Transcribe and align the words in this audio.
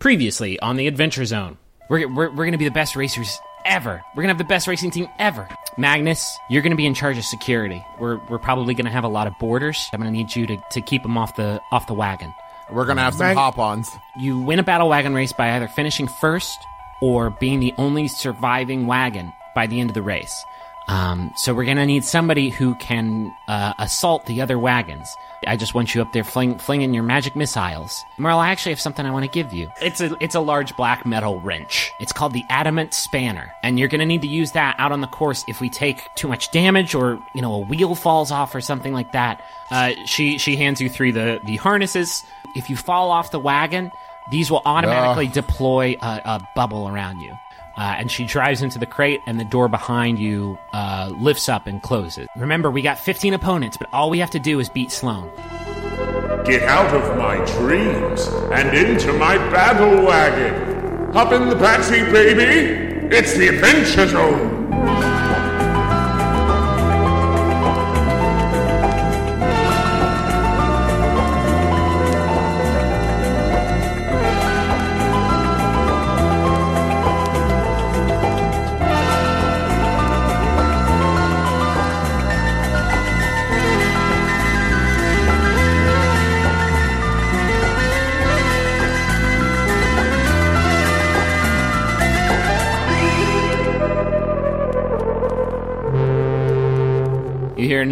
Previously 0.00 0.58
on 0.60 0.76
the 0.76 0.86
Adventure 0.86 1.26
Zone, 1.26 1.58
we're, 1.90 2.08
we're, 2.08 2.30
we're 2.30 2.44
going 2.44 2.52
to 2.52 2.58
be 2.58 2.64
the 2.64 2.70
best 2.70 2.96
racers 2.96 3.38
ever. 3.66 4.00
We're 4.16 4.22
going 4.22 4.34
to 4.34 4.38
have 4.38 4.38
the 4.38 4.44
best 4.44 4.66
racing 4.66 4.92
team 4.92 5.08
ever. 5.18 5.46
Magnus, 5.76 6.38
you're 6.48 6.62
going 6.62 6.70
to 6.70 6.76
be 6.76 6.86
in 6.86 6.94
charge 6.94 7.18
of 7.18 7.24
security. 7.24 7.84
We're, 7.98 8.16
we're 8.30 8.38
probably 8.38 8.72
going 8.72 8.86
to 8.86 8.90
have 8.90 9.04
a 9.04 9.08
lot 9.08 9.26
of 9.26 9.34
boarders. 9.38 9.90
I'm 9.92 10.00
going 10.00 10.10
to 10.10 10.18
need 10.18 10.34
you 10.34 10.46
to, 10.46 10.56
to 10.70 10.80
keep 10.80 11.02
them 11.02 11.18
off 11.18 11.36
the 11.36 11.60
off 11.70 11.86
the 11.86 11.92
wagon. 11.92 12.32
We're 12.72 12.86
gonna 12.86 13.02
have 13.02 13.14
some 13.14 13.26
Mag- 13.26 13.36
hop-ons. 13.36 13.90
You 14.16 14.40
win 14.40 14.58
a 14.58 14.62
battle 14.62 14.88
wagon 14.88 15.12
race 15.12 15.32
by 15.32 15.56
either 15.56 15.68
finishing 15.68 16.08
first 16.08 16.56
or 17.02 17.30
being 17.30 17.60
the 17.60 17.74
only 17.76 18.08
surviving 18.08 18.86
wagon 18.86 19.32
by 19.54 19.66
the 19.66 19.80
end 19.80 19.90
of 19.90 19.94
the 19.94 20.02
race. 20.02 20.44
Um, 20.90 21.32
so 21.36 21.54
we're 21.54 21.66
gonna 21.66 21.86
need 21.86 22.04
somebody 22.04 22.50
who 22.50 22.74
can 22.74 23.32
uh, 23.46 23.74
assault 23.78 24.26
the 24.26 24.42
other 24.42 24.58
wagons. 24.58 25.14
I 25.46 25.56
just 25.56 25.72
want 25.72 25.94
you 25.94 26.02
up 26.02 26.12
there 26.12 26.24
fling, 26.24 26.58
flinging 26.58 26.92
your 26.92 27.04
magic 27.04 27.36
missiles. 27.36 28.02
Merle, 28.18 28.40
I 28.40 28.48
actually 28.48 28.72
have 28.72 28.80
something 28.80 29.06
I 29.06 29.12
want 29.12 29.24
to 29.24 29.30
give 29.30 29.52
you. 29.52 29.70
It's 29.80 30.00
a 30.00 30.16
it's 30.18 30.34
a 30.34 30.40
large 30.40 30.76
black 30.76 31.06
metal 31.06 31.38
wrench. 31.40 31.92
It's 32.00 32.12
called 32.12 32.32
the 32.32 32.42
Adamant 32.50 32.92
Spanner, 32.92 33.52
and 33.62 33.78
you're 33.78 33.86
gonna 33.86 34.04
need 34.04 34.22
to 34.22 34.28
use 34.28 34.50
that 34.52 34.74
out 34.80 34.90
on 34.90 35.00
the 35.00 35.06
course 35.06 35.44
if 35.46 35.60
we 35.60 35.70
take 35.70 36.12
too 36.16 36.26
much 36.26 36.50
damage 36.50 36.92
or 36.96 37.24
you 37.36 37.40
know 37.40 37.54
a 37.54 37.58
wheel 37.60 37.94
falls 37.94 38.32
off 38.32 38.52
or 38.52 38.60
something 38.60 38.92
like 38.92 39.12
that. 39.12 39.40
Uh, 39.70 39.92
she 40.06 40.38
she 40.38 40.56
hands 40.56 40.80
you 40.80 40.88
three 40.90 41.12
the 41.12 41.40
the 41.44 41.54
harnesses. 41.54 42.24
If 42.56 42.68
you 42.68 42.74
fall 42.74 43.12
off 43.12 43.30
the 43.30 43.38
wagon, 43.38 43.92
these 44.32 44.50
will 44.50 44.62
automatically 44.64 45.28
deploy 45.28 45.96
a, 46.02 46.20
a 46.24 46.48
bubble 46.56 46.88
around 46.88 47.20
you. 47.20 47.32
Uh, 47.76 47.96
and 47.98 48.10
she 48.10 48.24
drives 48.24 48.62
into 48.62 48.78
the 48.78 48.86
crate, 48.86 49.20
and 49.26 49.38
the 49.40 49.44
door 49.44 49.68
behind 49.68 50.18
you 50.18 50.58
uh, 50.72 51.10
lifts 51.18 51.48
up 51.48 51.66
and 51.66 51.82
closes. 51.82 52.26
Remember, 52.36 52.70
we 52.70 52.82
got 52.82 52.98
15 52.98 53.34
opponents, 53.34 53.76
but 53.76 53.88
all 53.92 54.10
we 54.10 54.18
have 54.18 54.30
to 54.30 54.38
do 54.38 54.60
is 54.60 54.68
beat 54.68 54.90
Sloane. 54.90 55.30
Get 56.44 56.62
out 56.62 56.94
of 56.94 57.16
my 57.16 57.44
dreams 57.58 58.26
and 58.52 58.76
into 58.76 59.12
my 59.12 59.36
battle 59.50 60.04
wagon. 60.04 61.12
Hop 61.12 61.32
in 61.32 61.48
the 61.48 61.54
backseat, 61.54 62.12
baby. 62.12 63.14
It's 63.14 63.36
the 63.36 63.48
Adventure 63.48 64.08
Zone. 64.08 65.09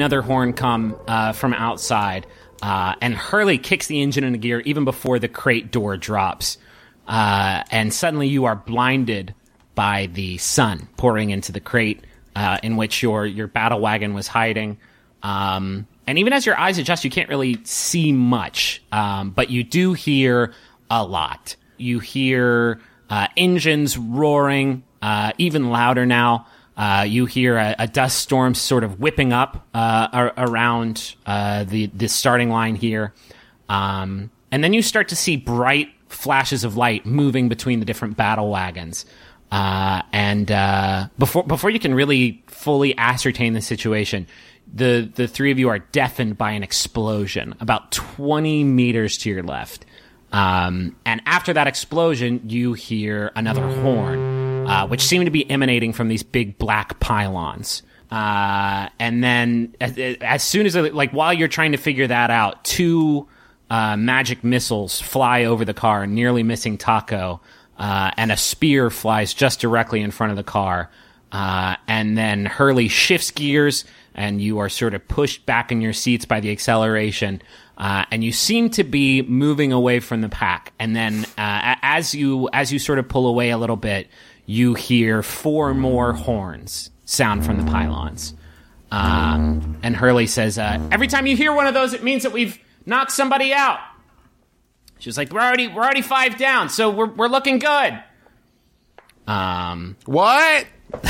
Another 0.08 0.22
horn 0.22 0.54
come 0.54 0.98
uh, 1.06 1.34
from 1.34 1.52
outside, 1.52 2.26
uh, 2.62 2.94
and 3.02 3.14
Hurley 3.14 3.58
kicks 3.58 3.88
the 3.88 4.00
engine 4.00 4.24
into 4.24 4.38
gear 4.38 4.60
even 4.60 4.86
before 4.86 5.18
the 5.18 5.28
crate 5.28 5.70
door 5.70 5.98
drops. 5.98 6.56
Uh, 7.06 7.62
and 7.70 7.92
suddenly 7.92 8.26
you 8.26 8.46
are 8.46 8.56
blinded 8.56 9.34
by 9.74 10.06
the 10.14 10.38
sun 10.38 10.88
pouring 10.96 11.28
into 11.28 11.52
the 11.52 11.60
crate 11.60 12.04
uh, 12.34 12.56
in 12.62 12.78
which 12.78 13.02
your, 13.02 13.26
your 13.26 13.48
battle 13.48 13.80
wagon 13.80 14.14
was 14.14 14.26
hiding. 14.26 14.78
Um, 15.22 15.86
and 16.06 16.18
even 16.18 16.32
as 16.32 16.46
your 16.46 16.58
eyes 16.58 16.78
adjust, 16.78 17.04
you 17.04 17.10
can't 17.10 17.28
really 17.28 17.62
see 17.64 18.10
much, 18.10 18.82
um, 18.90 19.28
but 19.28 19.50
you 19.50 19.62
do 19.62 19.92
hear 19.92 20.54
a 20.90 21.04
lot. 21.04 21.54
You 21.76 21.98
hear 21.98 22.80
uh, 23.10 23.26
engines 23.36 23.98
roaring, 23.98 24.84
uh, 25.02 25.32
even 25.36 25.68
louder 25.68 26.06
now. 26.06 26.46
Uh, 26.78 27.04
you 27.08 27.26
hear 27.26 27.56
a, 27.56 27.74
a 27.80 27.86
dust 27.88 28.20
storm 28.20 28.54
sort 28.54 28.84
of 28.84 29.00
whipping 29.00 29.32
up 29.32 29.66
uh, 29.74 30.08
ar- 30.12 30.34
around 30.36 31.16
uh, 31.26 31.64
the 31.64 31.86
the 31.86 32.08
starting 32.08 32.50
line 32.50 32.76
here, 32.76 33.12
um, 33.68 34.30
and 34.52 34.62
then 34.62 34.72
you 34.72 34.80
start 34.80 35.08
to 35.08 35.16
see 35.16 35.36
bright 35.36 35.88
flashes 36.08 36.62
of 36.62 36.76
light 36.76 37.04
moving 37.04 37.48
between 37.48 37.80
the 37.80 37.84
different 37.84 38.16
battle 38.16 38.48
wagons. 38.48 39.04
Uh, 39.50 40.02
and 40.12 40.52
uh, 40.52 41.08
before 41.18 41.42
before 41.42 41.70
you 41.70 41.80
can 41.80 41.94
really 41.94 42.44
fully 42.46 42.96
ascertain 42.96 43.54
the 43.54 43.60
situation, 43.60 44.28
the 44.72 45.10
the 45.16 45.26
three 45.26 45.50
of 45.50 45.58
you 45.58 45.68
are 45.68 45.80
deafened 45.80 46.38
by 46.38 46.52
an 46.52 46.62
explosion 46.62 47.56
about 47.58 47.90
twenty 47.90 48.62
meters 48.62 49.18
to 49.18 49.30
your 49.30 49.42
left. 49.42 49.84
Um, 50.30 50.94
and 51.04 51.22
after 51.24 51.54
that 51.54 51.66
explosion, 51.66 52.42
you 52.44 52.74
hear 52.74 53.32
another 53.34 53.66
horn, 53.80 54.37
uh, 54.68 54.86
which 54.86 55.02
seem 55.02 55.24
to 55.24 55.30
be 55.30 55.50
emanating 55.50 55.92
from 55.92 56.08
these 56.08 56.22
big 56.22 56.58
black 56.58 57.00
pylons. 57.00 57.82
Uh, 58.10 58.88
and 58.98 59.22
then 59.22 59.74
as, 59.80 59.98
as 60.20 60.42
soon 60.42 60.66
as, 60.66 60.74
like, 60.74 61.10
while 61.12 61.32
you're 61.32 61.48
trying 61.48 61.72
to 61.72 61.78
figure 61.78 62.06
that 62.06 62.30
out, 62.30 62.64
two 62.64 63.26
uh, 63.70 63.96
magic 63.96 64.42
missiles 64.42 65.00
fly 65.00 65.44
over 65.44 65.64
the 65.64 65.74
car, 65.74 66.06
nearly 66.06 66.42
missing 66.42 66.78
Taako, 66.78 67.40
uh, 67.78 68.10
and 68.16 68.32
a 68.32 68.36
spear 68.36 68.90
flies 68.90 69.34
just 69.34 69.60
directly 69.60 70.00
in 70.00 70.10
front 70.10 70.30
of 70.30 70.36
the 70.36 70.42
car. 70.44 70.90
Uh, 71.30 71.76
and 71.86 72.16
then 72.16 72.46
Hurley 72.46 72.88
shifts 72.88 73.30
gears, 73.30 73.84
and 74.14 74.40
you 74.40 74.58
are 74.58 74.70
sort 74.70 74.94
of 74.94 75.06
pushed 75.06 75.44
back 75.44 75.70
in 75.70 75.82
your 75.82 75.92
seats 75.92 76.24
by 76.24 76.40
the 76.40 76.50
acceleration. 76.50 77.42
Uh, 77.76 78.04
and 78.10 78.24
you 78.24 78.32
seem 78.32 78.70
to 78.70 78.82
be 78.82 79.22
moving 79.22 79.72
away 79.72 80.00
from 80.00 80.22
the 80.22 80.28
pack. 80.28 80.72
And 80.78 80.96
then, 80.96 81.24
uh, 81.36 81.76
as 81.82 82.14
you 82.14 82.48
as 82.52 82.72
you 82.72 82.78
sort 82.78 82.98
of 82.98 83.08
pull 83.08 83.26
away 83.28 83.50
a 83.50 83.58
little 83.58 83.76
bit, 83.76 84.08
you 84.50 84.72
hear 84.72 85.22
four 85.22 85.74
more 85.74 86.14
horns 86.14 86.90
sound 87.04 87.44
from 87.44 87.58
the 87.62 87.70
pylons. 87.70 88.32
Um, 88.90 89.78
and 89.82 89.94
Hurley 89.94 90.26
says, 90.26 90.56
uh, 90.58 90.80
"Every 90.90 91.06
time 91.06 91.26
you 91.26 91.36
hear 91.36 91.52
one 91.52 91.66
of 91.66 91.74
those, 91.74 91.92
it 91.92 92.02
means 92.02 92.22
that 92.22 92.32
we've 92.32 92.58
knocked 92.86 93.12
somebody 93.12 93.52
out." 93.52 93.78
She's 94.98 95.18
like, 95.18 95.30
"We're 95.30 95.42
already 95.42 95.68
we're 95.68 95.82
already 95.82 96.00
five 96.00 96.38
down, 96.38 96.70
so 96.70 96.88
we're 96.88 97.06
we're 97.10 97.28
looking 97.28 97.58
good." 97.58 98.02
Um, 99.26 99.96
What? 100.06 100.66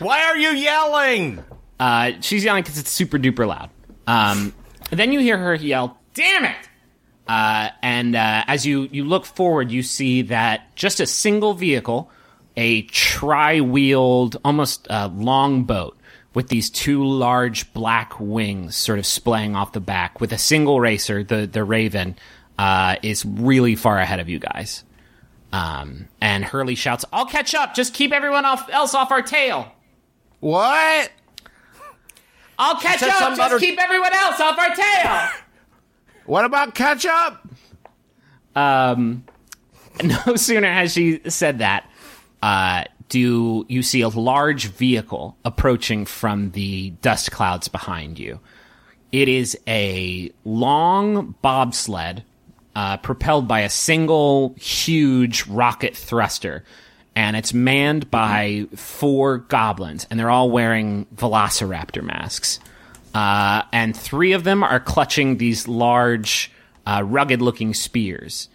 Why 0.00 0.24
are 0.24 0.36
you 0.36 0.50
yelling? 0.50 1.42
Uh, 1.78 2.12
she's 2.20 2.42
yelling 2.44 2.64
because 2.64 2.78
it's 2.78 2.90
super 2.90 3.18
duper 3.18 3.46
loud. 3.46 3.70
Um, 4.08 4.52
then 4.90 5.12
you 5.12 5.20
hear 5.20 5.38
her 5.38 5.54
yell, 5.54 5.98
"Damn 6.14 6.44
it!" 6.46 6.56
Uh, 7.28 7.68
and 7.82 8.16
uh, 8.16 8.42
as 8.48 8.66
you 8.66 8.88
you 8.90 9.04
look 9.04 9.24
forward, 9.24 9.70
you 9.70 9.84
see 9.84 10.22
that 10.22 10.74
just 10.74 10.98
a 10.98 11.06
single 11.06 11.54
vehicle, 11.54 12.10
a 12.56 12.82
tri-wheeled, 12.82 14.36
almost 14.44 14.90
uh, 14.90 15.10
long 15.14 15.64
boat 15.64 15.96
with 16.34 16.48
these 16.48 16.70
two 16.70 17.04
large 17.04 17.72
black 17.72 18.18
wings, 18.18 18.74
sort 18.76 18.98
of 18.98 19.06
splaying 19.06 19.54
off 19.54 19.72
the 19.72 19.80
back, 19.80 20.20
with 20.20 20.32
a 20.32 20.38
single 20.38 20.80
racer, 20.80 21.22
the 21.22 21.46
the 21.46 21.64
Raven, 21.64 22.16
uh, 22.58 22.96
is 23.02 23.24
really 23.24 23.74
far 23.74 23.98
ahead 23.98 24.20
of 24.20 24.28
you 24.28 24.38
guys. 24.38 24.84
Um, 25.52 26.08
and 26.20 26.44
Hurley 26.44 26.74
shouts, 26.74 27.04
"I'll 27.12 27.26
catch 27.26 27.54
up. 27.54 27.74
Just 27.74 27.92
keep 27.92 28.12
everyone 28.12 28.44
off, 28.44 28.68
else 28.70 28.94
off 28.94 29.10
our 29.10 29.22
tail." 29.22 29.70
What? 30.40 31.12
I'll 32.58 32.76
catch 32.76 33.02
up. 33.02 33.36
Just 33.36 33.60
keep 33.60 33.78
everyone 33.80 34.12
else 34.12 34.40
off 34.40 34.58
our 34.58 34.74
tail. 34.74 35.28
What 36.24 36.44
about 36.44 36.76
catch 36.76 37.04
up? 37.04 37.48
Um, 38.54 39.24
no 40.04 40.36
sooner 40.36 40.72
has 40.72 40.92
she 40.92 41.20
said 41.28 41.58
that, 41.58 41.90
uh, 42.42 42.84
do 43.08 43.66
you 43.68 43.82
see 43.82 44.00
a 44.00 44.08
large 44.08 44.68
vehicle 44.68 45.36
approaching 45.44 46.06
from 46.06 46.50
the 46.52 46.90
dust 47.02 47.30
clouds 47.30 47.68
behind 47.68 48.18
you? 48.18 48.40
It 49.12 49.28
is 49.28 49.58
a 49.66 50.32
long 50.44 51.34
bobsled 51.42 52.24
uh, 52.74 52.96
propelled 52.98 53.46
by 53.46 53.60
a 53.60 53.68
single 53.68 54.54
huge 54.58 55.46
rocket 55.46 55.96
thruster. 55.96 56.64
And 57.14 57.36
it's 57.36 57.52
manned 57.52 58.10
by 58.10 58.66
four 58.74 59.38
goblins, 59.38 60.06
and 60.08 60.18
they're 60.18 60.30
all 60.30 60.50
wearing 60.50 61.04
velociraptor 61.14 62.02
masks. 62.02 62.58
Uh, 63.14 63.62
and 63.70 63.94
three 63.94 64.32
of 64.32 64.44
them 64.44 64.62
are 64.62 64.80
clutching 64.80 65.36
these 65.36 65.68
large, 65.68 66.50
uh, 66.86 67.02
rugged 67.04 67.42
looking 67.42 67.74
spears. 67.74 68.48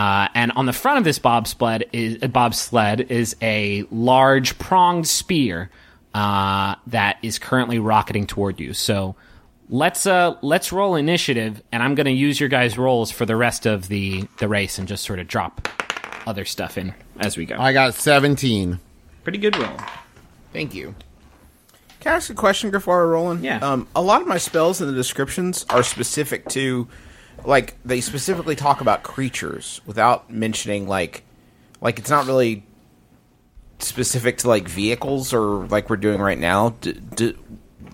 Uh, 0.00 0.28
and 0.34 0.50
on 0.52 0.64
the 0.64 0.72
front 0.72 0.96
of 0.96 1.04
this 1.04 1.18
bobsled 1.18 1.84
is 1.92 2.22
uh, 2.22 2.26
bobsled 2.26 3.10
is 3.10 3.36
a 3.42 3.84
large 3.90 4.58
pronged 4.58 5.06
spear 5.06 5.68
uh, 6.14 6.74
that 6.86 7.18
is 7.22 7.38
currently 7.38 7.78
rocketing 7.78 8.26
toward 8.26 8.58
you. 8.58 8.72
So 8.72 9.14
let's 9.68 10.06
uh, 10.06 10.36
let's 10.40 10.72
roll 10.72 10.94
initiative, 10.94 11.62
and 11.70 11.82
I'm 11.82 11.94
going 11.94 12.06
to 12.06 12.12
use 12.12 12.40
your 12.40 12.48
guys' 12.48 12.78
rolls 12.78 13.10
for 13.10 13.26
the 13.26 13.36
rest 13.36 13.66
of 13.66 13.88
the 13.88 14.26
the 14.38 14.48
race, 14.48 14.78
and 14.78 14.88
just 14.88 15.04
sort 15.04 15.18
of 15.18 15.28
drop 15.28 15.68
other 16.26 16.46
stuff 16.46 16.78
in 16.78 16.94
as 17.18 17.36
we 17.36 17.44
go. 17.44 17.58
I 17.58 17.74
got 17.74 17.92
17. 17.92 18.80
Pretty 19.22 19.38
good 19.38 19.54
roll. 19.58 19.76
Thank 20.54 20.74
you. 20.74 20.94
Can 22.00 22.12
I 22.12 22.16
ask 22.16 22.30
a 22.30 22.34
question 22.34 22.70
before 22.70 22.96
we're 23.04 23.12
rolling? 23.12 23.44
Yeah. 23.44 23.58
Um, 23.58 23.86
a 23.94 24.00
lot 24.00 24.22
of 24.22 24.26
my 24.26 24.38
spells 24.38 24.80
in 24.80 24.86
the 24.86 24.94
descriptions 24.94 25.66
are 25.68 25.82
specific 25.82 26.48
to 26.50 26.88
like 27.46 27.76
they 27.84 28.00
specifically 28.00 28.56
talk 28.56 28.80
about 28.80 29.02
creatures 29.02 29.80
without 29.86 30.30
mentioning 30.30 30.86
like 30.88 31.24
like 31.80 31.98
it's 31.98 32.10
not 32.10 32.26
really 32.26 32.64
specific 33.78 34.38
to 34.38 34.48
like 34.48 34.68
vehicles 34.68 35.32
or 35.32 35.66
like 35.68 35.88
we're 35.90 35.96
doing 35.96 36.20
right 36.20 36.38
now. 36.38 36.70
D- 36.80 36.92
d- 36.92 37.36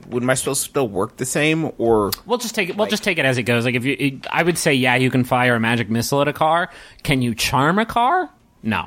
would 0.09 0.23
my 0.23 0.35
spells 0.35 0.61
still 0.61 0.87
work 0.89 1.17
the 1.17 1.25
same 1.25 1.73
or 1.79 2.11
We'll 2.27 2.39
just 2.39 2.55
take 2.55 2.69
it. 2.69 2.77
We'll 2.77 2.87
just 2.87 3.03
take 3.03 3.19
it 3.19 3.25
as 3.25 3.39
it 3.39 3.43
goes. 3.43 3.65
Like 3.65 3.75
if 3.75 3.85
you, 3.85 4.21
I 4.31 4.43
would 4.43 4.57
say, 4.59 4.73
yeah, 4.75 4.95
you 4.97 5.11
can 5.11 5.25
fire 5.25 5.55
a 5.57 5.61
magic 5.61 5.91
missile 5.91 6.23
at 6.23 6.29
a 6.29 6.33
car. 6.33 6.71
Can 7.03 7.23
you 7.23 7.35
charm 7.35 7.79
a 7.79 7.87
car? 7.87 8.31
No. 8.63 8.87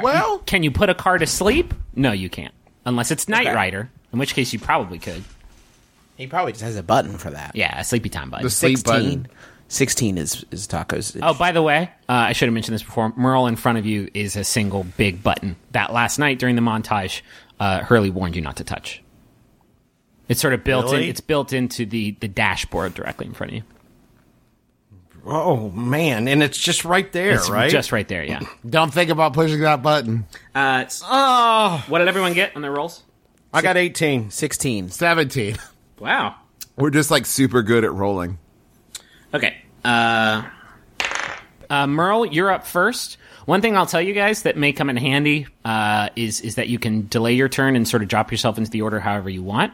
Well, 0.00 0.38
Can 0.40 0.62
you 0.62 0.70
put 0.70 0.90
a 0.90 0.94
car 0.94 1.18
to 1.18 1.26
sleep? 1.26 1.74
No, 1.96 2.12
you 2.12 2.28
can't. 2.30 2.54
Unless 2.86 3.10
it's 3.10 3.28
Knight 3.28 3.48
Okay. 3.48 3.54
Rider, 3.54 3.90
in 4.12 4.18
which 4.20 4.34
case 4.34 4.52
you 4.52 4.60
probably 4.60 4.98
could. 5.00 5.24
he 6.16 6.28
probably 6.28 6.52
just 6.52 6.62
has 6.64 6.76
a 6.76 6.82
button 6.84 7.18
for 7.18 7.30
that. 7.30 7.56
Yeah, 7.56 7.80
a 7.80 7.84
sleepy 7.84 8.08
time 8.08 8.30
button. 8.30 8.44
The 8.44 8.50
sleep 8.50 8.78
16. 8.78 8.94
button. 9.22 9.28
16 9.72 10.18
is 10.18 10.44
is 10.50 10.68
Taako's. 10.68 11.16
Oh, 11.22 11.32
by 11.32 11.50
the 11.50 11.62
way, 11.62 11.90
uh, 12.06 12.12
I 12.12 12.32
should 12.34 12.46
have 12.46 12.52
mentioned 12.52 12.74
this 12.74 12.82
before. 12.82 13.12
Merle 13.16 13.46
in 13.46 13.56
front 13.56 13.78
of 13.78 13.86
you 13.86 14.08
is 14.12 14.36
a 14.36 14.44
single 14.44 14.84
big 14.84 15.22
button 15.22 15.56
that 15.70 15.92
last 15.94 16.18
night 16.18 16.38
during 16.38 16.56
the 16.56 16.62
montage, 16.62 17.22
uh, 17.58 17.80
Hurley 17.80 18.10
warned 18.10 18.36
you 18.36 18.42
not 18.42 18.56
to 18.56 18.64
touch. 18.64 19.02
It's 20.28 20.42
sort 20.42 20.52
of 20.52 20.62
built 20.62 20.92
in. 20.92 21.02
It's 21.02 21.22
built 21.22 21.54
into 21.54 21.86
the 21.86 22.12
the 22.20 22.28
dashboard 22.28 22.92
directly 22.92 23.26
in 23.26 23.32
front 23.32 23.52
of 23.52 23.56
you. 23.56 23.62
Oh 25.24 25.70
man, 25.70 26.28
and 26.28 26.42
it's 26.42 26.58
just 26.58 26.84
right 26.84 27.10
there, 27.10 27.30
right? 27.30 27.40
It's 27.40 27.48
right? 27.50 27.70
just 27.70 27.92
right 27.92 28.06
there. 28.06 28.24
Yeah. 28.24 28.40
don't 28.68 28.92
think 28.92 29.08
about 29.10 29.32
pushing 29.32 29.60
that 29.60 29.82
button. 29.82 30.26
Uh, 30.54 30.84
oh, 31.04 31.82
what 31.88 32.00
did 32.00 32.08
everyone 32.08 32.34
get 32.34 32.54
on 32.56 32.60
their 32.62 32.72
rolls? 32.72 33.02
I 33.54 33.62
got 33.62 33.76
18. 33.76 34.30
16. 34.30 34.90
17. 34.90 35.56
Wow. 35.98 36.36
We're 36.76 36.90
just 36.90 37.10
like 37.10 37.26
super 37.26 37.62
good 37.62 37.84
at 37.84 37.92
rolling. 37.92 38.38
Okay. 39.34 39.61
Uh, 39.84 40.42
uh, 41.70 41.86
Merle, 41.86 42.26
you're 42.26 42.50
up 42.50 42.66
first. 42.66 43.16
One 43.46 43.60
thing 43.60 43.76
I'll 43.76 43.86
tell 43.86 44.00
you 44.00 44.12
guys 44.12 44.42
that 44.42 44.56
may 44.56 44.72
come 44.72 44.88
in 44.90 44.96
handy 44.96 45.46
uh, 45.64 46.10
is 46.14 46.40
is 46.40 46.54
that 46.56 46.68
you 46.68 46.78
can 46.78 47.08
delay 47.08 47.32
your 47.32 47.48
turn 47.48 47.74
and 47.76 47.86
sort 47.88 48.02
of 48.02 48.08
drop 48.08 48.30
yourself 48.30 48.58
into 48.58 48.70
the 48.70 48.82
order 48.82 49.00
however 49.00 49.28
you 49.28 49.42
want. 49.42 49.72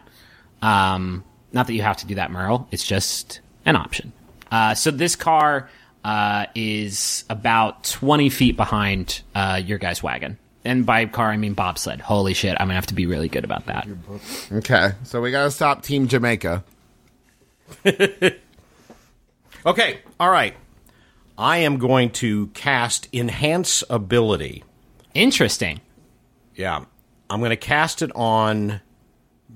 Um, 0.63 1.25
not 1.53 1.67
that 1.67 1.75
you 1.75 1.83
have 1.83 1.99
to 1.99 2.07
do 2.07 2.15
that, 2.17 2.31
Merle. 2.31 2.67
It's 2.71 2.87
just 2.87 3.41
an 3.65 3.77
option. 3.77 4.13
Uh, 4.51 4.75
so 4.75 4.91
this 4.91 5.17
car 5.17 5.69
uh, 6.05 6.47
is 6.55 7.25
about 7.29 7.85
20 7.85 8.31
feet 8.31 8.57
behind 8.57 9.23
uh, 9.35 9.61
your 9.63 9.79
guy's 9.79 10.03
wagon. 10.03 10.39
And 10.65 10.85
by 10.85 11.05
car, 11.07 11.31
I 11.31 11.37
mean 11.37 11.55
bobsled. 11.55 12.01
Holy 12.01 12.35
shit, 12.35 12.53
I'm 12.53 12.67
going 12.67 12.71
to 12.71 12.75
have 12.75 12.87
to 12.87 12.95
be 12.95 13.07
really 13.07 13.29
good 13.29 13.45
about 13.45 13.67
that. 13.67 13.87
Okay, 14.53 14.93
so 15.05 15.21
we 15.21 15.31
gotta 15.31 15.51
stop 15.51 15.83
Team 15.83 16.09
Jamaica. 16.09 16.65
Okay, 19.67 20.01
all 20.19 20.31
right. 20.31 20.55
I 21.37 21.59
am 21.59 21.79
going 21.79 22.11
to 22.11 22.49
cast 22.49 23.09
Enhance 23.13 23.85
Ability. 23.89 24.65
Interesting. 25.15 25.81
Yeah. 26.55 26.85
I'm 27.31 27.41
going 27.41 27.51
to 27.51 27.57
cast 27.57 28.03
it 28.03 28.11
on 28.15 28.81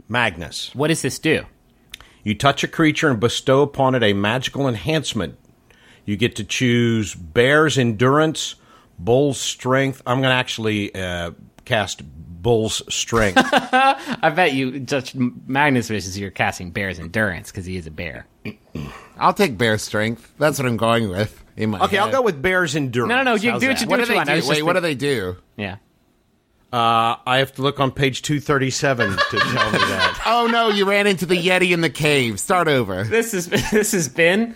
Magnus. 0.08 0.74
What 0.74 0.88
does 0.88 1.02
this 1.02 1.18
do? 1.18 1.44
You 2.22 2.34
touch 2.36 2.62
a 2.62 2.68
creature 2.68 3.10
and 3.10 3.18
bestow 3.18 3.62
upon 3.62 3.94
it 3.94 4.02
a 4.02 4.12
magical 4.12 4.68
enhancement. 4.68 5.38
You 6.04 6.16
get 6.16 6.36
to 6.36 6.44
choose 6.44 7.14
Bear's 7.14 7.78
Endurance, 7.78 8.56
Bull's 8.98 9.40
Strength. 9.40 10.02
I'm 10.06 10.20
going 10.20 10.30
to 10.30 10.36
actually 10.36 10.94
uh, 10.94 11.32
cast 11.64 12.02
Bull's 12.04 12.82
Strength. 12.92 13.38
I 13.44 14.32
bet 14.34 14.52
you 14.52 14.80
just 14.80 15.14
Magnus 15.14 15.90
wishes 15.90 16.18
you're 16.18 16.30
casting 16.30 16.70
Bear's 16.70 16.98
Endurance 16.98 17.50
because 17.50 17.66
he 17.66 17.76
is 17.76 17.86
a 17.86 17.90
bear. 17.90 18.26
I'll 19.18 19.34
take 19.34 19.56
bear 19.56 19.78
strength. 19.78 20.32
That's 20.38 20.58
what 20.58 20.66
I'm 20.66 20.76
going 20.76 21.08
with. 21.08 21.42
In 21.56 21.70
my 21.70 21.80
okay, 21.80 21.98
I'll 21.98 22.10
go 22.10 22.22
with 22.22 22.40
Bear's 22.40 22.74
Endurance. 22.74 23.10
No, 23.10 23.16
no, 23.18 23.22
no, 23.22 23.34
you 23.34 23.50
How's 23.50 23.60
do 23.60 23.68
what 23.68 23.74
that? 23.74 23.80
you 23.80 23.86
do. 23.86 23.90
What 23.90 23.96
do 23.96 24.00
what 24.02 24.08
they 24.08 24.14
want. 24.14 24.28
I 24.30 24.32
do? 24.32 24.36
was 24.40 24.48
Wait, 24.48 24.54
just 24.56 24.66
what 24.66 24.72
do 24.72 24.80
they 24.80 24.94
do? 24.94 25.36
Yeah. 25.56 25.76
Uh, 26.72 27.16
I 27.26 27.38
have 27.38 27.52
to 27.56 27.62
look 27.62 27.78
on 27.80 27.90
page 27.90 28.22
237 28.22 29.10
to 29.10 29.16
tell 29.38 29.72
me 29.72 29.78
that. 29.78 30.22
Oh 30.26 30.46
no, 30.46 30.68
you 30.70 30.88
ran 30.88 31.06
into 31.06 31.26
the 31.26 31.36
Yeti 31.36 31.72
in 31.72 31.82
the 31.82 31.90
cave. 31.90 32.40
Start 32.40 32.68
over. 32.68 33.04
This 33.04 33.34
is 33.34 33.46
this 33.48 33.92
has 33.92 34.08
been 34.08 34.54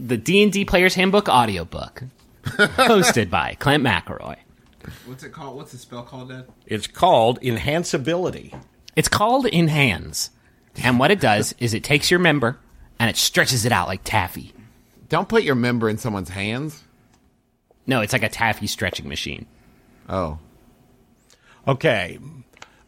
the 0.00 0.16
D 0.16 0.42
and 0.42 0.52
D 0.52 0.64
Player's 0.64 0.94
Handbook 0.94 1.28
audiobook, 1.28 2.02
hosted 2.44 3.30
by 3.30 3.54
Clint 3.60 3.84
McElroy. 3.84 4.36
What's 5.06 5.22
it 5.22 5.32
called? 5.32 5.56
What's 5.56 5.70
the 5.72 5.78
spell 5.78 6.02
called, 6.02 6.30
Dad? 6.30 6.46
It's 6.66 6.88
called 6.88 7.38
Enhance 7.42 7.94
Ability. 7.94 8.52
It's 8.96 9.08
called 9.08 9.46
In 9.46 9.68
Hands, 9.68 10.30
and 10.82 10.98
what 10.98 11.10
it 11.12 11.20
does 11.20 11.54
is 11.58 11.72
it 11.74 11.84
takes 11.84 12.10
your 12.10 12.20
member 12.20 12.58
and 12.98 13.10
it 13.10 13.16
stretches 13.16 13.64
it 13.64 13.72
out 13.72 13.88
like 13.88 14.02
taffy. 14.04 14.52
Don't 15.08 15.28
put 15.28 15.42
your 15.42 15.54
member 15.54 15.88
in 15.88 15.98
someone's 15.98 16.30
hands. 16.30 16.82
No, 17.86 18.00
it's 18.00 18.12
like 18.12 18.22
a 18.22 18.28
taffy 18.28 18.66
stretching 18.66 19.08
machine. 19.08 19.46
Oh, 20.08 20.38
Okay. 21.66 22.18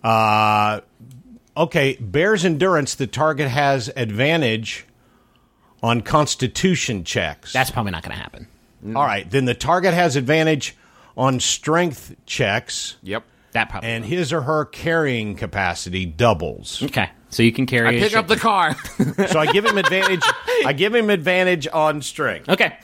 Uh, 0.05 0.81
okay, 1.57 1.95
Bear's 1.97 2.45
Endurance, 2.45 2.95
the 2.95 3.07
target 3.07 3.49
has 3.49 3.91
advantage 3.97 4.85
on 5.83 6.03
Constitution 6.03 7.03
checks. 7.05 7.53
That's 7.53 7.71
probably 7.71 7.93
not 7.93 8.03
going 8.03 8.17
to 8.17 8.23
happen. 8.23 8.49
All 8.95 9.05
right, 9.05 9.29
then 9.29 9.47
the 9.47 9.55
target 9.55 9.95
has 9.95 10.15
advantage 10.15 10.77
on 11.17 11.41
Strength 11.41 12.15
checks, 12.27 12.97
yep. 13.03 13.25
That 13.53 13.71
probably. 13.71 13.89
and 13.89 14.05
his 14.05 14.33
or 14.33 14.43
her 14.43 14.65
carrying 14.67 15.35
capacity 15.35 16.05
doubles. 16.07 16.83
okay, 16.83 17.11
so 17.31 17.43
you 17.43 17.53
can 17.53 17.67
carry. 17.67 17.89
I 17.89 17.93
a 17.93 18.01
pick 18.01 18.11
shit- 18.11 18.19
up 18.19 18.29
the 18.29 18.37
car. 18.37 18.75
so 19.29 19.39
I 19.39 19.47
give 19.53 19.65
him 19.65 19.79
advantage. 19.79 20.23
I 20.65 20.73
give 20.73 20.95
him 20.95 21.11
advantage 21.11 21.67
on 21.73 22.03
Strength. 22.03 22.49
Okay. 22.49 22.77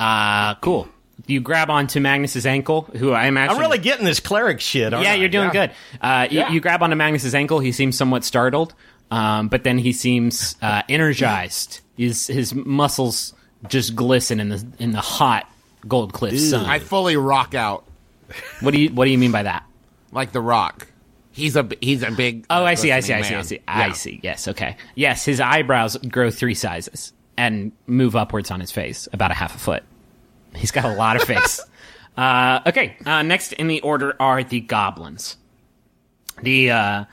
Uh, 0.00 0.54
cool. 0.56 0.88
You 1.26 1.40
grab 1.40 1.70
onto 1.70 2.00
Magnus's 2.00 2.46
ankle, 2.46 2.82
who 2.82 3.12
I 3.12 3.26
imagine. 3.26 3.54
I'm 3.54 3.60
really 3.60 3.78
getting 3.78 4.04
this 4.04 4.18
cleric 4.18 4.60
shit. 4.60 4.92
aren't 4.92 5.04
Yeah, 5.06 5.12
I? 5.12 5.16
you're 5.16 5.28
doing 5.28 5.50
good. 5.50 5.70
Uh, 6.00 6.26
you, 6.30 6.44
you 6.50 6.60
grab 6.60 6.82
onto 6.82 6.96
Magnus's 6.96 7.34
ankle. 7.34 7.60
He 7.60 7.70
seems 7.70 7.96
somewhat 7.96 8.24
startled, 8.24 8.74
um, 9.12 9.46
but 9.48 9.62
then 9.62 9.78
he 9.78 9.92
seems 9.92 10.56
uh, 10.62 10.82
energized. 10.88 11.80
His 11.96 12.26
his 12.26 12.54
muscles 12.54 13.34
just 13.68 13.94
glisten 13.94 14.40
in 14.40 14.48
the 14.48 14.66
in 14.80 14.90
the 14.90 15.00
hot 15.00 15.48
Goldcliff 15.86 16.38
sun. 16.40 16.64
I 16.66 16.80
fully 16.80 17.16
rock 17.16 17.54
out 17.54 17.84
what 18.60 18.72
do 18.74 18.80
you 18.80 18.88
What 18.90 19.04
do 19.04 19.10
you 19.12 19.18
mean 19.18 19.30
by 19.32 19.44
that? 19.44 19.64
like 20.10 20.32
the 20.32 20.40
Rock. 20.40 20.88
He's 21.32 21.56
a 21.56 21.68
he's 21.80 22.02
a 22.02 22.10
big. 22.10 22.44
Oh, 22.50 22.62
uh, 22.62 22.66
I 22.66 22.74
see. 22.74 22.92
I 22.92 23.00
see. 23.00 23.14
I 23.14 23.22
see. 23.22 23.34
I 23.34 23.42
see. 23.42 23.60
I 23.66 23.86
Yeah. 23.86 23.92
see. 23.92 24.20
Yes. 24.22 24.48
Okay. 24.48 24.76
Yes, 24.94 25.24
his 25.24 25.40
eyebrows 25.40 25.96
grow 25.96 26.30
three 26.30 26.54
sizes 26.54 27.12
and 27.36 27.72
move 27.86 28.14
upwards 28.14 28.50
on 28.50 28.60
his 28.60 28.70
face 28.70 29.08
about 29.12 29.30
a 29.30 29.34
half 29.34 29.54
a 29.54 29.58
foot. 29.58 29.82
He's 30.54 30.70
got 30.70 30.84
a 30.84 30.94
lot 30.94 31.16
of 31.16 31.22
face. 31.22 31.60
Uh, 32.14 32.60
okay. 32.66 32.94
Uh, 33.06 33.22
next 33.22 33.54
in 33.54 33.68
the 33.68 33.80
order 33.80 34.14
are 34.20 34.44
the 34.44 34.60
goblins. 34.60 35.38
The 36.42 36.70
uh, 36.70 37.04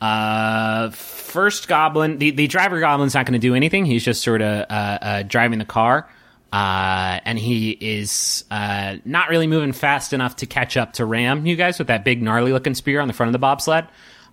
uh, 0.00 0.90
first 0.90 1.66
goblin, 1.66 2.18
the, 2.18 2.30
the 2.30 2.46
driver 2.46 2.78
goblin's 2.78 3.14
not 3.14 3.26
going 3.26 3.32
to 3.32 3.40
do 3.40 3.56
anything. 3.56 3.84
He's 3.84 4.04
just 4.04 4.22
sort 4.22 4.42
of 4.42 4.66
uh, 4.70 4.98
uh, 5.02 5.22
driving 5.24 5.58
the 5.58 5.64
car. 5.64 6.08
Uh, 6.54 7.18
and 7.24 7.36
he 7.36 7.70
is 7.72 8.44
uh, 8.48 8.94
not 9.04 9.28
really 9.28 9.48
moving 9.48 9.72
fast 9.72 10.12
enough 10.12 10.36
to 10.36 10.46
catch 10.46 10.76
up 10.76 10.92
to 10.92 11.04
Ram, 11.04 11.46
you 11.46 11.56
guys, 11.56 11.80
with 11.80 11.88
that 11.88 12.04
big 12.04 12.22
gnarly 12.22 12.52
looking 12.52 12.74
spear 12.74 13.00
on 13.00 13.08
the 13.08 13.12
front 13.12 13.26
of 13.26 13.32
the 13.32 13.40
bobsled. 13.40 13.88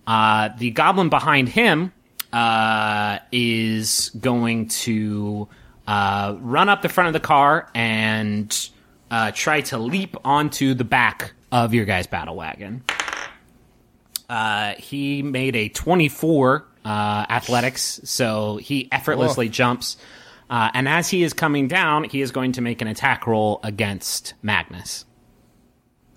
Uh, 0.05 0.49
the 0.55 0.69
goblin 0.69 1.09
behind 1.09 1.49
him 1.49 1.91
uh, 2.31 3.17
is 3.31 4.11
going 4.19 4.67
to 4.67 5.47
uh, 5.87 6.35
run 6.39 6.69
up 6.69 6.83
the 6.83 6.89
front 6.89 7.07
of 7.07 7.13
the 7.13 7.19
car 7.19 7.67
and 7.73 8.69
uh, 9.09 9.31
try 9.31 9.61
to 9.61 9.79
leap 9.79 10.15
onto 10.23 10.75
the 10.75 10.83
back 10.83 11.33
of 11.51 11.73
your 11.73 11.85
guy's 11.85 12.05
battle 12.05 12.35
wagon. 12.35 12.83
Uh, 14.29 14.75
he 14.75 15.23
made 15.23 15.55
a 15.55 15.69
24 15.69 16.67
uh, 16.85 17.25
athletics, 17.29 17.99
so 18.03 18.57
he 18.57 18.87
effortlessly 18.91 19.49
jumps. 19.49 19.97
Uh, 20.51 20.69
and 20.73 20.87
as 20.87 21.07
he 21.09 21.23
is 21.23 21.31
coming 21.33 21.67
down, 21.69 22.03
he 22.03 22.21
is 22.21 22.29
going 22.31 22.51
to 22.51 22.61
make 22.61 22.81
an 22.81 22.87
attack 22.89 23.25
roll 23.25 23.59
against 23.63 24.33
Magnus. 24.43 25.05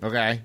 Okay, 0.03 0.41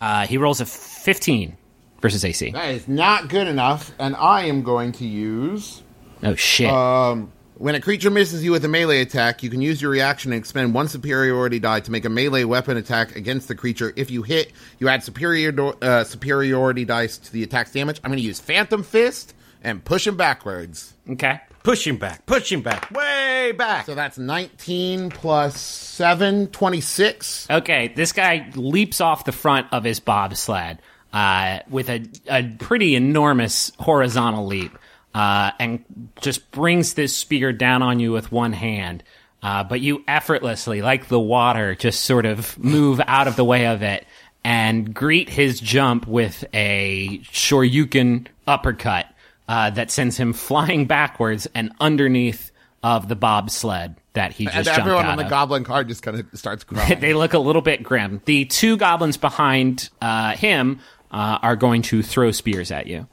Uh, 0.00 0.26
he 0.26 0.38
rolls 0.38 0.60
a 0.60 0.66
15 0.66 1.56
versus 2.00 2.24
AC. 2.24 2.50
that 2.52 2.70
is 2.74 2.88
not 2.88 3.28
good 3.28 3.46
enough, 3.48 3.92
and 3.98 4.16
I 4.16 4.44
am 4.46 4.62
going 4.62 4.92
to 4.92 5.06
use. 5.06 5.82
Oh 6.22 6.34
shit! 6.34 6.70
Um, 6.70 7.30
when 7.56 7.74
a 7.74 7.80
creature 7.80 8.10
misses 8.10 8.42
you 8.42 8.50
with 8.50 8.64
a 8.64 8.68
melee 8.68 9.00
attack, 9.02 9.42
you 9.42 9.50
can 9.50 9.60
use 9.62 9.80
your 9.80 9.90
reaction 9.90 10.32
and 10.32 10.38
expend 10.38 10.72
one 10.74 10.88
superiority 10.88 11.58
die 11.60 11.80
to 11.80 11.90
make 11.90 12.04
a 12.06 12.08
melee 12.08 12.44
weapon 12.44 12.76
attack 12.78 13.14
against 13.14 13.46
the 13.46 13.54
creature. 13.54 13.92
If 13.94 14.10
you 14.10 14.22
hit, 14.22 14.52
you 14.78 14.88
add 14.88 15.02
superior 15.04 15.54
uh, 15.82 16.04
superiority 16.04 16.84
dice 16.86 17.18
to 17.18 17.32
the 17.32 17.42
attack's 17.42 17.72
damage. 17.72 18.00
I'm 18.02 18.10
going 18.10 18.18
to 18.20 18.26
use 18.26 18.40
Phantom 18.40 18.82
Fist 18.82 19.34
and 19.62 19.84
push 19.84 20.06
him 20.06 20.16
backwards. 20.16 20.94
okay. 21.10 21.40
Push 21.64 21.86
him 21.86 21.96
back. 21.96 22.24
Push 22.26 22.52
him 22.52 22.60
back. 22.62 22.90
Way 22.92 23.52
back. 23.56 23.86
So 23.86 23.94
that's 23.96 24.18
19 24.18 25.10
plus 25.10 25.58
7, 25.60 26.46
26. 26.48 27.48
Okay, 27.50 27.88
this 27.96 28.12
guy 28.12 28.50
leaps 28.54 29.00
off 29.00 29.24
the 29.24 29.32
front 29.32 29.66
of 29.72 29.82
his 29.82 29.98
bobsled 29.98 30.78
uh, 31.12 31.60
with 31.68 31.88
a, 31.90 32.06
a 32.28 32.42
pretty 32.58 32.94
enormous 32.94 33.72
horizontal 33.78 34.46
leap. 34.46 34.78
uh, 35.14 35.52
and 35.58 35.84
just 36.20 36.50
brings 36.50 36.94
this 36.94 37.16
spear 37.16 37.52
down 37.52 37.82
on 37.82 37.98
you 37.98 38.12
with 38.12 38.30
one 38.30 38.52
hand. 38.52 39.02
Uh, 39.42 39.62
but 39.64 39.80
you 39.80 40.02
effortlessly, 40.08 40.82
like 40.82 41.08
the 41.08 41.20
water, 41.20 41.74
just 41.74 42.04
sort 42.04 42.26
of 42.26 42.58
move 42.58 43.00
out 43.06 43.26
of 43.28 43.36
the 43.36 43.44
way 43.44 43.66
of 43.66 43.82
it 43.82 44.06
and 44.42 44.92
greet 44.94 45.28
his 45.30 45.60
jump 45.60 46.06
with 46.06 46.44
a 46.52 47.20
Shoryuken 47.24 48.26
uppercut 48.46 49.06
uh, 49.48 49.70
that 49.70 49.90
sends 49.90 50.16
him 50.16 50.32
flying 50.32 50.86
backwards 50.86 51.46
and 51.54 51.72
underneath 51.80 52.50
of 52.82 53.08
the 53.08 53.16
bobsled 53.16 53.96
that 54.12 54.32
he 54.32 54.44
just 54.44 54.56
and 54.56 54.68
everyone 54.68 55.06
on 55.06 55.16
the 55.16 55.24
of. 55.24 55.30
goblin 55.30 55.64
card 55.64 55.88
just 55.88 56.02
kind 56.02 56.18
of 56.20 56.38
starts 56.38 56.64
crying. 56.64 57.00
they 57.00 57.14
look 57.14 57.32
a 57.34 57.38
little 57.38 57.62
bit 57.62 57.82
grim. 57.82 58.20
The 58.26 58.44
two 58.44 58.76
goblins 58.76 59.16
behind 59.16 59.88
uh, 60.00 60.36
him 60.36 60.80
uh, 61.10 61.38
are 61.42 61.56
going 61.56 61.82
to 61.82 62.02
throw 62.02 62.30
spears 62.30 62.70
at 62.70 62.86
you. 62.86 63.06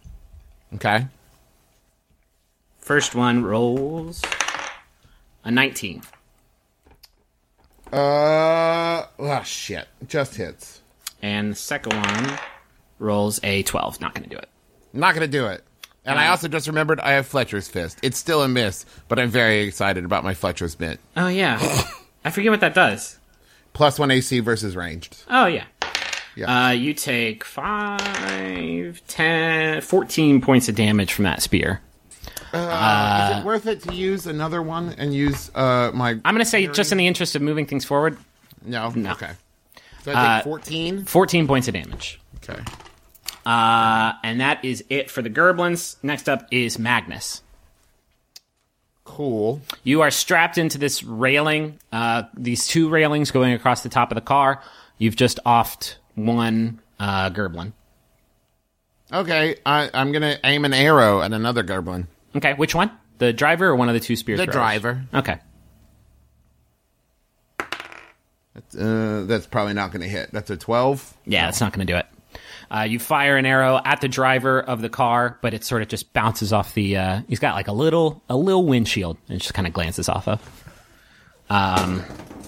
okay. 0.76 1.08
First 2.80 3.16
one 3.16 3.44
rolls 3.44 4.22
a 5.46 5.52
19. 5.52 6.02
Uh, 7.94 9.06
oh 9.20 9.42
shit, 9.44 9.88
just 10.08 10.36
hits. 10.36 10.82
And 11.22 11.52
the 11.52 11.56
second 11.56 11.94
one 11.94 12.40
rolls 13.00 13.40
a 13.44 13.64
12. 13.64 14.02
Not 14.02 14.14
going 14.14 14.24
to 14.24 14.30
do 14.30 14.38
it. 14.38 14.50
Not 14.94 15.14
gonna 15.14 15.28
do 15.28 15.48
it. 15.48 15.64
And 16.06 16.18
I 16.18 16.28
also 16.28 16.48
just 16.48 16.68
remembered 16.68 17.00
I 17.00 17.12
have 17.12 17.28
Fletcher's 17.28 17.68
fist. 17.68 18.00
It's 18.02 18.18
still 18.18 18.42
a 18.42 18.48
miss, 18.48 18.86
but 19.08 19.20
I'm 19.20 19.30
very 19.30 19.62
excited 19.62 20.04
about 20.04 20.24
my 20.24 20.34
Fletcher's 20.34 20.80
mitt. 20.80 21.00
Oh, 21.16 21.28
yeah. 21.28 21.60
I 22.26 22.32
forget 22.32 22.52
what 22.52 22.62
that 22.62 22.74
does. 22.74 23.20
Plus 23.74 24.00
one 24.00 24.10
AC 24.12 24.40
versus 24.40 24.76
ranged. 24.76 25.24
Oh, 25.30 25.46
yeah. 25.46 25.66
Yeah. 26.36 26.68
Uh, 26.68 26.72
you 26.72 26.94
take 26.94 27.44
5, 27.44 29.06
10, 29.08 29.82
14 29.82 30.42
points 30.42 30.70
of 30.70 30.76
damage 30.76 31.14
from 31.14 31.24
that 31.24 31.42
spear. 31.42 31.82
Is 32.54 33.38
it 33.38 33.46
worth 33.46 33.66
it 33.68 33.82
to 33.84 33.94
use 33.94 34.28
another 34.28 34.62
one 34.62 34.94
and 34.98 35.14
use 35.14 35.50
uh 35.56 35.92
my? 35.94 36.12
I'm 36.12 36.22
going 36.36 36.40
to 36.40 36.46
say, 36.46 36.68
just 36.68 36.92
in 36.92 36.98
the 36.98 37.08
interest 37.08 37.36
of 37.36 37.42
moving 37.42 37.66
things 37.66 37.86
forward, 37.86 38.18
no. 38.66 38.90
No. 38.90 39.12
Okay. 39.14 39.32
So 40.04 40.12
I 40.14 40.38
take 40.38 40.44
fourteen. 40.44 41.06
14 41.06 41.48
points 41.48 41.68
of 41.70 41.74
damage. 41.76 42.20
Okay. 42.38 42.60
Uh, 43.46 44.14
and 44.24 44.40
that 44.42 44.64
is 44.64 44.84
it 44.90 45.10
for 45.10 45.22
the 45.22 45.30
Gerblins. 45.30 45.96
Next 46.04 46.30
up 46.30 46.48
is 46.52 46.78
Magnus. 46.78 47.42
Cool. 49.04 49.62
You 49.84 50.02
are 50.02 50.12
strapped 50.12 50.58
into 50.58 50.78
this 50.78 51.04
railing, 51.04 51.80
uh, 51.92 52.24
these 52.36 52.68
two 52.68 52.88
railings 52.90 53.32
going 53.32 53.54
across 53.54 53.82
the 53.84 53.90
top 53.90 54.12
of 54.12 54.16
the 54.16 54.22
car. 54.22 54.62
You've 54.98 55.16
just 55.16 55.40
offed 55.46 55.96
one 56.16 56.80
uh, 57.00 57.30
Gerblin. 57.32 57.74
Okay. 59.12 59.58
I, 59.66 59.90
I'm 59.94 60.12
gonna 60.12 60.38
aim 60.44 60.64
an 60.64 60.74
arrow 60.74 61.22
at 61.22 61.34
another 61.34 61.64
Gerblin. 61.64 62.06
Okay, 62.36 62.54
which 62.54 62.74
one? 62.76 62.92
The 63.18 63.34
driver 63.34 63.68
or 63.68 63.76
one 63.76 63.90
of 63.90 63.94
the 63.96 64.00
two 64.00 64.16
spear 64.16 64.38
The 64.38 64.44
throwers? 64.46 64.54
driver. 64.56 65.04
Okay. 65.14 65.38
Uh, 68.78 69.24
that's 69.26 69.48
probably 69.48 69.74
not 69.74 69.92
gonna 69.92 70.08
hit. 70.08 70.32
That's 70.32 70.50
a 70.50 70.58
twelve. 70.58 71.14
Yeah, 71.26 71.46
that's 71.46 71.60
not 71.62 71.74
going 71.74 71.86
to 71.86 71.92
do 71.94 71.98
it. 71.98 72.06
Uh, 72.74 72.84
you 72.84 73.00
fire 73.00 73.36
an 73.36 73.46
arrow 73.46 73.82
at 73.84 74.00
the 74.00 74.08
driver 74.08 74.62
of 74.62 74.82
the 74.82 74.88
car, 74.88 75.38
but 75.42 75.54
it 75.54 75.64
sort 75.66 75.82
of 75.82 75.90
just 75.90 76.14
bounces 76.14 76.54
off 76.54 76.74
the. 76.74 76.96
Uh, 76.96 77.22
he's 77.28 77.40
got 77.40 77.54
like 77.56 77.68
a 77.68 77.74
little 77.74 78.24
a 78.30 78.38
little 78.38 78.66
windshield, 78.66 79.18
and 79.28 79.42
just 79.42 79.54
kind 79.54 79.68
of 79.68 79.74
glances 79.74 80.08
off 80.08 80.28
of. 80.28 80.64
Um, 81.50 82.04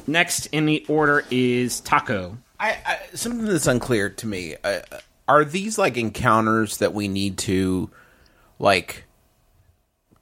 next 0.07 0.45
in 0.47 0.65
the 0.65 0.85
order 0.87 1.25
is 1.29 1.81
Taako. 1.81 2.37
I, 2.57 2.77
I 2.85 2.99
something 3.15 3.45
that's 3.45 3.67
unclear 3.67 4.09
to 4.11 4.27
me. 4.27 4.55
Uh, 4.63 4.79
are 5.27 5.43
these 5.43 5.77
like 5.77 5.97
encounters 5.97 6.77
that 6.77 6.93
we 6.93 7.09
need 7.09 7.37
to 7.39 7.89
like 8.59 9.03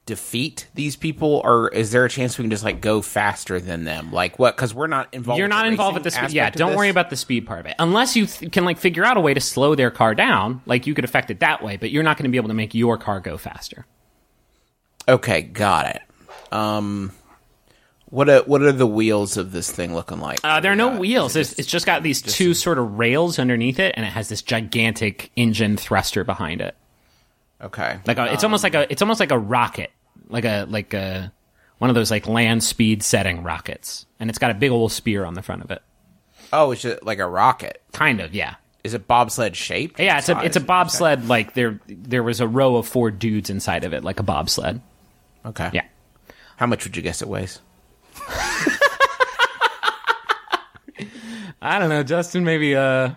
defeat 0.04 0.66
these 0.74 0.96
people, 0.96 1.40
or 1.44 1.68
is 1.68 1.92
there 1.92 2.04
a 2.04 2.08
chance 2.10 2.36
we 2.36 2.42
can 2.42 2.50
just 2.50 2.64
like 2.64 2.80
go 2.80 3.02
faster 3.02 3.60
than 3.60 3.84
them? 3.84 4.12
Like 4.12 4.38
what? 4.38 4.56
Because 4.56 4.74
we're 4.74 4.88
not 4.88 5.08
involved. 5.12 5.38
You're 5.38 5.48
not 5.48 5.66
involved 5.66 5.94
with 5.94 6.04
the 6.04 6.10
speed. 6.10 6.32
Yeah, 6.32 6.50
don't 6.50 6.74
worry 6.76 6.88
about 6.88 7.10
the 7.10 7.16
speed 7.16 7.46
part 7.46 7.60
of 7.60 7.66
it. 7.66 7.76
Unless 7.78 8.16
you 8.16 8.26
th- 8.26 8.50
can 8.50 8.64
like 8.64 8.78
figure 8.78 9.04
out 9.04 9.16
a 9.16 9.20
way 9.20 9.32
to 9.32 9.40
slow 9.40 9.74
their 9.74 9.90
car 9.90 10.14
down, 10.14 10.60
like 10.66 10.86
you 10.86 10.94
could 10.94 11.04
affect 11.04 11.30
it 11.30 11.40
that 11.40 11.62
way, 11.62 11.76
but 11.76 11.90
you're 11.90 12.02
not 12.02 12.16
going 12.16 12.24
to 12.24 12.30
be 12.30 12.36
able 12.36 12.48
to 12.48 12.54
make 12.54 12.74
your 12.74 12.98
car 12.98 13.20
go 13.20 13.36
faster. 13.36 13.86
Okay, 15.08 15.42
got 15.42 15.86
it. 15.86 16.02
Um, 16.52 17.12
what 18.06 18.28
are, 18.28 18.42
what 18.42 18.60
are 18.62 18.72
the 18.72 18.86
wheels 18.86 19.36
of 19.36 19.52
this 19.52 19.70
thing 19.70 19.94
looking 19.94 20.20
like? 20.20 20.40
Uh, 20.44 20.60
there 20.60 20.72
are 20.72 20.76
no 20.76 20.90
Uh, 20.90 20.98
wheels. 20.98 21.34
It's, 21.34 21.54
it's 21.54 21.68
just 21.68 21.86
got 21.86 22.02
these 22.02 22.20
two 22.20 22.54
sort 22.54 22.78
of 22.78 22.98
rails 22.98 23.38
underneath 23.38 23.78
it, 23.78 23.94
and 23.96 24.04
it 24.04 24.10
has 24.10 24.28
this 24.28 24.42
gigantic 24.42 25.30
engine 25.34 25.76
thruster 25.76 26.22
behind 26.24 26.60
it. 26.60 26.76
Okay, 27.62 28.00
Like 28.06 28.18
a, 28.18 28.32
it's 28.32 28.44
almost 28.44 28.62
like 28.64 28.74
a 28.74 28.90
it's 28.90 29.02
almost 29.02 29.20
like 29.20 29.30
a 29.30 29.38
rocket, 29.38 29.90
like 30.28 30.44
a 30.44 30.66
like 30.68 30.94
a 30.94 31.32
one 31.78 31.90
of 31.90 31.94
those 31.96 32.10
like 32.10 32.26
land 32.28 32.62
speed 32.62 33.02
setting 33.02 33.42
rockets, 33.42 34.06
and 34.20 34.30
it's 34.30 34.38
got 34.38 34.50
a 34.50 34.54
big 34.54 34.70
old 34.70 34.92
spear 34.92 35.24
on 35.24 35.34
the 35.34 35.42
front 35.42 35.62
of 35.62 35.70
it. 35.70 35.82
oh, 36.52 36.70
it's 36.72 36.84
like 37.02 37.18
a 37.18 37.26
rocket. 37.26 37.82
Kind 37.92 38.20
of, 38.20 38.34
yeah. 38.34 38.54
Is 38.84 38.94
it 38.94 39.06
bobsled 39.06 39.54
shaped? 39.56 40.00
Yeah, 40.00 40.18
it's 40.18 40.28
a 40.28 40.40
it's 40.44 40.56
a 40.56 40.60
bobsled. 40.60 41.28
Like 41.28 41.54
there 41.54 41.80
there 41.86 42.22
was 42.22 42.40
a 42.40 42.48
row 42.48 42.76
of 42.76 42.88
four 42.88 43.10
dudes 43.12 43.48
inside 43.50 43.84
of 43.84 43.92
it, 43.92 44.02
like 44.02 44.18
a 44.18 44.24
bobsled. 44.24 44.80
Okay. 45.46 45.70
Yeah. 45.72 45.84
How 46.56 46.66
much 46.66 46.84
would 46.84 46.96
you 46.96 47.02
guess 47.02 47.22
it 47.22 47.28
weighs? 47.28 47.60
I 51.60 51.78
don't 51.78 51.88
know, 51.90 52.02
Justin. 52.02 52.44
Maybe 52.44 52.74
uh, 52.74 53.10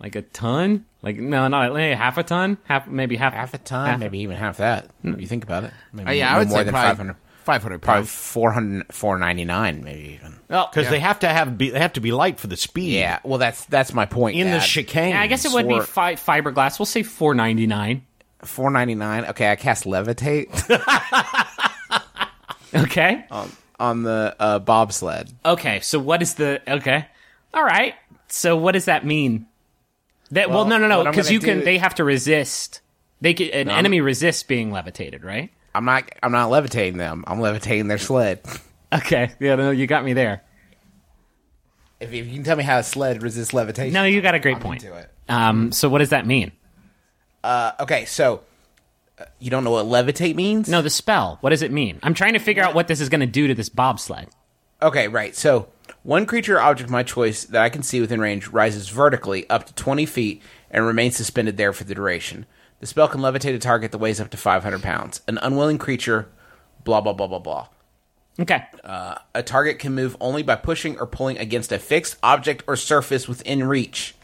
like 0.00 0.14
a 0.16 0.22
ton. 0.22 0.84
Like 1.02 1.16
no, 1.16 1.46
not 1.48 1.72
maybe 1.72 1.94
half 1.94 2.18
a 2.18 2.22
ton. 2.22 2.58
Half 2.64 2.88
maybe 2.88 3.16
half 3.16 3.32
Half 3.32 3.54
a 3.54 3.58
ton, 3.58 3.88
half- 3.90 4.00
maybe 4.00 4.18
even 4.20 4.36
half 4.36 4.56
that. 4.58 4.90
If 5.04 5.20
you 5.20 5.26
think 5.26 5.44
about 5.44 5.64
it. 5.64 5.72
Maybe 5.92 6.08
Uh, 6.08 6.12
yeah, 6.12 6.34
I 6.34 6.38
would 6.38 6.48
more 6.48 6.58
say 6.58 6.64
than 6.64 6.72
probably 6.74 6.88
500. 6.90 7.16
500 7.44 7.78
Probably 7.80 8.00
pounds. 8.00 8.10
400, 8.10 8.92
499 8.92 9.84
maybe 9.84 10.14
even. 10.20 10.34
Well, 10.48 10.68
because 10.72 10.90
they 10.90 10.98
have 10.98 11.20
to 11.20 11.28
have 11.28 11.56
be, 11.56 11.70
they 11.70 11.78
have 11.78 11.92
to 11.92 12.00
be 12.00 12.10
light 12.10 12.40
for 12.40 12.48
the 12.48 12.56
speed. 12.56 12.94
Yeah, 12.94 13.20
well, 13.22 13.38
that's 13.38 13.64
that's 13.66 13.92
my 13.94 14.04
point. 14.04 14.36
in 14.36 14.50
the 14.50 14.58
chicane. 14.58 15.10
yeah, 15.10 15.20
I 15.20 15.28
guess 15.28 15.44
it 15.44 15.52
would 15.52 15.68
be 15.68 15.78
fi- 15.80 16.16
fiberglass. 16.16 16.80
We'll 16.80 16.86
say 16.86 17.04
four 17.04 17.34
ninety 17.34 17.68
nine. 17.68 18.04
four 18.42 18.70
ninety 18.72 18.96
nine. 18.96 19.26
Okay, 19.26 19.48
I 19.48 19.54
cast 19.54 19.84
levitate 19.84 20.48
Okay. 22.74 23.24
on 23.78 24.02
the 24.02 24.34
uh, 24.40 24.58
bobsled. 24.58 25.32
Okay, 25.44 25.80
so 25.80 25.98
what 26.00 26.22
is 26.22 26.34
the 26.34 26.60
okay? 26.68 27.06
All 27.54 27.64
right. 27.64 27.94
So 28.28 28.56
what 28.56 28.72
does 28.72 28.86
that 28.86 29.06
mean? 29.06 29.46
That 30.30 30.48
well, 30.48 30.58
Well, 30.58 30.66
no, 30.66 30.78
no, 30.78 30.88
no, 30.88 31.10
because 31.10 31.30
you 31.30 31.40
can. 31.40 31.64
They 31.64 31.78
have 31.78 31.94
to 31.96 32.04
resist. 32.04 32.80
They 33.20 33.34
can, 33.34 33.48
an 33.50 33.70
enemy 33.70 34.00
resists 34.00 34.42
being 34.42 34.70
levitated, 34.70 35.24
right? 35.24 35.50
I'm 35.74 35.84
not. 35.84 36.10
I'm 36.22 36.32
not 36.32 36.50
levitating 36.50 36.98
them. 36.98 37.24
I'm 37.26 37.40
levitating 37.40 37.88
their 37.88 37.98
sled. 37.98 38.40
Okay. 38.92 39.32
Yeah, 39.40 39.56
no, 39.56 39.72
you 39.72 39.88
got 39.88 40.04
me 40.04 40.12
there. 40.12 40.44
If, 41.98 42.12
if 42.12 42.26
you 42.26 42.34
can 42.34 42.44
tell 42.44 42.56
me 42.56 42.62
how 42.62 42.78
a 42.78 42.82
sled 42.84 43.20
resists 43.20 43.52
levitation, 43.52 43.92
No, 43.92 44.04
you 44.04 44.20
got 44.20 44.36
a 44.36 44.38
great 44.38 44.56
I'm 44.56 44.62
point. 44.62 44.86
Um, 45.28 45.72
so 45.72 45.88
what 45.88 45.98
does 45.98 46.10
that 46.10 46.24
mean? 46.24 46.52
Uh, 47.42 47.72
okay, 47.80 48.04
so 48.04 48.42
uh, 49.18 49.24
you 49.38 49.50
don't 49.50 49.64
know 49.64 49.72
what 49.72 49.86
levitate 49.86 50.34
means? 50.36 50.68
No, 50.68 50.82
the 50.82 50.88
spell. 50.90 51.38
What 51.40 51.50
does 51.50 51.62
it 51.62 51.72
mean? 51.72 51.98
I'm 52.02 52.14
trying 52.14 52.34
to 52.34 52.38
figure 52.38 52.62
out 52.62 52.74
what 52.74 52.86
this 52.86 53.00
is 53.00 53.08
going 53.08 53.20
to 53.22 53.26
do 53.26 53.48
to 53.48 53.54
this 53.54 53.68
bobsled. 53.68 54.28
Okay, 54.80 55.08
right. 55.08 55.34
So 55.34 55.68
one 56.06 56.24
creature 56.24 56.56
or 56.56 56.60
object 56.60 56.86
of 56.86 56.92
my 56.92 57.02
choice 57.02 57.44
that 57.46 57.60
I 57.60 57.68
can 57.68 57.82
see 57.82 58.00
within 58.00 58.20
range 58.20 58.46
rises 58.48 58.88
vertically 58.88 59.48
up 59.50 59.66
to 59.66 59.74
20 59.74 60.06
feet 60.06 60.40
and 60.70 60.86
remains 60.86 61.16
suspended 61.16 61.56
there 61.56 61.72
for 61.72 61.82
the 61.82 61.96
duration. 61.96 62.46
The 62.78 62.86
spell 62.86 63.08
can 63.08 63.20
levitate 63.20 63.56
a 63.56 63.58
target 63.58 63.90
that 63.90 63.98
weighs 63.98 64.20
up 64.20 64.30
to 64.30 64.36
500 64.36 64.82
pounds. 64.82 65.20
An 65.26 65.36
unwilling 65.42 65.78
creature, 65.78 66.28
blah, 66.84 67.00
blah, 67.00 67.12
blah, 67.12 67.26
blah, 67.26 67.40
blah. 67.40 67.66
Okay. 68.38 68.62
A 68.84 69.42
target 69.42 69.80
can 69.80 69.96
move 69.96 70.16
only 70.20 70.44
by 70.44 70.54
pushing 70.54 70.96
or 71.00 71.06
pulling 71.06 71.38
against 71.38 71.72
a 71.72 71.78
fixed 71.78 72.18
object 72.22 72.62
or 72.68 72.76
surface 72.76 73.26
within 73.26 73.64
reach, 73.64 74.14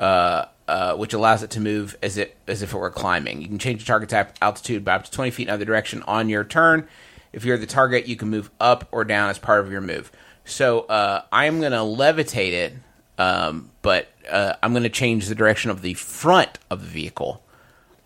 uh, 0.00 0.46
uh, 0.66 0.96
which 0.96 1.12
allows 1.12 1.44
it 1.44 1.50
to 1.50 1.60
move 1.60 1.96
as 2.02 2.16
it 2.16 2.36
as 2.48 2.60
if 2.62 2.74
it 2.74 2.76
were 2.76 2.90
climbing. 2.90 3.40
You 3.40 3.46
can 3.46 3.58
change 3.58 3.80
the 3.80 3.86
target's 3.86 4.14
altitude 4.42 4.84
by 4.84 4.94
up 4.94 5.04
to 5.04 5.10
twenty 5.10 5.30
feet 5.30 5.46
in 5.46 5.54
either 5.54 5.64
direction 5.64 6.02
on 6.08 6.28
your 6.28 6.42
turn. 6.42 6.88
If 7.32 7.44
you're 7.44 7.58
the 7.58 7.66
target, 7.66 8.08
you 8.08 8.16
can 8.16 8.30
move 8.30 8.50
up 8.58 8.88
or 8.90 9.04
down 9.04 9.28
as 9.28 9.38
part 9.38 9.60
of 9.60 9.70
your 9.70 9.82
move. 9.82 10.10
So 10.48 10.80
uh, 10.80 11.22
I'm 11.30 11.60
going 11.60 11.72
to 11.72 11.78
levitate 11.78 12.52
it, 12.52 12.72
um, 13.18 13.70
but 13.82 14.08
uh, 14.28 14.54
I'm 14.62 14.72
going 14.72 14.82
to 14.84 14.88
change 14.88 15.26
the 15.28 15.34
direction 15.34 15.70
of 15.70 15.82
the 15.82 15.94
front 15.94 16.58
of 16.70 16.80
the 16.82 16.88
vehicle. 16.88 17.42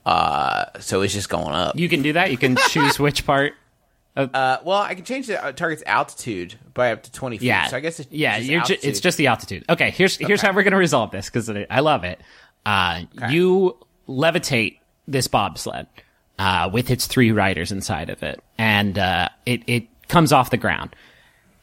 Uh, 0.04 0.64
so 0.80 1.02
it's 1.02 1.14
just 1.14 1.28
going 1.28 1.54
up. 1.54 1.76
You 1.78 1.88
can 1.88 2.02
do 2.02 2.12
that. 2.14 2.30
You 2.30 2.36
can 2.38 2.56
choose 2.68 2.98
which 2.98 3.24
part. 3.24 3.54
Uh, 4.14 4.58
well, 4.64 4.78
I 4.78 4.94
can 4.94 5.04
change 5.04 5.28
the 5.28 5.42
uh, 5.42 5.52
target's 5.52 5.82
altitude 5.86 6.56
by 6.74 6.92
up 6.92 7.02
to 7.04 7.12
twenty 7.12 7.38
feet. 7.38 7.46
Yeah. 7.46 7.68
So 7.68 7.76
I 7.78 7.80
guess 7.80 7.98
it's 7.98 8.12
yeah, 8.12 8.38
just 8.38 8.50
you're 8.50 8.62
ju- 8.62 8.76
it's 8.82 9.00
just 9.00 9.16
the 9.16 9.28
altitude. 9.28 9.64
Okay, 9.70 9.90
here's 9.90 10.16
here's 10.16 10.42
how 10.42 10.52
we're 10.52 10.64
going 10.64 10.72
to 10.72 10.76
resolve 10.78 11.12
this 11.12 11.30
because 11.30 11.48
I 11.48 11.80
love 11.80 12.04
it. 12.04 12.20
Uh, 12.66 13.02
You 13.30 13.78
levitate 14.06 14.78
this 15.08 15.28
bobsled 15.28 15.86
uh, 16.38 16.68
with 16.70 16.90
its 16.90 17.06
three 17.06 17.32
riders 17.32 17.72
inside 17.72 18.10
of 18.10 18.22
it, 18.22 18.42
and 18.58 18.98
uh, 18.98 19.28
it 19.46 19.62
it 19.66 19.86
comes 20.08 20.30
off 20.32 20.50
the 20.50 20.58
ground. 20.58 20.94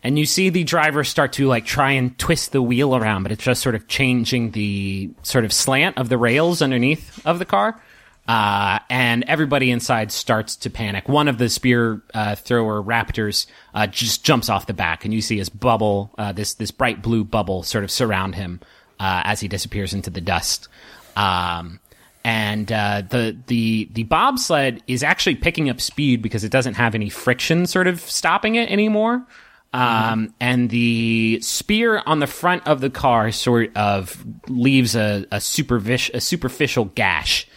And 0.01 0.17
you 0.17 0.25
see 0.25 0.49
the 0.49 0.63
driver 0.63 1.03
start 1.03 1.33
to 1.33 1.47
like 1.47 1.65
try 1.65 1.91
and 1.91 2.17
twist 2.17 2.51
the 2.53 2.61
wheel 2.61 2.95
around, 2.95 3.23
but 3.23 3.31
it's 3.31 3.43
just 3.43 3.61
sort 3.61 3.75
of 3.75 3.87
changing 3.87 4.51
the 4.51 5.11
sort 5.23 5.43
of 5.43 5.51
slant 5.51 5.97
of 5.97 6.07
the 6.07 6.17
rails 6.17 6.61
underneath 6.61 7.25
of 7.25 7.39
the 7.39 7.45
car. 7.45 7.81
Uh, 8.27 8.77
and 8.91 9.23
everybody 9.27 9.71
inside 9.71 10.11
starts 10.11 10.55
to 10.55 10.69
panic. 10.69 11.09
One 11.09 11.27
of 11.27 11.39
the 11.39 11.49
spear 11.49 12.03
uh, 12.13 12.35
thrower 12.35 12.81
raptors 12.81 13.47
uh, 13.73 13.87
just 13.87 14.23
jumps 14.23 14.49
off 14.49 14.67
the 14.67 14.73
back, 14.73 15.03
and 15.03 15.11
you 15.11 15.21
see 15.21 15.39
his 15.39 15.49
bubble, 15.49 16.11
uh, 16.15 16.31
this 16.31 16.53
this 16.53 16.69
bright 16.69 17.01
blue 17.01 17.23
bubble, 17.23 17.63
sort 17.63 17.83
of 17.83 17.89
surround 17.89 18.35
him 18.35 18.59
uh, 18.99 19.23
as 19.25 19.39
he 19.39 19.47
disappears 19.47 19.95
into 19.95 20.11
the 20.11 20.21
dust. 20.21 20.67
Um, 21.15 21.79
and 22.23 22.71
uh, 22.71 23.01
the 23.09 23.35
the 23.47 23.89
the 23.93 24.03
bobsled 24.03 24.83
is 24.85 25.01
actually 25.01 25.35
picking 25.35 25.67
up 25.67 25.81
speed 25.81 26.21
because 26.21 26.43
it 26.43 26.51
doesn't 26.51 26.75
have 26.75 26.93
any 26.93 27.09
friction, 27.09 27.65
sort 27.65 27.87
of 27.87 27.99
stopping 27.99 28.55
it 28.55 28.69
anymore. 28.69 29.25
Um, 29.71 30.33
and 30.39 30.69
the 30.69 31.39
spear 31.41 32.01
on 32.05 32.19
the 32.19 32.27
front 32.27 32.67
of 32.67 32.81
the 32.81 32.89
car 32.89 33.31
sort 33.31 33.75
of 33.77 34.25
leaves 34.47 34.95
a, 34.95 35.25
a 35.31 35.37
superfic- 35.37 36.13
a 36.13 36.21
superficial 36.21 36.85
gash 36.85 37.47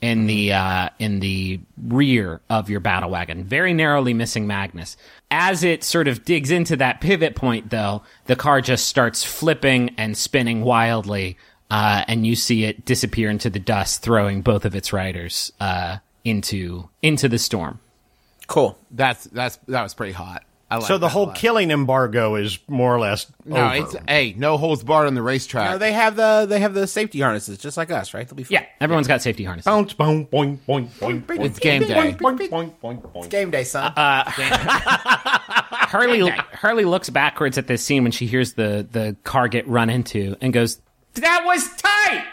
in 0.00 0.26
the 0.26 0.52
uh, 0.52 0.88
in 0.98 1.20
the 1.20 1.60
rear 1.80 2.40
of 2.48 2.70
your 2.70 2.80
battle 2.80 3.10
wagon, 3.10 3.44
very 3.44 3.74
narrowly 3.74 4.14
missing 4.14 4.46
Magnus. 4.46 4.96
As 5.30 5.62
it 5.62 5.84
sort 5.84 6.08
of 6.08 6.24
digs 6.24 6.50
into 6.50 6.76
that 6.76 7.00
pivot 7.00 7.36
point, 7.36 7.70
though, 7.70 8.02
the 8.26 8.36
car 8.36 8.60
just 8.60 8.88
starts 8.88 9.22
flipping 9.22 9.94
and 9.96 10.16
spinning 10.16 10.62
wildly, 10.62 11.36
uh, 11.70 12.04
and 12.08 12.26
you 12.26 12.34
see 12.34 12.64
it 12.64 12.84
disappear 12.84 13.30
into 13.30 13.50
the 13.50 13.60
dust, 13.60 14.02
throwing 14.02 14.42
both 14.42 14.64
of 14.64 14.74
its 14.74 14.92
riders 14.92 15.52
uh, 15.60 15.98
into 16.24 16.88
into 17.02 17.28
the 17.28 17.38
storm. 17.38 17.78
Cool. 18.46 18.78
That's 18.90 19.24
that's 19.24 19.56
that 19.68 19.82
was 19.82 19.94
pretty 19.94 20.12
hot. 20.12 20.42
I 20.70 20.76
like 20.76 20.86
So 20.86 20.98
the 20.98 21.06
that 21.06 21.12
whole 21.12 21.32
killing 21.32 21.70
embargo 21.72 22.36
is 22.36 22.58
more 22.68 22.94
or 22.94 23.00
less 23.00 23.26
No, 23.44 23.56
over. 23.56 23.74
it's 23.74 23.96
hey, 24.08 24.34
no 24.38 24.56
holds 24.56 24.84
barred 24.84 25.08
on 25.08 25.14
the 25.14 25.22
racetrack. 25.22 25.70
No, 25.72 25.78
they 25.78 25.92
have 25.92 26.14
the 26.16 26.46
they 26.48 26.60
have 26.60 26.74
the 26.74 26.86
safety 26.86 27.20
harnesses 27.20 27.58
just 27.58 27.76
like 27.76 27.90
us, 27.90 28.14
right? 28.14 28.28
They'll 28.28 28.36
be 28.36 28.44
fine. 28.44 28.52
Yeah, 28.62 28.66
everyone's 28.80 29.08
got 29.08 29.20
safety 29.20 29.42
harnesses. 29.42 29.64
Bounce, 29.66 29.94
boing, 29.94 30.28
boing, 30.28 30.58
boing, 30.68 30.86
boing, 30.88 31.22
boing, 31.24 31.44
It's 31.44 31.58
game 31.58 31.82
day. 31.82 31.88
boing, 32.12 32.16
boing, 32.18 32.72
boing, 32.80 33.02
boing. 33.12 33.28
Game 33.30 33.50
day, 33.56 33.64
son. 33.64 33.92
Hurley 35.88 36.28
Hurley 36.52 36.84
looks 36.84 37.10
backwards 37.10 37.58
at 37.58 37.66
this 37.66 37.82
scene 37.84 38.02
when 38.02 38.12
she 38.12 38.26
hears 38.26 38.54
the 38.54 38.86
the 38.90 39.16
car 39.24 39.48
get 39.48 39.66
run 39.68 39.90
into 39.90 40.36
and 40.40 40.52
goes, 40.52 40.80
"That 41.14 41.42
was 41.44 41.68
tight." 41.76 42.24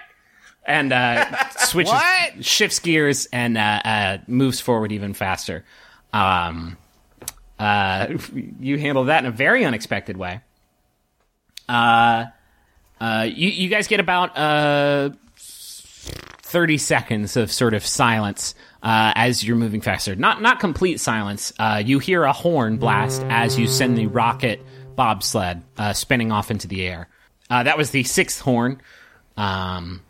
And 0.66 0.92
uh, 0.92 1.50
switches, 1.60 1.94
What? 1.94 2.46
shifts 2.46 2.80
gears, 2.80 3.26
and 3.32 3.58
uh, 3.58 3.62
uh, 3.86 4.18
moves 4.28 4.60
forward 4.60 4.92
even 4.92 5.14
faster. 5.14 5.64
Um, 6.14 6.78
uh, 7.60 8.08
you 8.60 8.78
handle 8.78 9.06
that 9.06 9.24
in 9.24 9.26
a 9.26 9.32
very 9.32 9.66
unexpected 9.66 10.18
way. 10.18 10.42
Uh, 11.68 12.26
uh, 13.00 13.28
you 13.30 13.50
you 13.50 13.70
guys 13.70 13.88
get 13.88 14.00
about 14.00 14.38
uh 14.38 15.10
30 16.48 16.78
seconds 16.78 17.36
of 17.36 17.52
sort 17.52 17.74
of 17.74 17.86
silence 17.86 18.56
uh, 18.82 19.12
as 19.16 19.44
you're 19.44 19.58
moving 19.58 19.82
faster. 19.82 20.16
Not 20.16 20.42
not 20.42 20.60
complete 20.62 21.00
silence. 21.00 21.52
Uh, 21.60 21.84
you 21.86 22.00
hear 22.00 22.24
a 22.24 22.32
horn 22.32 22.78
blast 22.78 23.22
as 23.24 23.60
you 23.60 23.68
send 23.68 23.98
the 23.98 24.08
rocket 24.08 24.62
bobsled 24.96 25.62
uh, 25.78 25.94
spinning 25.94 26.32
off 26.32 26.50
into 26.50 26.68
the 26.68 26.86
air. 26.86 27.10
Uh, 27.50 27.64
that 27.64 27.78
was 27.78 27.92
the 27.92 28.04
sixth 28.04 28.40
horn. 28.40 28.82
Um, 29.36 30.02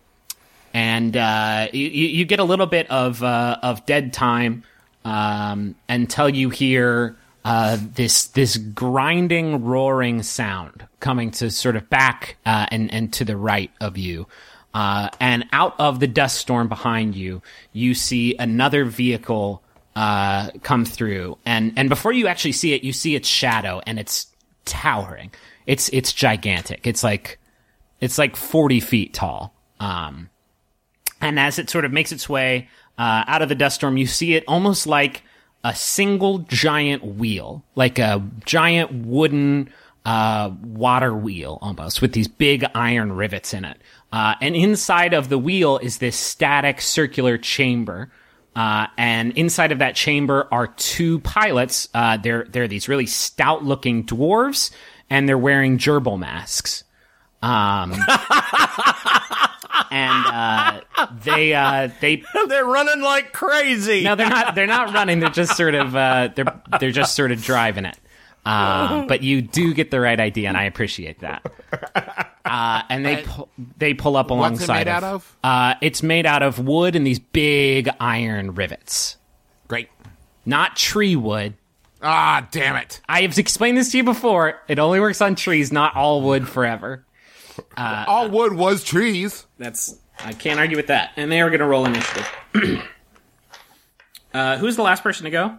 and 0.73 1.17
uh, 1.17 1.67
you, 1.73 1.87
you 1.87 2.25
get 2.25 2.39
a 2.39 2.43
little 2.43 2.67
bit 2.67 2.89
of 2.91 3.23
uh, 3.23 3.57
of 3.63 3.85
dead 3.87 4.13
time 4.13 4.63
um, 5.03 5.75
until 5.89 6.29
you 6.29 6.51
hear 6.51 7.17
uh, 7.47 7.77
this 7.93 8.25
this 8.25 8.57
grinding, 8.57 9.63
roaring 9.63 10.21
sound 10.21 10.85
coming 10.99 11.31
to 11.31 11.49
sort 11.49 11.77
of 11.77 11.89
back 11.89 12.35
uh, 12.45 12.65
and 12.71 12.93
and 12.93 13.13
to 13.13 13.23
the 13.23 13.37
right 13.37 13.71
of 13.79 13.97
you. 13.97 14.27
Uh, 14.73 15.07
and 15.21 15.45
out 15.53 15.73
of 15.79 16.01
the 16.01 16.07
dust 16.07 16.35
storm 16.35 16.67
behind 16.67 17.15
you, 17.15 17.41
you 17.71 17.93
see 17.93 18.35
another 18.35 18.83
vehicle 18.83 19.63
uh, 19.95 20.49
come 20.61 20.83
through, 20.83 21.37
and 21.45 21.71
and 21.77 21.87
before 21.87 22.11
you 22.11 22.27
actually 22.27 22.51
see 22.51 22.73
it, 22.73 22.83
you 22.83 22.91
see 22.91 23.15
its 23.15 23.29
shadow, 23.29 23.81
and 23.87 23.97
it's 23.97 24.27
towering. 24.65 25.31
It's 25.65 25.87
it's 25.93 26.11
gigantic. 26.11 26.85
It's 26.85 27.01
like 27.01 27.39
it's 28.01 28.17
like 28.17 28.35
forty 28.35 28.81
feet 28.81 29.13
tall. 29.13 29.53
Um, 29.79 30.29
and 31.21 31.39
as 31.39 31.59
it 31.59 31.69
sort 31.69 31.85
of 31.85 31.93
makes 31.93 32.11
its 32.11 32.27
way 32.27 32.67
uh, 32.97 33.23
out 33.25 33.41
of 33.41 33.47
the 33.47 33.55
dust 33.55 33.75
storm, 33.75 33.95
you 33.95 34.05
see 34.05 34.35
it 34.35 34.43
almost 34.49 34.85
like 34.85 35.23
a 35.67 35.75
single 35.75 36.39
giant 36.39 37.03
wheel, 37.03 37.61
like 37.75 37.99
a 37.99 38.23
giant 38.45 39.05
wooden 39.05 39.69
uh, 40.05 40.49
water 40.63 41.13
wheel 41.13 41.59
almost, 41.61 42.01
with 42.01 42.13
these 42.13 42.29
big 42.29 42.65
iron 42.73 43.11
rivets 43.11 43.53
in 43.53 43.65
it. 43.65 43.77
Uh, 44.13 44.35
and 44.39 44.55
inside 44.55 45.13
of 45.13 45.27
the 45.27 45.37
wheel 45.37 45.77
is 45.79 45.97
this 45.97 46.15
static 46.15 46.79
circular 46.79 47.37
chamber. 47.37 48.09
Uh, 48.55 48.87
and 48.97 49.37
inside 49.37 49.73
of 49.73 49.79
that 49.79 49.93
chamber 49.93 50.47
are 50.53 50.67
two 50.67 51.19
pilots. 51.19 51.89
Uh, 51.93 52.15
they're 52.15 52.45
they're 52.49 52.69
these 52.69 52.87
really 52.87 53.05
stout 53.05 53.65
looking 53.65 54.05
dwarves, 54.05 54.71
and 55.09 55.27
they're 55.27 55.37
wearing 55.37 55.77
gerbil 55.77 56.17
masks. 56.17 56.85
Um, 57.41 57.91
and 59.91 60.25
uh, 60.27 60.81
they 61.23 61.53
uh, 61.53 61.89
they 62.01 62.23
They're 62.47 62.65
running 62.65 63.01
like 63.01 63.33
crazy. 63.33 64.03
no, 64.03 64.15
they're 64.15 64.29
not. 64.29 64.55
They're 64.55 64.67
not 64.67 64.93
running. 64.93 65.19
They're 65.19 65.29
just 65.29 65.55
sort 65.57 65.75
of. 65.75 65.95
Uh, 65.95 66.29
they're 66.35 66.61
they're 66.79 66.91
just 66.91 67.15
sort 67.15 67.31
of 67.31 67.41
driving 67.43 67.85
it. 67.85 67.97
Um, 68.45 69.07
but 69.07 69.23
you 69.23 69.41
do 69.41 69.73
get 69.73 69.91
the 69.91 69.99
right 69.99 70.17
idea, 70.19 70.47
and 70.47 70.55
I 70.55 70.63
appreciate 70.63 71.19
that. 71.19 71.45
Uh, 72.45 72.81
and 72.89 73.05
they 73.05 73.23
pu- 73.23 73.47
they 73.77 73.93
pull 73.93 74.15
up 74.15 74.29
What's 74.29 74.61
it 74.61 74.69
alongside. 74.69 74.85
made 74.85 74.87
out 74.87 75.03
of? 75.03 75.37
Uh, 75.43 75.73
it's 75.81 76.01
made 76.01 76.25
out 76.25 76.43
of 76.43 76.57
wood 76.59 76.95
and 76.95 77.05
these 77.05 77.19
big 77.19 77.89
iron 77.99 78.55
rivets, 78.55 79.17
Great. 79.67 79.89
not 80.45 80.77
tree 80.77 81.17
wood. 81.17 81.55
Ah, 82.01 82.47
damn 82.51 82.75
it. 82.77 83.01
I 83.09 83.23
have 83.23 83.37
explained 83.37 83.77
this 83.77 83.91
to 83.91 83.97
you 83.97 84.03
before. 84.05 84.61
It 84.69 84.79
only 84.79 84.99
works 85.01 85.19
on 85.19 85.35
trees, 85.35 85.73
not 85.73 85.95
all 85.95 86.21
wood 86.21 86.47
forever. 86.47 87.03
All 87.77 88.29
wood 88.29 88.53
was 88.53 88.83
trees. 88.83 89.45
That's 89.57 89.97
I 90.23 90.33
can't 90.33 90.59
argue 90.59 90.77
with 90.77 90.87
that. 90.87 91.11
And 91.17 91.31
they 91.31 91.41
are 91.41 91.49
going 91.49 91.59
to 91.59 91.65
roll 91.65 91.85
initiative. 91.85 92.27
uh, 94.33 94.57
who's 94.57 94.75
the 94.75 94.81
last 94.83 95.03
person 95.03 95.25
to 95.25 95.29
go? 95.31 95.57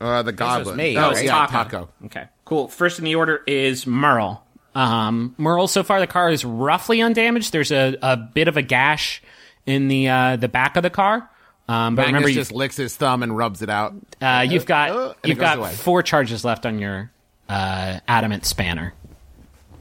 Uh, 0.00 0.22
the 0.22 0.32
goblin. 0.32 0.76
me, 0.76 0.96
Oh, 0.96 1.10
right? 1.12 1.24
yeah, 1.24 1.46
Taako. 1.46 1.68
Taako. 1.70 1.88
Okay, 2.06 2.24
cool. 2.44 2.68
First 2.68 2.98
in 2.98 3.04
the 3.04 3.14
order 3.16 3.42
is 3.46 3.86
Merle. 3.86 4.42
Um, 4.74 5.34
Merle, 5.36 5.68
so 5.68 5.82
far 5.82 6.00
the 6.00 6.06
car 6.06 6.30
is 6.30 6.44
roughly 6.44 7.02
undamaged. 7.02 7.52
There's 7.52 7.70
a, 7.72 7.96
a 8.00 8.16
bit 8.16 8.48
of 8.48 8.56
a 8.56 8.62
gash 8.62 9.22
in 9.66 9.88
the 9.88 10.08
uh, 10.08 10.36
the 10.36 10.48
back 10.48 10.76
of 10.76 10.82
the 10.82 10.90
car. 10.90 11.28
Um, 11.68 11.94
but 11.94 12.02
Magnus 12.02 12.06
remember, 12.08 12.28
you, 12.30 12.34
just 12.34 12.52
licks 12.52 12.76
his 12.76 12.96
thumb 12.96 13.22
and 13.22 13.36
rubs 13.36 13.62
it 13.62 13.68
out. 13.70 13.94
uh, 14.22 14.44
you've 14.48 14.66
got 14.66 14.90
uh, 14.90 15.02
and 15.02 15.10
it 15.24 15.28
you've 15.28 15.38
goes 15.38 15.44
got 15.44 15.58
away. 15.58 15.72
four 15.72 16.02
charges 16.02 16.44
left 16.44 16.64
on 16.66 16.78
your 16.78 17.10
uh, 17.48 18.00
adamant 18.08 18.44
spanner 18.46 18.94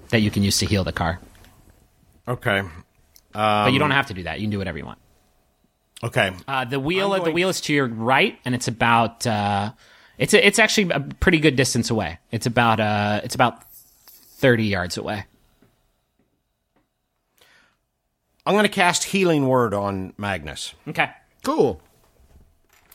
that 0.09 0.21
you 0.21 0.31
can 0.31 0.43
use 0.43 0.57
to 0.59 0.65
heal 0.65 0.83
the 0.83 0.91
car. 0.91 1.19
Okay. 2.27 2.61
but 3.33 3.73
you 3.73 3.79
don't 3.79 3.91
have 3.91 4.07
to 4.07 4.13
do 4.13 4.23
that. 4.23 4.39
You 4.39 4.45
can 4.45 4.51
do 4.51 4.57
whatever 4.57 4.77
you 4.77 4.85
want. 4.85 4.99
Okay. 6.03 6.31
Uh, 6.47 6.65
the 6.65 6.79
wheel, 6.79 7.13
I'm 7.13 7.23
the 7.23 7.31
wheel 7.31 7.49
is 7.49 7.59
to 7.61 7.73
your 7.73 7.87
right, 7.87 8.39
and 8.45 8.55
it's 8.55 8.67
about 8.67 9.27
uh, 9.27 9.73
it's 10.17 10.33
a, 10.33 10.45
it's 10.45 10.59
actually 10.59 10.91
a 10.91 10.99
pretty 10.99 11.39
good 11.39 11.55
distance 11.55 11.89
away. 11.89 12.19
It's 12.31 12.45
about 12.45 12.79
uh, 12.79 13.21
it's 13.23 13.35
about 13.35 13.63
thirty 13.71 14.65
yards 14.65 14.97
away. 14.97 15.25
I'm 18.45 18.53
going 18.53 18.63
to 18.63 18.69
cast 18.69 19.03
Healing 19.03 19.47
Word 19.47 19.73
on 19.73 20.13
Magnus. 20.17 20.73
Okay. 20.87 21.09
Cool. 21.43 21.81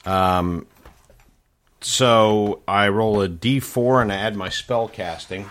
Um. 0.06 0.66
So 1.80 2.62
I 2.66 2.88
roll 2.88 3.20
a 3.20 3.28
d4 3.28 4.00
and 4.00 4.10
I 4.10 4.16
add 4.16 4.36
my 4.36 4.48
spell 4.48 4.88
casting. 4.88 5.50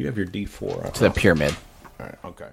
Do 0.00 0.04
you 0.04 0.06
have 0.06 0.16
your 0.16 0.26
d4? 0.26 0.94
to 0.94 1.00
the 1.02 1.10
pyramid. 1.10 1.54
All 2.00 2.06
right, 2.06 2.18
okay. 2.24 2.48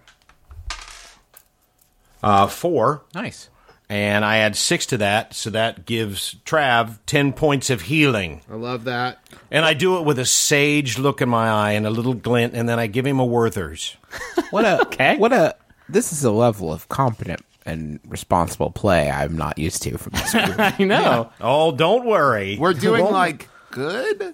Uh, 2.22 2.48
four, 2.48 3.04
Nice. 3.16 3.48
and 3.88 4.26
I 4.26 4.40
add 4.40 4.58
six 4.58 4.86
to 4.88 4.98
that, 4.98 5.34
so 5.34 5.50
that 5.52 5.86
gives 5.86 6.36
Trav 6.46 6.98
ten 7.06 7.32
points 7.32 7.70
of 7.70 7.84
healing. 7.84 8.42
I 8.52 8.56
love 8.56 8.84
that. 8.84 9.20
And 9.50 9.64
I 9.64 9.74
do 9.76 9.98
it 9.98 10.04
with 10.04 10.20
a 10.20 10.26
sage 10.26 10.98
look 10.98 11.22
in 11.22 11.30
my 11.30 11.48
eye 11.48 11.72
and 11.72 11.88
a 11.88 11.90
little 11.90 12.16
glint, 12.16 12.54
and 12.54 12.68
then 12.68 12.80
I 12.80 12.88
give 12.88 13.06
him 13.08 13.20
a 13.20 13.26
Werther's. 13.26 13.96
What 14.50 14.66
a 14.66 14.82
Okay. 14.88 15.16
What 15.18 15.32
a. 15.32 15.56
This 15.88 16.12
is 16.12 16.26
a 16.26 16.32
level 16.32 16.74
of 16.74 16.90
competent 16.90 17.46
and 17.66 18.02
responsible 18.08 18.72
play 18.72 19.10
I'm 19.10 19.38
not 19.38 19.58
used 19.58 19.84
to 19.84 19.98
from 19.98 20.12
this 20.14 20.32
group. 20.46 20.56
I 20.60 20.76
know. 20.84 21.32
Oh, 21.40 21.72
don't 21.72 22.06
worry. 22.06 22.58
We're 22.60 22.74
doing 22.74 23.06
like 23.06 23.48
good. 23.72 24.34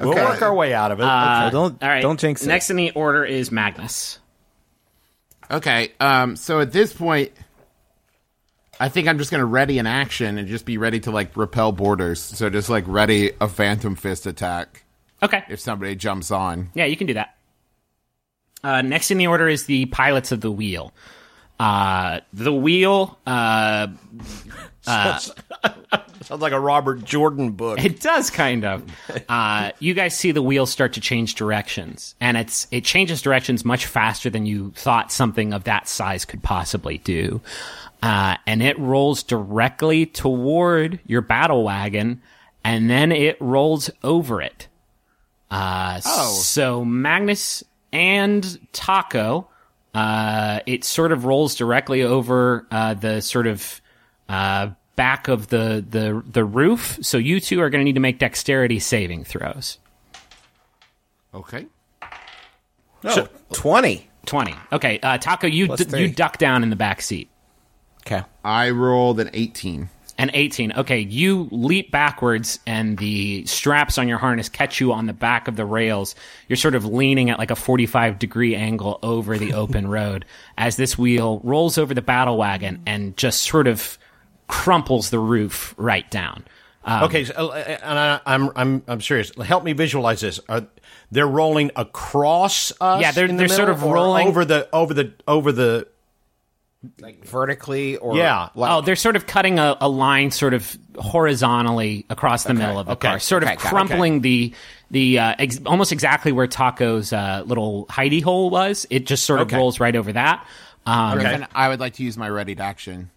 We'll 0.00 0.14
work 0.14 0.42
our 0.42 0.54
way 0.54 0.74
out 0.74 0.92
of 0.92 1.00
it. 1.00 1.02
So 1.02 1.48
don't 1.50 1.82
All 1.82 1.88
right. 1.88 2.02
don't 2.02 2.18
jinx 2.20 2.42
it. 2.42 2.48
Next 2.48 2.70
in 2.70 2.76
the 2.76 2.90
order 2.92 3.24
is 3.24 3.50
Magnus. 3.50 4.18
Okay. 5.50 5.92
Um. 6.00 6.36
So 6.36 6.60
at 6.60 6.72
this 6.72 6.92
point, 6.92 7.32
I 8.80 8.88
think 8.88 9.08
I'm 9.08 9.18
just 9.18 9.30
gonna 9.30 9.44
ready 9.44 9.78
an 9.78 9.86
action 9.86 10.38
and 10.38 10.48
just 10.48 10.64
be 10.64 10.78
ready 10.78 11.00
to 11.00 11.10
like 11.10 11.36
repel 11.36 11.72
borders. 11.72 12.20
So 12.20 12.48
just 12.50 12.68
like 12.68 12.84
ready 12.86 13.32
a 13.40 13.48
phantom 13.48 13.94
fist 13.96 14.26
attack 14.26 14.84
Okay. 15.22 15.44
if 15.48 15.60
somebody 15.60 15.94
jumps 15.94 16.30
on. 16.30 16.70
Yeah, 16.74 16.86
you 16.86 16.96
can 16.96 17.06
do 17.06 17.14
that. 17.14 17.36
Uh, 18.64 18.80
next 18.82 19.10
in 19.10 19.18
the 19.18 19.26
order 19.26 19.48
is 19.48 19.66
the 19.66 19.86
pilots 19.86 20.32
of 20.32 20.40
the 20.40 20.50
wheel. 20.50 20.92
Uh, 21.62 22.20
the 22.32 22.52
wheel, 22.52 23.18
uh, 23.24 23.86
Sounds 24.82 26.40
like 26.40 26.52
a 26.52 26.58
Robert 26.60 27.04
Jordan 27.04 27.52
book. 27.52 27.84
it 27.84 28.00
does 28.00 28.30
kind 28.30 28.64
of. 28.64 28.82
Uh, 29.28 29.70
you 29.78 29.94
guys 29.94 30.16
see 30.16 30.32
the 30.32 30.42
wheel 30.42 30.66
start 30.66 30.94
to 30.94 31.00
change 31.00 31.36
directions, 31.36 32.14
and 32.20 32.36
it's 32.36 32.66
it 32.70 32.84
changes 32.84 33.22
directions 33.22 33.64
much 33.64 33.86
faster 33.86 34.28
than 34.28 34.44
you 34.46 34.72
thought 34.74 35.10
something 35.12 35.52
of 35.52 35.64
that 35.64 35.88
size 35.88 36.24
could 36.24 36.42
possibly 36.42 36.98
do. 36.98 37.40
Uh, 38.02 38.36
and 38.46 38.62
it 38.62 38.78
rolls 38.78 39.22
directly 39.22 40.04
toward 40.06 40.98
your 41.06 41.20
battle 41.22 41.62
wagon, 41.64 42.20
and 42.64 42.90
then 42.90 43.12
it 43.12 43.36
rolls 43.40 43.88
over 44.02 44.42
it. 44.42 44.66
Uh, 45.50 46.00
Oh. 46.04 46.32
So 46.34 46.84
Magnus 46.84 47.62
and 47.92 48.42
Taako, 48.72 49.46
uh, 49.94 50.60
it 50.66 50.84
sort 50.84 51.12
of 51.12 51.24
rolls 51.24 51.54
directly 51.54 52.02
over 52.02 52.66
uh, 52.70 52.94
the 52.94 53.20
sort 53.20 53.46
of 53.46 53.80
uh, 54.28 54.70
back 54.96 55.28
of 55.28 55.48
the, 55.48 55.84
the 55.88 56.22
the 56.30 56.44
roof. 56.44 56.98
So 57.02 57.18
you 57.18 57.40
two 57.40 57.60
are 57.60 57.70
going 57.70 57.80
to 57.80 57.84
need 57.84 57.94
to 57.94 58.00
make 58.00 58.18
dexterity 58.18 58.78
saving 58.78 59.24
throws. 59.24 59.78
Okay. 61.34 61.66
So, 63.08 63.28
20. 63.52 64.08
Twenty. 64.26 64.54
Okay, 64.70 65.00
uh, 65.02 65.18
Taako, 65.18 65.52
you 65.52 65.66
d- 65.76 65.98
you 66.00 66.08
duck 66.08 66.38
down 66.38 66.62
in 66.62 66.70
the 66.70 66.76
back 66.76 67.02
seat. 67.02 67.28
Okay. 68.06 68.22
I 68.44 68.70
rolled 68.70 69.18
an 69.18 69.30
18. 69.32 69.88
An 70.18 70.30
18. 70.34 70.72
Okay, 70.72 71.00
you 71.00 71.48
leap 71.50 71.90
backwards 71.90 72.58
and 72.66 72.98
the 72.98 73.44
straps 73.46 73.96
on 73.98 74.08
your 74.08 74.18
harness 74.18 74.48
catch 74.48 74.80
you 74.80 74.92
on 74.92 75.06
the 75.06 75.12
back 75.12 75.48
of 75.48 75.56
the 75.56 75.64
rails. 75.64 76.14
You're 76.48 76.56
sort 76.58 76.74
of 76.74 76.84
leaning 76.84 77.30
at 77.30 77.38
like 77.38 77.50
a 77.50 77.56
45 77.56 78.18
degree 78.18 78.54
angle 78.54 78.98
over 79.02 79.38
the 79.38 79.52
open 79.62 79.88
road 79.88 80.24
as 80.58 80.76
this 80.76 80.98
wheel 80.98 81.40
rolls 81.42 81.78
over 81.78 81.94
the 81.94 82.02
battle 82.02 82.36
wagon 82.36 82.82
and 82.86 83.16
just 83.16 83.42
sort 83.42 83.66
of 83.66 83.98
crumples 84.48 85.10
the 85.10 85.18
roof 85.18 85.74
right 85.78 86.08
down. 86.10 86.44
Um, 86.84 87.04
Okay, 87.04 87.24
so, 87.24 87.48
uh, 87.50 87.54
and 87.82 87.98
I, 87.98 88.20
I'm 88.26 88.50
I'm 88.56 88.82
I'm 88.88 89.00
serious. 89.00 89.32
Help 89.42 89.62
me 89.64 89.72
visualize 89.72 90.20
this. 90.20 90.40
Are 90.48 90.66
they're 91.12 91.28
rolling 91.28 91.70
across 91.76 92.72
us? 92.80 93.00
Yeah, 93.00 93.12
they're- 93.12 93.28
the 93.28 93.34
they're 93.34 93.48
sort 93.48 93.68
of 93.68 93.82
rolling- 93.84 94.26
over 94.28 94.44
the 94.44 94.68
over 94.72 94.92
the 94.92 95.12
over 95.26 95.52
the. 95.52 95.86
Like 97.00 97.24
vertically 97.24 97.96
or. 97.96 98.16
Yeah. 98.16 98.48
Like, 98.54 98.70
Oh, 98.70 98.80
they're 98.80 98.96
sort 98.96 99.14
of 99.16 99.26
cutting 99.26 99.58
a, 99.58 99.76
a 99.80 99.88
line 99.88 100.30
sort 100.32 100.52
of 100.54 100.76
horizontally 100.98 102.04
across 102.10 102.44
the 102.44 102.54
middle 102.54 102.78
of 102.78 102.86
the 102.86 102.92
okay, 102.92 103.08
car, 103.08 103.18
sort 103.20 103.44
okay, 103.44 103.52
of 103.54 103.58
crumpling 103.58 104.20
the 104.20 104.52
the 104.90 105.18
uh, 105.18 105.34
ex- 105.38 105.60
almost 105.64 105.92
exactly 105.92 106.32
where 106.32 106.46
Taako's 106.48 107.12
uh, 107.12 107.42
little 107.46 107.86
hidey 107.86 108.22
hole 108.22 108.50
was. 108.50 108.86
It 108.90 109.06
just 109.06 109.24
sort 109.24 109.40
of 109.40 109.46
Okay. 109.46 109.56
rolls 109.56 109.78
right 109.80 109.94
over 109.94 110.12
that. 110.12 110.46
Um, 110.84 111.18
Okay. 111.18 111.46
I 111.54 111.68
would 111.68 111.80
like 111.80 111.94
to 111.94 112.02
use 112.02 112.16
my 112.18 112.28
ready 112.28 112.54
to 112.56 112.62
action. 112.62 113.10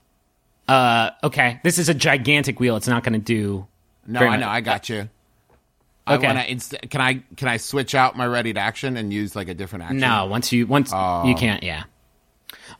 Uh, 0.68 1.10
okay, 1.24 1.60
this 1.64 1.78
is 1.80 1.90
a 1.90 1.94
gigantic 1.94 2.60
wheel. 2.60 2.76
It's 2.76 2.88
not 2.88 3.04
going 3.04 3.14
to 3.14 3.20
do. 3.20 3.68
No, 4.08 4.20
I 4.20 4.26
much. 4.30 4.40
know. 4.40 4.48
I 4.48 4.62
got 4.62 4.90
you. 4.90 5.10
I 6.08 6.16
Okay. 6.16 6.28
wanna 6.28 6.44
inst- 6.48 6.76
can 6.92 7.02
I 7.02 7.24
can 7.36 7.48
I 7.48 7.58
switch 7.58 7.96
out 7.96 8.16
my 8.16 8.28
ready 8.28 8.54
to 8.54 8.60
action 8.60 8.96
and 8.96 9.12
use 9.12 9.36
like 9.36 9.48
a 9.48 9.56
different 9.56 9.86
action? 9.86 9.98
No, 9.98 10.28
once 10.28 10.52
you 10.52 10.68
once 10.68 10.92
Oh. 10.94 11.26
you 11.26 11.34
can't. 11.34 11.64
Yeah. 11.64 11.84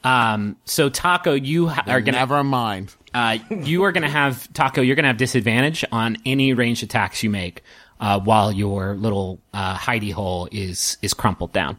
Um. 0.06 0.56
So 0.66 0.90
Taako, 0.90 1.44
you 1.46 1.68
ha- 1.68 1.84
are 1.88 2.00
gonna 2.00 2.20
Never 2.20 2.44
mind. 2.44 2.94
uh, 3.14 3.40
you 3.50 3.84
are 3.84 3.92
gonna 3.92 4.10
have 4.10 4.48
Taako. 4.54 4.86
You're 4.86 4.96
gonna 4.96 5.08
have 5.10 5.18
disadvantage 5.18 5.84
on 5.92 6.18
any 6.26 6.54
ranged 6.54 6.84
attacks 6.84 7.24
you 7.24 7.30
make 7.30 7.64
uh, 8.00 8.20
while 8.20 8.52
your 8.52 8.94
little 8.96 9.40
uh, 9.54 9.76
hidey 9.76 10.12
hole 10.14 10.48
is 10.52 10.98
is 11.02 11.14
crumpled 11.14 11.52
down. 11.54 11.78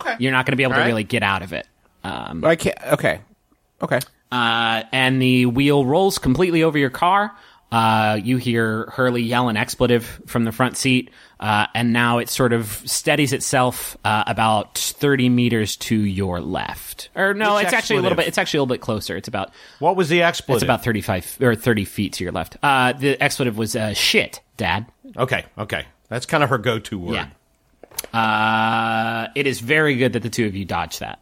Okay. 0.00 0.16
You're 0.18 0.32
not 0.32 0.44
gonna 0.46 0.56
be 0.56 0.62
able 0.64 0.72
to 0.72 0.76
All 0.76 0.82
right. 0.82 0.88
really 0.88 1.04
get 1.04 1.22
out 1.22 1.42
of 1.42 1.52
it. 1.52 1.66
Um, 2.04 2.44
I 2.44 2.56
can't. 2.56 2.76
Okay. 2.92 3.20
Okay. 3.80 4.00
uh, 4.30 4.82
and 4.92 5.20
the 5.22 5.46
wheel 5.46 5.84
rolls 5.86 6.18
completely 6.18 6.62
over 6.62 6.76
your 6.78 6.90
car. 6.90 7.34
Uh, 7.72 8.20
you 8.22 8.36
hear 8.36 8.84
Hurley 8.92 9.22
yell 9.22 9.48
an 9.48 9.56
expletive 9.56 10.20
from 10.26 10.44
the 10.44 10.52
front 10.52 10.76
seat, 10.76 11.10
uh, 11.40 11.68
and 11.74 11.90
now 11.94 12.18
it 12.18 12.28
sort 12.28 12.52
of 12.52 12.66
steadies 12.84 13.32
itself 13.32 13.96
uh, 14.04 14.24
about 14.26 14.76
thirty 14.76 15.30
meters 15.30 15.76
to 15.78 15.96
your 15.96 16.42
left. 16.42 17.08
Or 17.16 17.32
no, 17.32 17.54
Which 17.56 17.64
it's 17.64 17.72
actually 17.72 17.96
a 17.96 18.02
little 18.02 18.16
bit. 18.16 18.28
It's 18.28 18.36
actually 18.36 18.58
a 18.58 18.62
little 18.64 18.74
bit 18.74 18.82
closer. 18.82 19.16
It's 19.16 19.26
about 19.28 19.52
What 19.78 19.96
was 19.96 20.10
the 20.10 20.20
expletive? 20.22 20.56
it's 20.56 20.64
about 20.64 20.84
thirty-five 20.84 21.38
or 21.40 21.54
thirty 21.54 21.86
feet 21.86 22.12
to 22.14 22.24
your 22.24 22.32
left. 22.32 22.58
Uh, 22.62 22.92
the 22.92 23.20
expletive 23.22 23.56
was 23.56 23.74
uh, 23.74 23.94
shit, 23.94 24.40
Dad. 24.58 24.84
Okay, 25.16 25.46
okay, 25.56 25.86
that's 26.08 26.26
kind 26.26 26.44
of 26.44 26.50
her 26.50 26.58
go-to 26.58 26.98
word. 26.98 27.14
Yeah. 27.14 27.28
Uh, 28.12 29.28
it 29.34 29.46
is 29.46 29.60
very 29.60 29.96
good 29.96 30.12
that 30.12 30.22
the 30.22 30.30
two 30.30 30.44
of 30.46 30.54
you 30.54 30.66
dodged 30.66 31.00
that. 31.00 31.20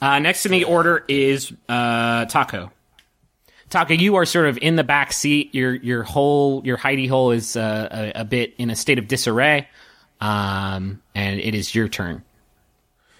Uh, 0.00 0.18
next 0.20 0.46
in 0.46 0.52
the 0.52 0.64
order 0.64 1.04
is 1.08 1.52
uh, 1.68 2.26
Taako. 2.26 2.70
Taako, 3.70 3.98
you 3.98 4.14
are 4.16 4.24
sort 4.24 4.46
of 4.46 4.58
in 4.58 4.76
the 4.76 4.84
back 4.84 5.12
seat. 5.12 5.54
Your 5.54 5.74
your 5.74 6.02
whole 6.02 6.62
your 6.64 6.76
hidey 6.76 7.08
hole 7.08 7.30
is 7.32 7.56
uh, 7.56 8.12
a, 8.14 8.20
a 8.20 8.24
bit 8.24 8.54
in 8.58 8.70
a 8.70 8.76
state 8.76 8.98
of 8.98 9.08
disarray, 9.08 9.68
um, 10.20 11.02
and 11.14 11.40
it 11.40 11.54
is 11.54 11.74
your 11.74 11.88
turn. 11.88 12.22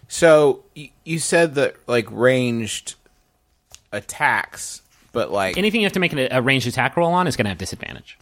So 0.09 0.63
y- 0.77 0.91
you 1.05 1.19
said 1.19 1.55
that 1.57 1.77
like 1.89 2.07
ranged 2.11 2.95
attacks, 3.93 4.83
but 5.13 5.31
like 5.33 5.57
Anything 5.57 5.81
you 5.81 5.87
have 5.87 5.93
to 5.95 6.01
make 6.01 6.13
a, 6.13 6.29
a 6.31 6.43
ranged 6.43 6.67
attack 6.67 6.97
roll 6.97 7.13
on 7.13 7.27
is 7.27 7.37
going 7.37 7.45
to 7.47 7.51
have 7.51 7.59
disadvantage. 7.59 8.19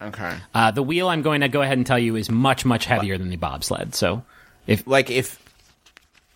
okay, 0.00 0.36
Uh, 0.54 0.70
the 0.70 0.82
wheel, 0.82 1.08
I'm 1.08 1.22
going 1.22 1.40
to 1.42 1.48
go 1.48 1.62
ahead 1.62 1.78
and 1.78 1.86
tell 1.86 1.98
you, 1.98 2.16
is 2.16 2.30
much 2.30 2.64
much 2.64 2.84
heavier 2.86 3.18
than 3.18 3.28
the 3.30 3.36
bobsled. 3.36 3.94
So 3.94 4.24
if 4.66 4.86
like 4.86 5.10
if 5.10 5.38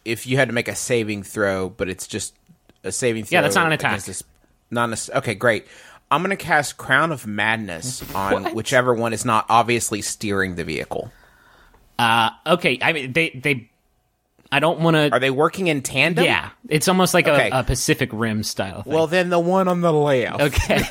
if 0.05 0.27
you 0.27 0.37
had 0.37 0.49
to 0.49 0.55
make 0.55 0.69
a 0.69 0.77
saving 0.77 1.23
throw, 1.25 1.69
but 1.69 1.89
it's 1.89 2.07
just 2.07 2.35
a 2.85 2.93
saving 2.93 3.25
throw. 3.25 3.37
Yeah, 3.39 3.43
that's 3.43 3.57
not 3.57 3.67
an 3.67 3.73
attack. 3.73 4.03
This, 4.03 4.23
not 4.71 5.09
okay, 5.17 5.35
great. 5.35 5.67
I'm 6.11 6.23
gonna 6.23 6.37
cast 6.37 6.77
Crown 6.77 7.13
of 7.13 7.27
Madness 7.27 8.03
on 8.15 8.55
whichever 8.55 8.95
one 8.95 9.13
is 9.13 9.25
not 9.25 9.47
obviously 9.49 10.03
steering 10.03 10.55
the 10.55 10.65
vehicle. 10.65 11.11
uh, 11.99 12.31
okay, 12.47 12.79
I 12.81 12.93
mean 12.93 13.13
they 13.13 13.31
they, 13.31 13.71
I 14.53 14.61
don't 14.61 14.81
want 14.81 14.95
to. 14.97 15.11
Are 15.13 15.19
they 15.19 15.31
working 15.31 15.67
in 15.67 15.83
tandem? 15.83 16.25
Yeah, 16.25 16.51
it's 16.69 16.87
almost 16.89 17.15
like 17.15 17.27
Okay. 17.27 17.51
a, 17.51 17.61
a 17.61 17.65
Pacific 17.65 18.11
Rim 18.13 18.43
style. 18.45 18.83
Thing. 18.83 18.93
Well, 18.93 19.07
then 19.09 19.29
the 19.31 19.41
one 19.41 19.67
on 19.69 19.81
the 19.81 19.93
layout. 19.93 20.41
Okay. 20.41 20.83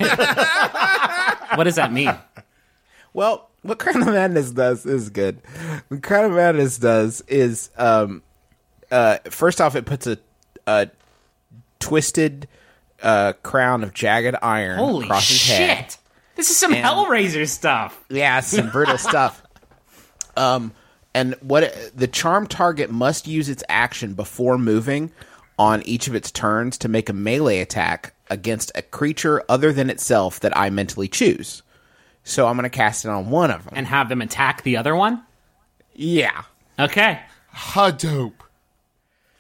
what 1.56 1.64
does 1.64 1.76
that 1.76 1.92
mean? 1.94 2.14
Well, 3.14 3.50
what 3.62 3.80
Crown 3.80 4.02
of 4.02 4.10
Madness 4.14 4.52
does 4.52 4.86
is 4.86 5.10
good. 5.10 5.40
What 5.88 6.04
Crown 6.04 6.26
of 6.26 6.32
Madness 6.34 6.78
does 6.78 7.22
is, 7.30 7.70
um, 7.78 8.22
uh, 8.92 9.20
first 9.30 9.62
off, 9.62 9.76
it 9.76 9.86
puts 9.86 10.06
a, 10.06 10.18
a 10.68 10.90
twisted 11.80 12.48
uh, 13.02 13.34
crown 13.44 13.84
of 13.84 13.94
jagged 13.94 14.36
iron 14.42 14.78
Holy 14.78 15.06
across 15.06 15.28
his 15.28 15.38
shit! 15.38 15.70
head. 15.70 15.96
This 16.36 16.50
is 16.50 16.58
some 16.58 16.74
Hellraiser 16.74 17.48
stuff. 17.48 18.04
Yeah, 18.10 18.40
some 18.42 18.70
brutal 18.70 18.98
stuff. 18.98 19.42
Um, 20.36 20.74
and 21.14 21.36
what 21.42 21.64
it, 21.64 21.92
the 21.96 22.08
charm 22.08 22.46
target 22.48 22.92
must 22.92 23.26
use 23.26 23.48
its 23.48 23.64
action 23.70 24.16
before 24.16 24.58
moving 24.58 25.12
on 25.58 25.82
each 25.84 26.08
of 26.10 26.16
its 26.16 26.32
turns 26.32 26.78
to 26.80 26.90
make 26.90 27.08
a 27.08 27.14
melee 27.14 27.60
attack 27.62 28.14
against 28.30 28.70
a 28.76 28.82
creature 28.82 29.42
other 29.48 29.72
than 29.72 29.90
itself 29.90 30.42
that 30.42 30.56
I 30.58 30.70
mentally 30.70 31.08
choose. 31.08 31.64
So 32.26 32.48
I'm 32.48 32.58
going 32.58 32.64
to 32.64 32.70
cast 32.70 33.06
it 33.06 33.10
on 33.10 33.30
one 33.30 33.50
of 33.52 33.64
them. 33.64 33.74
And 33.78 33.88
have 33.88 34.10
them 34.10 34.22
attack 34.22 34.64
the 34.64 34.76
other 34.78 34.96
one. 34.96 35.24
yeah. 35.94 36.44
Okay. 36.78 37.22
Ha 37.52 37.92
dope. 37.92 38.44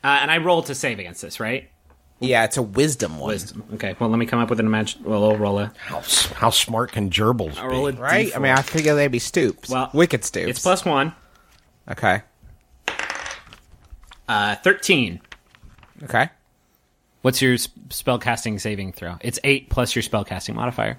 Uh, 0.01 0.19
and 0.21 0.31
I 0.31 0.37
rolled 0.37 0.67
to 0.67 0.75
save 0.75 0.99
against 0.99 1.21
this, 1.21 1.41
right? 1.41 1.69
Yeah, 2.27 2.43
it's 2.43 2.57
a 2.57 2.61
wisdom 2.61 3.17
one. 3.19 3.29
Wisdom. 3.29 3.63
Okay. 3.75 3.95
Well, 3.99 4.09
let 4.09 4.17
me 4.19 4.25
come 4.25 4.39
up 4.39 4.49
with 4.49 4.59
an 4.59 4.65
imagine. 4.65 5.03
Well, 5.03 5.23
I'll 5.23 5.37
roll 5.37 5.59
a. 5.59 5.71
How, 5.77 5.99
s- 5.99 6.25
how 6.33 6.49
smart 6.49 6.91
can 6.91 7.09
gerbils 7.09 7.57
I'll 7.57 7.67
roll 7.69 7.87
a 7.87 7.93
be? 7.93 7.99
Right? 7.99 8.35
I 8.35 8.39
mean, 8.39 8.51
I 8.51 8.61
figure 8.61 8.95
they'd 8.95 9.07
be 9.09 9.19
stoops. 9.19 9.69
Well, 9.69 9.89
Wicked 9.93 10.23
stoops. 10.23 10.49
It's 10.49 10.59
plus 10.61 10.83
one. 10.85 11.13
Okay. 11.89 12.21
Uh, 14.27 14.55
thirteen. 14.55 15.21
Okay. 16.03 16.29
What's 17.21 17.41
your 17.41 17.53
s- 17.53 17.69
spellcasting 17.89 18.59
saving 18.59 18.93
throw? 18.93 19.17
It's 19.21 19.39
eight 19.43 19.69
plus 19.69 19.95
your 19.95 20.03
spellcasting 20.03 20.55
modifier. 20.55 20.97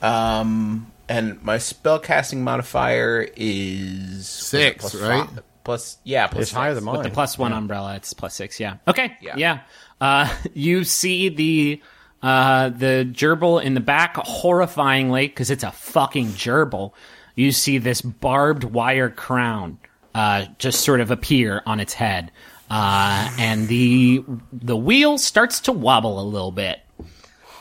Um, 0.00 0.90
and 1.08 1.42
my 1.42 1.56
spellcasting 1.58 2.38
modifier 2.38 3.28
is 3.36 4.28
Six, 4.28 4.80
plus 4.80 4.94
right? 4.96 5.26
five- 5.28 5.42
plus, 5.64 5.98
yeah, 6.04 6.26
plus 6.26 6.42
It's 6.42 6.52
higher 6.52 6.70
six. 6.74 6.84
than 6.84 6.90
With 6.92 7.02
the 7.02 7.08
mine. 7.08 7.14
plus 7.14 7.38
one 7.38 7.52
umbrella, 7.52 7.96
it's 7.96 8.12
plus 8.14 8.34
six. 8.34 8.58
Yeah. 8.60 8.76
Okay. 8.88 9.16
Yeah. 9.20 9.34
Yeah. 9.36 9.60
Uh, 10.00 10.28
you 10.54 10.84
see 10.84 11.28
the 11.28 11.82
uh, 12.22 12.68
the 12.68 13.08
gerbil 13.12 13.62
in 13.62 13.74
the 13.74 13.80
back, 13.80 14.14
horrifyingly, 14.16 15.22
because 15.28 15.50
it's 15.50 15.64
a 15.64 15.72
fucking 15.72 16.28
gerbil. 16.28 16.92
You 17.34 17.50
see 17.52 17.78
this 17.78 18.00
barbed 18.02 18.64
wire 18.64 19.10
crown 19.10 19.78
uh, 20.14 20.44
just 20.58 20.82
sort 20.82 21.00
of 21.00 21.10
appear 21.10 21.62
on 21.66 21.80
its 21.80 21.94
head, 21.94 22.30
uh, 22.70 23.30
and 23.38 23.66
the 23.68 24.22
the 24.52 24.76
wheel 24.76 25.18
starts 25.18 25.60
to 25.62 25.72
wobble 25.72 26.20
a 26.20 26.26
little 26.26 26.52
bit. 26.52 26.80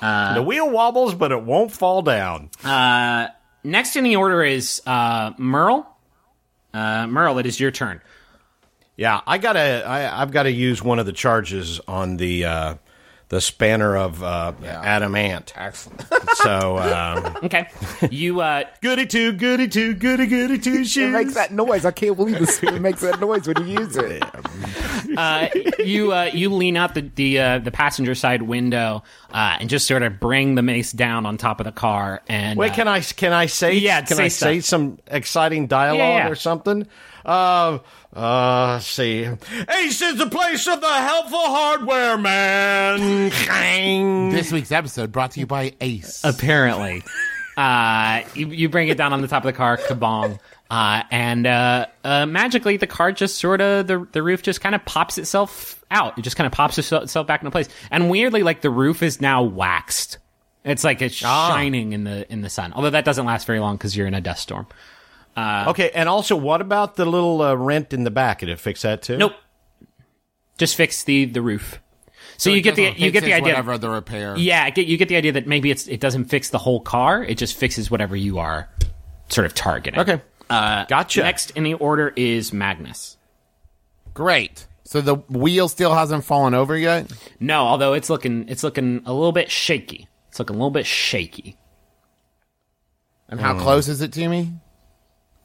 the 0.02 0.44
wheel 0.46 0.70
wobbles, 0.70 1.16
but 1.16 1.32
it 1.32 1.42
won't 1.44 1.72
fall 1.72 2.02
down. 2.02 2.50
Next 3.64 3.96
in 3.96 4.04
the 4.04 4.16
order 4.16 4.44
is 4.44 4.82
uh, 4.88 5.32
Merle. 5.38 5.88
Uh, 6.74 7.08
Merle, 7.08 7.40
it 7.40 7.46
is 7.46 7.60
your 7.60 7.72
turn. 7.72 8.02
Yeah, 8.98 9.22
I 9.26 9.38
gotta. 9.38 9.84
I, 9.86 10.22
I've 10.22 10.32
got 10.32 10.44
to 10.44 10.52
use 10.52 10.84
one 10.84 11.00
of 11.00 11.06
the 11.06 11.14
charges 11.14 11.80
on 11.88 12.18
the 12.18 12.46
uh, 12.46 12.76
the 13.32 13.40
spanner 13.40 13.96
of 13.96 14.22
uh, 14.22 14.52
Adam 14.62 15.16
Ant. 15.16 15.54
Excellent. 15.56 16.04
So 16.36 16.78
um, 16.80 17.38
Okay. 17.44 17.70
You 18.10 18.42
uh, 18.42 18.66
goody 18.82 19.06
two, 19.06 19.32
goody 19.32 19.70
two, 19.70 19.94
goody 19.94 20.28
goody 20.28 20.58
two 20.58 20.84
shoes. 20.84 20.98
it 20.98 21.12
makes 21.18 21.34
that 21.36 21.54
noise. 21.54 21.86
I 21.86 21.92
can't 21.92 22.18
believe 22.18 22.40
this. 22.40 22.62
It 22.62 22.82
makes 22.82 23.00
that 23.02 23.22
noise 23.22 23.48
when 23.48 23.66
you 23.66 23.80
use 23.80 23.96
it. 23.96 24.22
uh, 25.18 25.48
you 25.80 26.12
uh, 26.12 26.30
you 26.34 26.54
lean 26.54 26.76
out 26.76 26.94
the 26.94 27.10
the 27.16 27.40
uh, 27.40 27.60
the 27.60 27.72
passenger 27.72 28.16
side 28.16 28.42
window 28.42 29.02
uh, 29.32 29.58
and 29.62 29.70
just 29.70 29.88
sort 29.88 30.04
of 30.04 30.20
bring 30.20 30.56
the 30.56 30.62
mace 30.62 30.92
down 30.92 31.26
on 31.26 31.38
top 31.38 31.62
of 31.62 31.66
the 31.66 31.72
car. 31.72 32.22
And 32.28 32.60
Wait, 32.60 32.72
uh, 32.74 32.76
can 32.76 32.88
I 32.90 33.00
can 33.00 33.32
I 33.32 33.46
say 33.46 33.76
Yeah, 33.76 34.02
can 34.02 34.18
say 34.18 34.26
I 34.26 34.28
stuff. 34.28 34.48
say 34.50 34.60
some 34.60 35.00
exciting 35.08 35.68
dialogue 35.68 36.00
Yeah, 36.00 36.18
yeah. 36.26 36.30
or 36.30 36.36
something? 36.36 36.86
Uh, 38.14 38.80
see. 38.80 39.24
Ace 39.70 40.02
is 40.02 40.18
the 40.18 40.30
place 40.30 40.68
of 40.68 40.82
the 40.82 40.88
helpful 40.94 41.40
hardware 41.40 42.18
man. 42.18 43.30
This 44.32 44.52
week's 44.52 44.72
episode 44.72 45.12
brought 45.12 45.32
to 45.32 45.40
you 45.40 45.46
by 45.46 45.74
Ace. 45.80 46.22
apparently, 46.24 47.04
uh, 47.56 48.22
you, 48.36 48.48
you 48.48 48.70
bring 48.70 48.90
it 48.90 48.98
down 48.98 49.14
on 49.14 49.22
the 49.22 49.28
top 49.30 49.44
of 49.44 49.48
the 49.48 49.54
car, 49.58 49.78
kabong. 49.78 50.40
Uh, 50.70 51.04
and 51.12 51.48
uh, 51.48 51.86
uh, 52.04 52.26
magically, 52.26 52.78
the 52.78 52.88
car 52.88 53.12
just 53.12 53.38
sort 53.38 53.60
of 53.62 53.88
the 53.88 54.08
the 54.12 54.24
roof 54.24 54.42
just 54.42 54.62
kind 54.62 54.74
of 54.76 54.84
pops 54.86 55.18
itself 55.18 55.84
out. 55.92 56.18
It 56.18 56.22
just 56.22 56.36
kind 56.38 56.46
of 56.48 56.54
pops 56.54 56.78
itself 56.78 57.04
itself 57.04 57.28
back 57.28 57.42
into 57.42 57.52
place. 57.52 57.68
And 57.92 58.10
weirdly, 58.10 58.44
like 58.44 58.62
the 58.62 58.70
roof 58.70 59.04
is 59.04 59.20
now 59.22 59.44
waxed. 59.44 60.18
It's 60.64 60.84
like 60.84 61.02
it's 61.02 61.22
Ah. 61.26 61.50
shining 61.50 61.92
in 61.94 62.04
the 62.06 62.30
in 62.32 62.42
the 62.42 62.50
sun. 62.50 62.72
Although 62.74 62.92
that 62.92 63.04
doesn't 63.06 63.26
last 63.26 63.48
very 63.48 63.60
long 63.60 63.76
because 63.76 63.96
you're 63.98 64.08
in 64.08 64.14
a 64.14 64.22
dust 64.22 64.44
storm. 64.44 64.66
Okay, 65.38 65.92
and 65.94 66.10
also, 66.10 66.36
what 66.36 66.62
about 66.62 66.96
the 66.96 67.06
little 67.06 67.42
uh, 67.42 67.56
rent 67.56 67.94
in 67.94 68.04
the 68.04 68.12
back? 68.12 68.40
Did 68.40 68.50
it 68.50 68.60
fix 68.60 68.82
that 68.82 69.02
too? 69.02 69.18
Nope. 69.18 69.34
Just 70.58 70.76
fix 70.76 71.04
the 71.04 71.26
the 71.26 71.42
roof. 71.42 71.80
So, 72.38 72.50
you 72.50 72.62
get 72.62 72.76
the 72.76 72.92
you 72.98 73.12
get 73.12 73.24
the 73.24 73.34
idea. 73.34 73.54
Whatever 73.54 73.78
the 73.78 73.90
repair. 73.90 74.36
Yeah, 74.36 74.70
get, 74.72 74.88
you 74.88 74.98
get 74.98 75.10
the 75.10 75.16
idea 75.16 75.34
that 75.34 75.48
maybe 75.48 75.70
it's 75.72 75.88
it 75.88 76.00
doesn't 76.00 76.26
fix 76.26 76.50
the 76.50 76.58
whole 76.58 76.80
car. 76.80 77.24
It 77.24 77.38
just 77.38 77.56
fixes 77.56 77.92
whatever 77.92 78.16
you 78.16 78.40
are 78.40 78.68
sort 79.30 79.46
of 79.46 79.54
targeting. 79.54 80.00
Okay. 80.00 80.22
Uh, 80.50 80.86
Gotcha. 80.86 81.22
Next 81.22 81.52
in 81.52 81.64
the 81.64 81.76
order 81.76 82.12
is 82.16 82.52
Magnus. 82.52 83.18
Great. 84.14 84.68
So 84.84 85.00
the 85.00 85.16
wheel 85.16 85.70
still 85.70 85.94
hasn't 85.94 86.26
fallen 86.26 86.54
over 86.54 86.78
yet. 86.78 87.12
No, 87.40 87.62
although 87.62 87.94
it's 87.94 88.10
looking 88.10 88.50
it's 88.50 88.64
looking 88.64 89.04
a 89.06 89.14
little 89.14 89.32
bit 89.32 89.50
shaky. 89.50 90.10
It's 90.28 90.40
looking 90.40 90.56
a 90.56 90.60
little 90.60 90.72
bit 90.72 90.86
shaky. 90.86 91.58
And 93.30 93.40
how 93.40 93.58
close 93.58 93.88
is 93.88 94.02
it 94.02 94.12
to 94.14 94.28
me? 94.28 94.52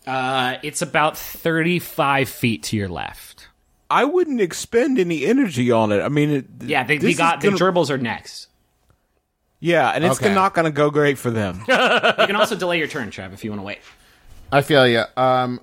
Uh, 0.07 0.59
it's 0.62 0.83
about 0.83 1.19
thirty 1.19 1.79
five 1.79 2.29
feet 2.29 2.62
to 2.64 2.77
your 2.77 2.88
left. 2.88 3.49
I 3.90 4.05
wouldn't 4.05 4.40
expend 4.40 4.99
any 4.99 5.25
energy 5.27 5.71
on 5.71 5.92
it. 5.92 6.01
I 6.03 6.09
mean, 6.09 6.31
it, 6.31 6.45
Yeah, 6.64 6.85
they, 6.85 6.99
they 6.99 7.14
got 7.14 7.40
gonna- 7.40 7.57
the 7.57 7.64
gerbils 7.64 7.90
are 7.90 7.99
next. 7.99 8.49
Yeah, 9.61 9.90
and 9.90 10.05
it's 10.05 10.21
Okay. 10.21 10.35
not 10.35 10.55
going 10.55 10.66
to 10.66 10.71
go 10.71 10.90
great 10.90 11.16
for 11.19 11.31
them. 11.31 11.61
You 11.69 12.27
can 12.27 12.37
also 12.37 12.57
delay 12.57 12.79
your 12.79 12.88
turn, 12.88 13.11
Trev, 13.11 13.33
if 13.33 13.42
you 13.42 13.51
want 13.51 13.61
to 13.61 13.64
wait. 13.64 13.79
I 14.53 14.61
feel 14.62 14.87
you. 14.87 15.03
Um, 15.16 15.61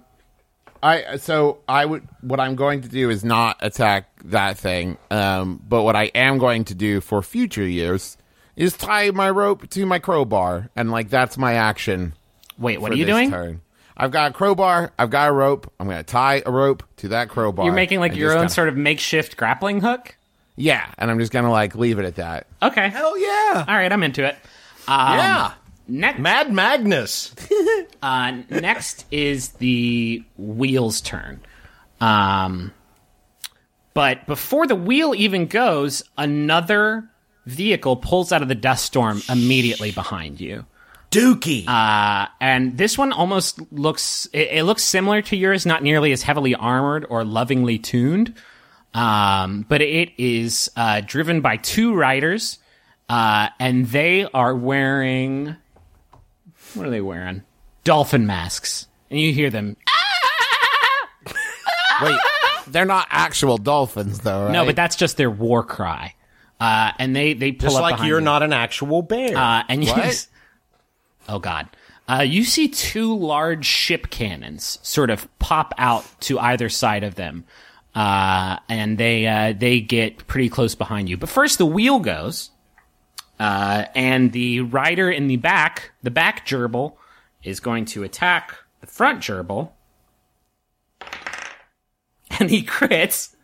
I 0.81 1.17
so 1.17 1.59
I 1.67 1.85
would 1.85 2.05
what 2.21 2.39
I'm 2.39 2.55
going 2.55 2.81
to 2.81 2.89
do 2.89 3.09
is 3.09 3.23
not 3.23 3.57
attack 3.61 4.09
that 4.25 4.57
thing. 4.57 4.97
Um, 5.11 5.61
but 5.67 5.83
what 5.83 5.95
I 5.95 6.05
am 6.15 6.37
going 6.37 6.65
to 6.65 6.75
do 6.75 6.99
for 7.01 7.21
future 7.21 7.65
years 7.65 8.17
is 8.55 8.75
tie 8.75 9.11
my 9.11 9.29
rope 9.29 9.69
to 9.71 9.85
my 9.85 9.99
crowbar, 9.99 10.69
and 10.75 10.91
like 10.91 11.09
that's 11.09 11.37
my 11.37 11.53
action. 11.53 12.13
Wait, 12.57 12.81
what 12.81 12.89
for 12.89 12.93
are 12.93 12.97
you 12.97 13.05
this 13.05 13.13
doing? 13.13 13.31
Turn. 13.31 13.61
I've 13.95 14.11
got 14.11 14.31
a 14.31 14.33
crowbar. 14.33 14.91
I've 14.97 15.09
got 15.09 15.29
a 15.29 15.31
rope. 15.31 15.71
I'm 15.79 15.87
going 15.87 15.97
to 15.97 16.03
tie 16.03 16.41
a 16.45 16.51
rope 16.51 16.83
to 16.97 17.09
that 17.09 17.29
crowbar. 17.29 17.65
You're 17.65 17.73
making 17.73 17.99
like 17.99 18.15
your 18.15 18.31
own 18.31 18.37
kinda- 18.39 18.53
sort 18.53 18.67
of 18.69 18.75
makeshift 18.77 19.37
grappling 19.37 19.81
hook. 19.81 20.15
yeah, 20.55 20.85
and 20.97 21.09
I'm 21.11 21.19
just 21.19 21.31
going 21.31 21.45
to 21.45 21.51
like 21.51 21.75
leave 21.75 21.99
it 21.99 22.05
at 22.05 22.15
that. 22.15 22.47
Okay. 22.61 22.89
Hell 22.89 23.17
yeah! 23.17 23.65
All 23.67 23.75
right, 23.75 23.91
I'm 23.91 24.03
into 24.03 24.23
it. 24.25 24.35
Um, 24.87 25.17
Yeah. 25.17 25.51
Next, 25.85 26.19
Mad 26.19 26.51
Magnus. 26.51 27.35
uh, 28.01 28.31
next 28.49 29.05
is 29.11 29.49
the 29.49 30.23
wheel's 30.37 31.01
turn. 31.01 31.41
Um, 31.99 32.71
but 33.93 34.25
before 34.25 34.65
the 34.65 34.75
wheel 34.75 35.13
even 35.13 35.45
goes, 35.45 36.01
another 36.17 37.09
vehicle 37.45 37.97
pulls 37.97 38.31
out 38.31 38.41
of 38.41 38.47
the 38.47 38.55
dust 38.55 38.85
storm 38.85 39.21
immediately 39.29 39.91
behind 39.91 40.39
you. 40.39 40.65
Dookie. 41.13 41.67
Uh, 41.67 42.27
and 42.41 42.77
this 42.77 42.97
one 42.97 43.13
almost 43.13 43.59
looks 43.71 44.27
it, 44.33 44.49
it 44.51 44.63
looks 44.63 44.83
similar 44.83 45.21
to 45.23 45.35
yours, 45.35 45.65
not 45.65 45.83
nearly 45.83 46.11
as 46.11 46.23
heavily 46.23 46.55
armored 46.55 47.05
or 47.09 47.23
lovingly 47.23 47.77
tuned. 47.79 48.33
Um, 48.93 49.65
but 49.67 49.81
it 49.81 50.11
is 50.17 50.69
uh, 50.75 51.01
driven 51.05 51.41
by 51.41 51.57
two 51.57 51.95
riders, 51.95 52.59
uh, 53.09 53.49
and 53.59 53.87
they 53.87 54.25
are 54.25 54.55
wearing 54.55 55.55
what 56.75 56.87
are 56.87 56.89
they 56.89 57.01
wearing? 57.01 57.43
Dolphin 57.83 58.25
masks, 58.25 58.87
and 59.09 59.19
you 59.19 59.33
hear 59.33 59.49
them. 59.49 59.77
Wait, 62.01 62.19
they're 62.67 62.85
not 62.85 63.07
actual 63.09 63.57
dolphins, 63.57 64.19
though, 64.19 64.45
right? 64.45 64.51
No, 64.51 64.65
but 64.65 64.75
that's 64.75 64.95
just 64.95 65.17
their 65.17 65.29
war 65.29 65.63
cry. 65.63 66.15
Uh, 66.59 66.91
and 66.97 67.15
they 67.15 67.33
they 67.33 67.51
pull 67.51 67.69
Just 67.69 67.77
up 67.77 67.81
like 67.81 68.07
you're 68.07 68.19
you. 68.19 68.25
not 68.25 68.41
an 68.43 68.53
actual 68.53 69.01
bear. 69.01 69.35
Uh, 69.37 69.63
and 69.67 69.83
you? 69.83 69.93
Oh 71.27 71.39
god, 71.39 71.67
uh, 72.07 72.21
you 72.21 72.43
see 72.43 72.67
two 72.67 73.15
large 73.17 73.65
ship 73.65 74.09
cannons 74.09 74.79
sort 74.81 75.09
of 75.09 75.27
pop 75.39 75.73
out 75.77 76.05
to 76.21 76.37
either 76.39 76.67
side 76.67 77.03
of 77.03 77.15
them, 77.15 77.45
uh, 77.95 78.57
and 78.67 78.97
they 78.97 79.25
uh, 79.25 79.53
they 79.57 79.79
get 79.79 80.27
pretty 80.27 80.49
close 80.49 80.75
behind 80.75 81.09
you. 81.09 81.17
But 81.17 81.29
first, 81.29 81.57
the 81.57 81.65
wheel 81.65 81.99
goes, 81.99 82.51
uh, 83.39 83.85
and 83.95 84.31
the 84.33 84.61
rider 84.61 85.09
in 85.09 85.27
the 85.27 85.37
back, 85.37 85.91
the 86.01 86.11
back 86.11 86.45
gerbil, 86.45 86.95
is 87.41 87.59
going 87.59 87.85
to 87.85 88.03
attack 88.03 88.53
the 88.81 88.87
front 88.87 89.21
gerbil, 89.21 89.71
and 92.39 92.49
he 92.49 92.63
crits. 92.63 93.35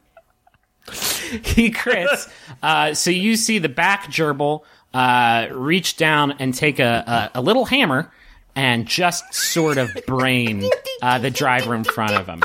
he 1.45 1.71
crits. 1.71 2.31
Uh, 2.61 2.93
so 2.93 3.09
you 3.09 3.37
see 3.37 3.57
the 3.57 3.69
back 3.69 4.11
gerbil 4.11 4.63
uh, 4.93 5.47
reach 5.51 5.97
down 5.97 6.33
and 6.39 6.53
take 6.53 6.79
a, 6.79 7.29
a, 7.35 7.39
a 7.39 7.41
little 7.41 7.65
hammer 7.65 8.11
and 8.55 8.87
just 8.87 9.33
sort 9.33 9.77
of 9.77 9.89
brain 10.07 10.67
uh, 11.01 11.17
the 11.19 11.29
driver 11.29 11.75
in 11.75 11.83
front 11.83 12.13
of 12.13 12.27
him. 12.27 12.43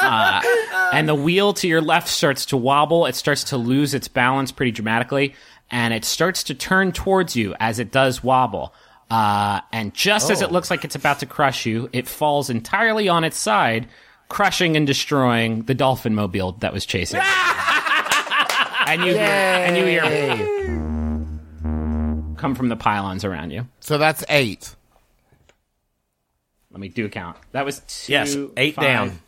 Uh, 0.00 0.42
and 0.92 1.08
the 1.08 1.14
wheel 1.14 1.52
to 1.54 1.66
your 1.66 1.80
left 1.80 2.08
starts 2.08 2.46
to 2.46 2.56
wobble. 2.56 3.06
It 3.06 3.14
starts 3.14 3.44
to 3.44 3.56
lose 3.56 3.94
its 3.94 4.08
balance 4.08 4.52
pretty 4.52 4.72
dramatically, 4.72 5.34
and 5.70 5.94
it 5.94 6.04
starts 6.04 6.42
to 6.44 6.54
turn 6.54 6.92
towards 6.92 7.36
you 7.36 7.54
as 7.58 7.78
it 7.78 7.90
does 7.90 8.22
wobble. 8.22 8.74
Uh, 9.10 9.60
and 9.72 9.94
just 9.94 10.30
as 10.30 10.42
it 10.42 10.52
looks 10.52 10.70
like 10.70 10.84
it's 10.84 10.94
about 10.94 11.20
to 11.20 11.26
crush 11.26 11.64
you, 11.64 11.88
it 11.92 12.06
falls 12.06 12.50
entirely 12.50 13.08
on 13.08 13.24
its 13.24 13.38
side, 13.38 13.88
crushing 14.28 14.76
and 14.76 14.86
destroying 14.86 15.62
the 15.62 15.74
dolphin 15.74 16.14
mobile 16.14 16.52
that 16.60 16.72
was 16.72 16.84
chasing. 16.84 17.18
it. 17.20 17.26
and 18.86 19.02
you 19.02 19.12
hear, 19.12 19.22
and 19.22 19.76
you 19.76 19.84
hear 19.84 20.97
come 22.38 22.54
from 22.54 22.68
the 22.68 22.76
pylons 22.76 23.24
around 23.24 23.50
you. 23.50 23.66
So 23.80 23.98
that's 23.98 24.24
eight. 24.28 24.74
Let 26.70 26.80
me 26.80 26.88
do 26.88 27.06
a 27.06 27.08
count. 27.08 27.36
That 27.52 27.64
was 27.64 27.80
two. 27.80 28.12
Yes, 28.12 28.36
eight 28.56 28.74
five- 28.74 28.84
down. 28.84 29.18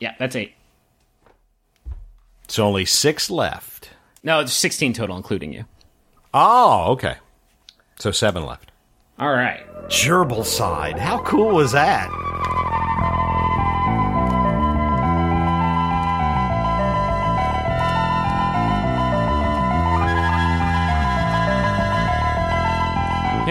Yeah, 0.00 0.14
that's 0.18 0.36
eight. 0.36 0.54
It's 2.44 2.58
only 2.58 2.84
six 2.84 3.30
left. 3.30 3.90
No, 4.22 4.40
it's 4.40 4.52
sixteen 4.52 4.92
total, 4.92 5.16
including 5.16 5.52
you. 5.52 5.64
Oh, 6.32 6.92
okay. 6.92 7.16
So 7.98 8.10
seven 8.10 8.44
left. 8.46 8.70
All 9.18 9.32
right. 9.32 9.66
Gerbil 9.88 10.44
side. 10.44 10.98
How 10.98 11.22
cool 11.22 11.54
was 11.54 11.72
that? 11.72 12.08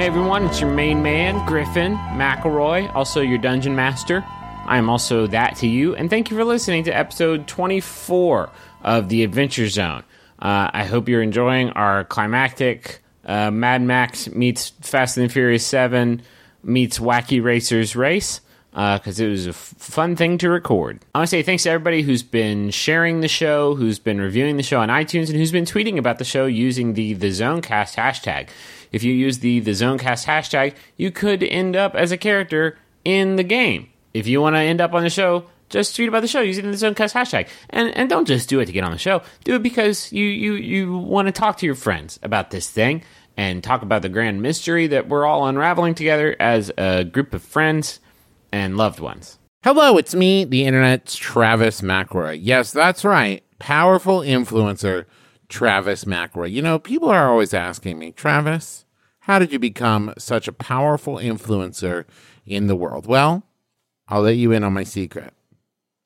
Everyone, 0.08 0.46
it's 0.46 0.62
your 0.62 0.70
main 0.70 1.04
man, 1.04 1.46
Griffin 1.46 1.94
McElroy, 2.14 2.90
also 2.96 3.20
your 3.20 3.38
dungeon 3.38 3.76
master. 3.76 4.24
I 4.66 4.78
am 4.78 4.90
also 4.90 5.28
that 5.28 5.58
to 5.58 5.68
you, 5.68 5.98
and 5.98 6.10
thank 6.10 6.32
you 6.32 6.38
for 6.38 6.46
listening 6.46 6.86
to 6.86 6.92
episode 6.92 7.46
24 7.46 8.50
of 8.84 9.10
The 9.10 9.26
Adventure 9.26 9.68
Zone. 9.68 10.04
Uh, 10.40 10.72
I 10.74 10.86
hope 10.86 11.10
you're 11.10 11.22
enjoying 11.22 11.72
our 11.72 12.06
climactic 12.06 13.02
uh, 13.26 13.52
Mad 13.52 13.82
Max 13.82 14.30
meets 14.30 14.70
Fast 14.80 15.18
and 15.18 15.30
Furious 15.30 15.66
7 15.66 16.22
meets 16.64 17.00
Wacky 17.00 17.44
Racers 17.44 17.94
race 17.94 18.40
because 18.72 19.20
it 19.20 19.28
was 19.28 19.48
a 19.48 19.50
f- 19.50 19.56
fun 19.78 20.16
thing 20.16 20.38
to 20.38 20.50
record. 20.50 21.04
I 21.14 21.20
want 21.20 21.30
to 21.30 21.32
say 21.32 21.44
thanks 21.44 21.64
to 21.64 21.72
everybody 21.72 22.02
who's 22.02 22.24
been 22.24 22.70
sharing 22.70 23.20
the 23.20 23.28
show, 23.28 23.76
who's 23.76 24.00
been 24.00 24.22
reviewing 24.22 24.56
the 24.56 24.64
show 24.64 24.80
on 24.80 24.88
iTunes, 24.88 25.28
and 25.28 25.36
who's 25.36 25.52
been 25.52 25.66
tweeting 25.66 25.98
about 25.98 26.18
the 26.18 26.24
show 26.24 26.46
using 26.46 26.94
the 26.94 27.14
the 27.14 27.30
Zonecast 27.30 27.96
hashtag. 27.96 28.48
If 28.92 29.04
you 29.04 29.14
use 29.14 29.40
the 29.40 29.60
the 29.60 29.72
Zonecast 29.72 30.26
hashtag, 30.26 30.76
you 30.96 31.12
could 31.12 31.44
end 31.44 31.76
up 31.76 31.96
as 31.96 32.12
a 32.12 32.18
character 32.18 32.78
in 33.06 33.36
the 33.36 33.44
game. 33.44 33.90
If 34.14 34.28
you 34.28 34.42
want 34.42 34.56
to 34.56 34.60
end 34.60 34.82
up 34.82 34.94
on 34.94 35.04
the 35.04 35.10
show, 35.10 35.46
just 35.70 35.96
tweet 35.96 36.08
about 36.08 36.22
the 36.22 36.28
show 36.28 36.42
using 36.42 36.72
the 36.72 36.78
Zonecast 36.78 37.14
hashtag. 37.14 37.50
And 37.70 37.96
and 37.96 38.10
don't 38.10 38.28
just 38.28 38.50
do 38.50 38.60
it 38.60 38.66
to 38.66 38.72
get 38.72 38.84
on 38.84 38.92
the 38.92 38.98
show. 38.98 39.22
Do 39.44 39.56
it 39.56 39.64
because 39.64 40.12
you 40.12 40.26
you 40.26 40.54
you 40.54 40.98
want 40.98 41.28
to 41.28 41.32
talk 41.32 41.58
to 41.58 41.66
your 41.66 41.76
friends 41.76 42.20
about 42.24 42.52
this 42.52 42.70
thing 42.70 43.04
and 43.36 43.64
talk 43.64 43.84
about 43.84 44.02
the 44.02 44.10
grand 44.10 44.42
mystery 44.42 44.88
that 44.88 45.08
we're 45.08 45.26
all 45.26 45.46
unraveling 45.48 45.94
together 45.94 46.36
as 46.40 46.72
a 46.78 47.04
group 47.04 47.34
of 47.34 47.44
friends 47.44 48.00
and 48.52 48.78
loved 48.78 49.00
ones. 49.00 49.38
Hello, 49.64 49.98
it's 49.98 50.16
me, 50.16 50.46
the 50.46 50.66
internet's 50.66 51.16
Travis 51.16 51.82
McElroy. 51.82 52.40
Yes, 52.42 52.72
that's 52.72 53.04
right. 53.04 53.44
Powerful 53.60 54.22
influencer, 54.22 55.06
Travis 55.50 56.06
McElroy. 56.06 56.52
You 56.52 56.62
know, 56.62 56.80
people 56.80 57.10
are 57.10 57.30
always 57.30 57.54
asking 57.54 58.00
me, 58.00 58.12
Travis, 58.12 58.86
how 59.22 59.40
did 59.40 59.52
you 59.52 59.60
become 59.60 60.14
such 60.18 60.48
a 60.48 60.54
powerful 60.54 61.16
influencer 61.16 62.06
in 62.46 62.68
the 62.68 62.76
world? 62.76 63.06
Well, 63.06 63.44
I'll 64.08 64.22
let 64.22 64.38
you 64.38 64.52
in 64.52 64.64
on 64.64 64.74
my 64.74 64.84
secret. 64.84 65.34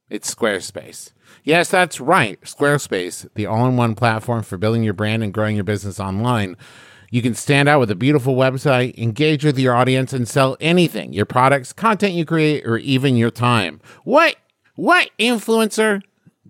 It's 0.09 0.33
Squarespace. 0.33 1.11
Yes, 1.43 1.69
that's 1.69 2.01
right. 2.01 2.39
Squarespace, 2.41 3.27
the 3.35 3.45
all 3.45 3.65
in 3.67 3.77
one 3.77 3.95
platform 3.95 4.43
for 4.43 4.57
building 4.57 4.83
your 4.83 4.93
brand 4.93 5.23
and 5.23 5.33
growing 5.33 5.55
your 5.55 5.63
business 5.63 5.99
online. 5.99 6.57
You 7.09 7.21
can 7.21 7.33
stand 7.33 7.69
out 7.69 7.79
with 7.79 7.91
a 7.91 7.95
beautiful 7.95 8.35
website, 8.35 8.97
engage 8.97 9.45
with 9.45 9.57
your 9.57 9.73
audience, 9.73 10.11
and 10.11 10.27
sell 10.27 10.57
anything 10.59 11.13
your 11.13 11.25
products, 11.25 11.71
content 11.71 12.13
you 12.13 12.25
create, 12.25 12.65
or 12.65 12.77
even 12.77 13.15
your 13.15 13.31
time. 13.31 13.79
What? 14.03 14.35
What 14.75 15.11
influencer 15.17 16.01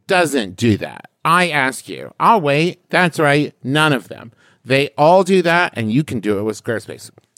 doesn't 0.07 0.55
do 0.55 0.77
that? 0.77 1.10
I 1.23 1.49
ask 1.49 1.87
you. 1.87 2.13
I'll 2.19 2.41
wait. 2.41 2.79
That's 2.89 3.19
right. 3.19 3.53
None 3.63 3.93
of 3.93 4.07
them. 4.07 4.31
They 4.63 4.89
all 4.97 5.23
do 5.23 5.41
that, 5.41 5.73
and 5.75 5.91
you 5.91 6.03
can 6.03 6.19
do 6.19 6.39
it 6.39 6.43
with 6.43 6.63
Squarespace. 6.63 7.09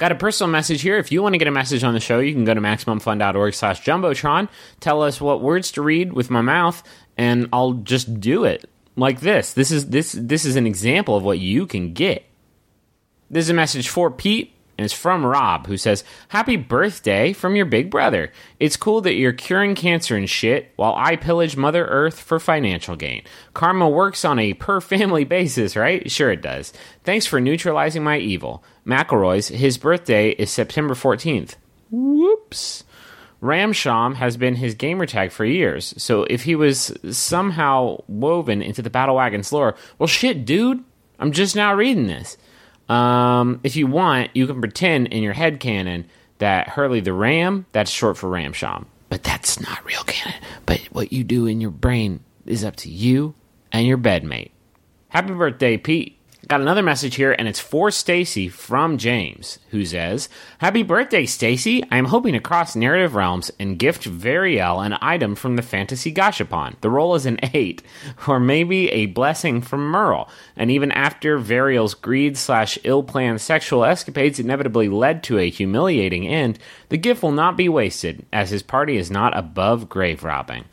Got 0.00 0.12
a 0.12 0.14
personal 0.14 0.50
message 0.50 0.80
here. 0.80 0.96
If 0.96 1.12
you 1.12 1.22
want 1.22 1.34
to 1.34 1.38
get 1.38 1.46
a 1.46 1.50
message 1.50 1.84
on 1.84 1.92
the 1.92 2.00
show, 2.00 2.20
you 2.20 2.32
can 2.32 2.46
go 2.46 2.54
to 2.54 2.60
MaximumFun.org 2.62 3.52
slash 3.52 3.84
Jumbotron. 3.84 4.48
Tell 4.80 5.02
us 5.02 5.20
what 5.20 5.42
words 5.42 5.72
to 5.72 5.82
read 5.82 6.14
with 6.14 6.30
my 6.30 6.40
mouth, 6.40 6.82
and 7.18 7.50
I'll 7.52 7.74
just 7.74 8.18
do 8.18 8.44
it 8.44 8.64
like 8.96 9.20
this. 9.20 9.52
This 9.52 9.70
is 9.70 9.90
this 9.90 10.12
this 10.12 10.46
is 10.46 10.56
an 10.56 10.66
example 10.66 11.16
of 11.16 11.22
what 11.22 11.38
you 11.38 11.66
can 11.66 11.92
get. 11.92 12.24
This 13.28 13.44
is 13.44 13.50
a 13.50 13.54
message 13.54 13.90
for 13.90 14.10
Pete, 14.10 14.54
and 14.80 14.86
it's 14.86 14.94
from 14.94 15.26
Rob, 15.26 15.66
who 15.66 15.76
says, 15.76 16.04
Happy 16.28 16.56
birthday 16.56 17.34
from 17.34 17.54
your 17.54 17.66
big 17.66 17.90
brother. 17.90 18.32
It's 18.58 18.78
cool 18.78 19.02
that 19.02 19.12
you're 19.12 19.34
curing 19.34 19.74
cancer 19.74 20.16
and 20.16 20.28
shit 20.28 20.72
while 20.76 20.94
I 20.96 21.16
pillage 21.16 21.54
Mother 21.54 21.84
Earth 21.84 22.18
for 22.18 22.40
financial 22.40 22.96
gain. 22.96 23.20
Karma 23.52 23.90
works 23.90 24.24
on 24.24 24.38
a 24.38 24.54
per 24.54 24.80
family 24.80 25.24
basis, 25.36 25.76
right? 25.76 26.10
Sure 26.10 26.30
it 26.30 26.40
does. 26.40 26.72
Thanks 27.04 27.26
for 27.26 27.42
neutralizing 27.42 28.02
my 28.02 28.16
evil. 28.16 28.64
McElroy's, 28.86 29.48
his 29.48 29.76
birthday 29.76 30.30
is 30.30 30.50
September 30.50 30.94
14th. 30.94 31.56
Whoops. 31.90 32.84
Ramsham 33.42 34.14
has 34.14 34.38
been 34.38 34.54
his 34.54 34.74
gamertag 34.74 35.30
for 35.30 35.44
years, 35.44 35.92
so 36.02 36.22
if 36.30 36.44
he 36.44 36.54
was 36.56 36.96
somehow 37.10 37.98
woven 38.08 38.62
into 38.62 38.80
the 38.80 38.88
Battle 38.88 39.16
Wagons 39.16 39.52
lore, 39.52 39.76
well, 39.98 40.06
shit, 40.06 40.46
dude, 40.46 40.82
I'm 41.18 41.32
just 41.32 41.54
now 41.54 41.74
reading 41.74 42.06
this. 42.06 42.38
Um, 42.90 43.60
if 43.62 43.76
you 43.76 43.86
want, 43.86 44.30
you 44.34 44.46
can 44.48 44.60
pretend 44.60 45.06
in 45.08 45.22
your 45.22 45.32
head 45.32 45.60
canon 45.60 46.06
that 46.38 46.68
Hurley 46.68 47.00
the 47.00 47.12
Ram, 47.12 47.66
that's 47.70 47.90
short 47.90 48.16
for 48.16 48.28
Ramsham. 48.28 48.86
But 49.08 49.22
that's 49.22 49.60
not 49.60 49.84
real 49.84 50.02
canon. 50.04 50.40
But 50.66 50.80
what 50.90 51.12
you 51.12 51.22
do 51.22 51.46
in 51.46 51.60
your 51.60 51.70
brain 51.70 52.20
is 52.46 52.64
up 52.64 52.76
to 52.76 52.90
you 52.90 53.34
and 53.70 53.86
your 53.86 53.98
bedmate. 53.98 54.50
Happy 55.08 55.32
birthday, 55.32 55.76
Pete. 55.76 56.18
Got 56.48 56.62
another 56.62 56.82
message 56.82 57.16
here, 57.16 57.32
and 57.38 57.46
it's 57.46 57.60
for 57.60 57.90
Stacy 57.90 58.48
from 58.48 58.96
James, 58.96 59.58
who 59.70 59.84
says, 59.84 60.30
Happy 60.58 60.82
birthday, 60.82 61.26
Stacy. 61.26 61.84
I 61.90 61.98
am 61.98 62.06
hoping 62.06 62.32
to 62.32 62.40
cross 62.40 62.74
narrative 62.74 63.14
realms 63.14 63.52
and 63.60 63.78
gift 63.78 64.04
Variel 64.04 64.84
an 64.84 64.96
item 65.02 65.34
from 65.34 65.56
the 65.56 65.62
Fantasy 65.62 66.12
Gashapon. 66.12 66.80
The 66.80 66.88
roll 66.88 67.14
is 67.14 67.26
an 67.26 67.38
8, 67.42 67.82
or 68.26 68.40
maybe 68.40 68.88
a 68.88 69.06
blessing 69.06 69.60
from 69.60 69.86
Merle. 69.86 70.30
And 70.56 70.70
even 70.70 70.90
after 70.92 71.38
Variel's 71.38 71.94
greed 71.94 72.38
slash 72.38 72.78
ill 72.84 73.02
planned 73.02 73.42
sexual 73.42 73.84
escapades 73.84 74.40
inevitably 74.40 74.88
led 74.88 75.22
to 75.24 75.38
a 75.38 75.50
humiliating 75.50 76.26
end, 76.26 76.58
the 76.88 76.96
gift 76.96 77.22
will 77.22 77.32
not 77.32 77.58
be 77.58 77.68
wasted, 77.68 78.24
as 78.32 78.48
his 78.48 78.62
party 78.62 78.96
is 78.96 79.10
not 79.10 79.36
above 79.36 79.90
grave 79.90 80.24
robbing. 80.24 80.64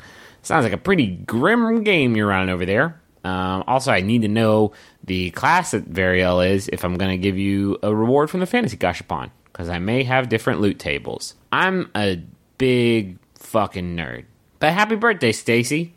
Sounds 0.41 0.63
like 0.63 0.74
a 0.74 0.78
pretty 0.78 1.07
grim 1.07 1.84
game 1.84 2.15
you're 2.15 2.28
running 2.28 2.49
over 2.49 2.65
there. 2.65 3.01
Um, 3.28 3.63
also, 3.67 3.91
I 3.91 4.01
need 4.01 4.21
to 4.21 4.28
know 4.28 4.71
the 5.03 5.32
class 5.32 5.71
that 5.71 5.91
Variel 5.91 6.47
is 6.47 6.69
if 6.69 6.86
I'm 6.86 6.97
going 6.97 7.11
to 7.11 7.17
give 7.17 7.38
you 7.38 7.78
a 7.84 7.93
reward 7.93 8.30
from 8.30 8.39
the 8.39 8.45
Fantasy 8.45 8.78
Gashapon, 8.78 9.32
because 9.45 9.67
I 9.67 9.80
may 9.80 10.03
have 10.03 10.30
different 10.30 10.61
loot 10.61 10.80
tables. 10.80 11.36
I'm 11.51 11.91
a 11.93 12.21
big 12.57 13.17
fucking 13.36 13.97
nerd. 13.97 14.25
But 14.59 14.73
happy 14.73 14.95
birthday, 14.95 15.34
Stacy. 15.34 15.93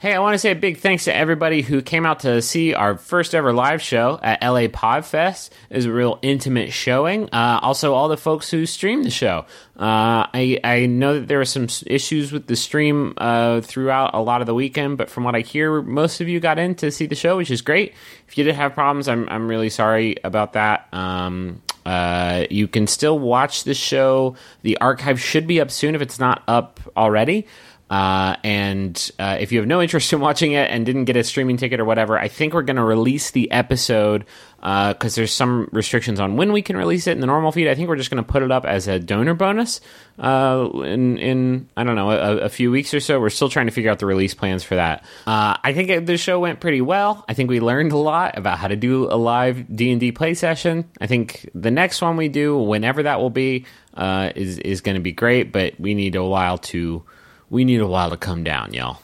Hey, 0.00 0.14
I 0.14 0.20
want 0.20 0.34
to 0.34 0.38
say 0.38 0.52
a 0.52 0.54
big 0.54 0.76
thanks 0.76 1.06
to 1.06 1.12
everybody 1.12 1.60
who 1.60 1.82
came 1.82 2.06
out 2.06 2.20
to 2.20 2.40
see 2.40 2.72
our 2.72 2.96
first 2.96 3.34
ever 3.34 3.52
live 3.52 3.82
show 3.82 4.20
at 4.22 4.40
LA 4.40 4.68
Podfest. 4.68 5.50
It 5.70 5.74
was 5.74 5.86
a 5.86 5.92
real 5.92 6.20
intimate 6.22 6.72
showing. 6.72 7.28
Uh, 7.32 7.58
also, 7.60 7.94
all 7.94 8.06
the 8.06 8.16
folks 8.16 8.48
who 8.48 8.64
streamed 8.64 9.04
the 9.04 9.10
show. 9.10 9.44
Uh, 9.76 10.22
I, 10.32 10.60
I 10.62 10.86
know 10.86 11.14
that 11.14 11.26
there 11.26 11.38
were 11.38 11.44
some 11.44 11.66
issues 11.88 12.30
with 12.30 12.46
the 12.46 12.54
stream 12.54 13.14
uh, 13.16 13.60
throughout 13.60 14.14
a 14.14 14.20
lot 14.20 14.40
of 14.40 14.46
the 14.46 14.54
weekend, 14.54 14.98
but 14.98 15.10
from 15.10 15.24
what 15.24 15.34
I 15.34 15.40
hear, 15.40 15.82
most 15.82 16.20
of 16.20 16.28
you 16.28 16.38
got 16.38 16.60
in 16.60 16.76
to 16.76 16.92
see 16.92 17.06
the 17.06 17.16
show, 17.16 17.36
which 17.36 17.50
is 17.50 17.60
great. 17.60 17.92
If 18.28 18.38
you 18.38 18.44
did 18.44 18.54
have 18.54 18.74
problems, 18.74 19.08
I'm, 19.08 19.28
I'm 19.28 19.48
really 19.48 19.68
sorry 19.68 20.14
about 20.22 20.52
that. 20.52 20.86
Um, 20.92 21.60
uh, 21.84 22.44
you 22.50 22.68
can 22.68 22.86
still 22.86 23.18
watch 23.18 23.64
the 23.64 23.74
show. 23.74 24.36
The 24.62 24.78
archive 24.78 25.18
should 25.20 25.46
be 25.46 25.60
up 25.60 25.70
soon 25.70 25.94
if 25.94 26.02
it's 26.02 26.20
not 26.20 26.44
up 26.46 26.78
already. 26.96 27.46
Uh, 27.90 28.36
and 28.44 29.10
uh, 29.18 29.38
if 29.40 29.50
you 29.50 29.58
have 29.58 29.66
no 29.66 29.80
interest 29.80 30.12
in 30.12 30.20
watching 30.20 30.52
it 30.52 30.70
and 30.70 30.84
didn't 30.84 31.04
get 31.04 31.16
a 31.16 31.24
streaming 31.24 31.56
ticket 31.56 31.80
or 31.80 31.84
whatever, 31.84 32.18
I 32.18 32.28
think 32.28 32.54
we're 32.54 32.62
going 32.62 32.76
to 32.76 32.84
release 32.84 33.30
the 33.30 33.50
episode 33.50 34.24
because 34.58 35.14
there's 35.14 35.32
some 35.32 35.68
restrictions 35.72 36.18
on 36.18 36.36
when 36.36 36.52
we 36.52 36.62
can 36.62 36.76
release 36.76 37.06
it 37.06 37.12
in 37.12 37.20
the 37.20 37.26
normal 37.26 37.52
feed. 37.52 37.68
I 37.68 37.74
think 37.74 37.88
we're 37.88 37.96
just 37.96 38.10
going 38.10 38.22
to 38.22 38.28
put 38.28 38.42
it 38.42 38.50
up 38.50 38.64
as 38.64 38.88
a 38.88 38.98
donor 38.98 39.34
bonus 39.34 39.80
uh, 40.18 40.68
in 40.84 41.16
in 41.18 41.68
I 41.76 41.84
don't 41.84 41.94
know 41.94 42.10
a, 42.10 42.38
a 42.38 42.48
few 42.48 42.70
weeks 42.70 42.92
or 42.92 43.00
so. 43.00 43.20
We're 43.20 43.30
still 43.30 43.48
trying 43.48 43.66
to 43.66 43.72
figure 43.72 43.90
out 43.90 44.00
the 44.00 44.06
release 44.06 44.34
plans 44.34 44.64
for 44.64 44.74
that. 44.74 45.04
Uh, 45.26 45.56
I 45.62 45.72
think 45.72 46.06
the 46.06 46.16
show 46.16 46.40
went 46.40 46.60
pretty 46.60 46.80
well. 46.80 47.24
I 47.28 47.34
think 47.34 47.48
we 47.50 47.60
learned 47.60 47.92
a 47.92 47.96
lot 47.96 48.36
about 48.36 48.58
how 48.58 48.68
to 48.68 48.76
do 48.76 49.04
a 49.04 49.16
live 49.16 49.64
D 49.74 49.92
and 49.92 50.00
D 50.00 50.10
play 50.12 50.34
session. 50.34 50.90
I 51.00 51.06
think 51.06 51.48
the 51.54 51.70
next 51.70 52.02
one 52.02 52.16
we 52.16 52.28
do, 52.28 52.58
whenever 52.58 53.04
that 53.04 53.20
will 53.20 53.30
be, 53.30 53.64
uh, 53.94 54.32
is 54.34 54.58
is 54.58 54.80
going 54.80 54.96
to 54.96 55.02
be 55.02 55.12
great. 55.12 55.52
But 55.52 55.78
we 55.78 55.94
need 55.94 56.16
a 56.16 56.24
while 56.24 56.58
to 56.58 57.04
we 57.50 57.64
need 57.64 57.80
a 57.80 57.86
while 57.86 58.10
to 58.10 58.16
come 58.16 58.44
down, 58.44 58.74
y'all. 58.74 59.00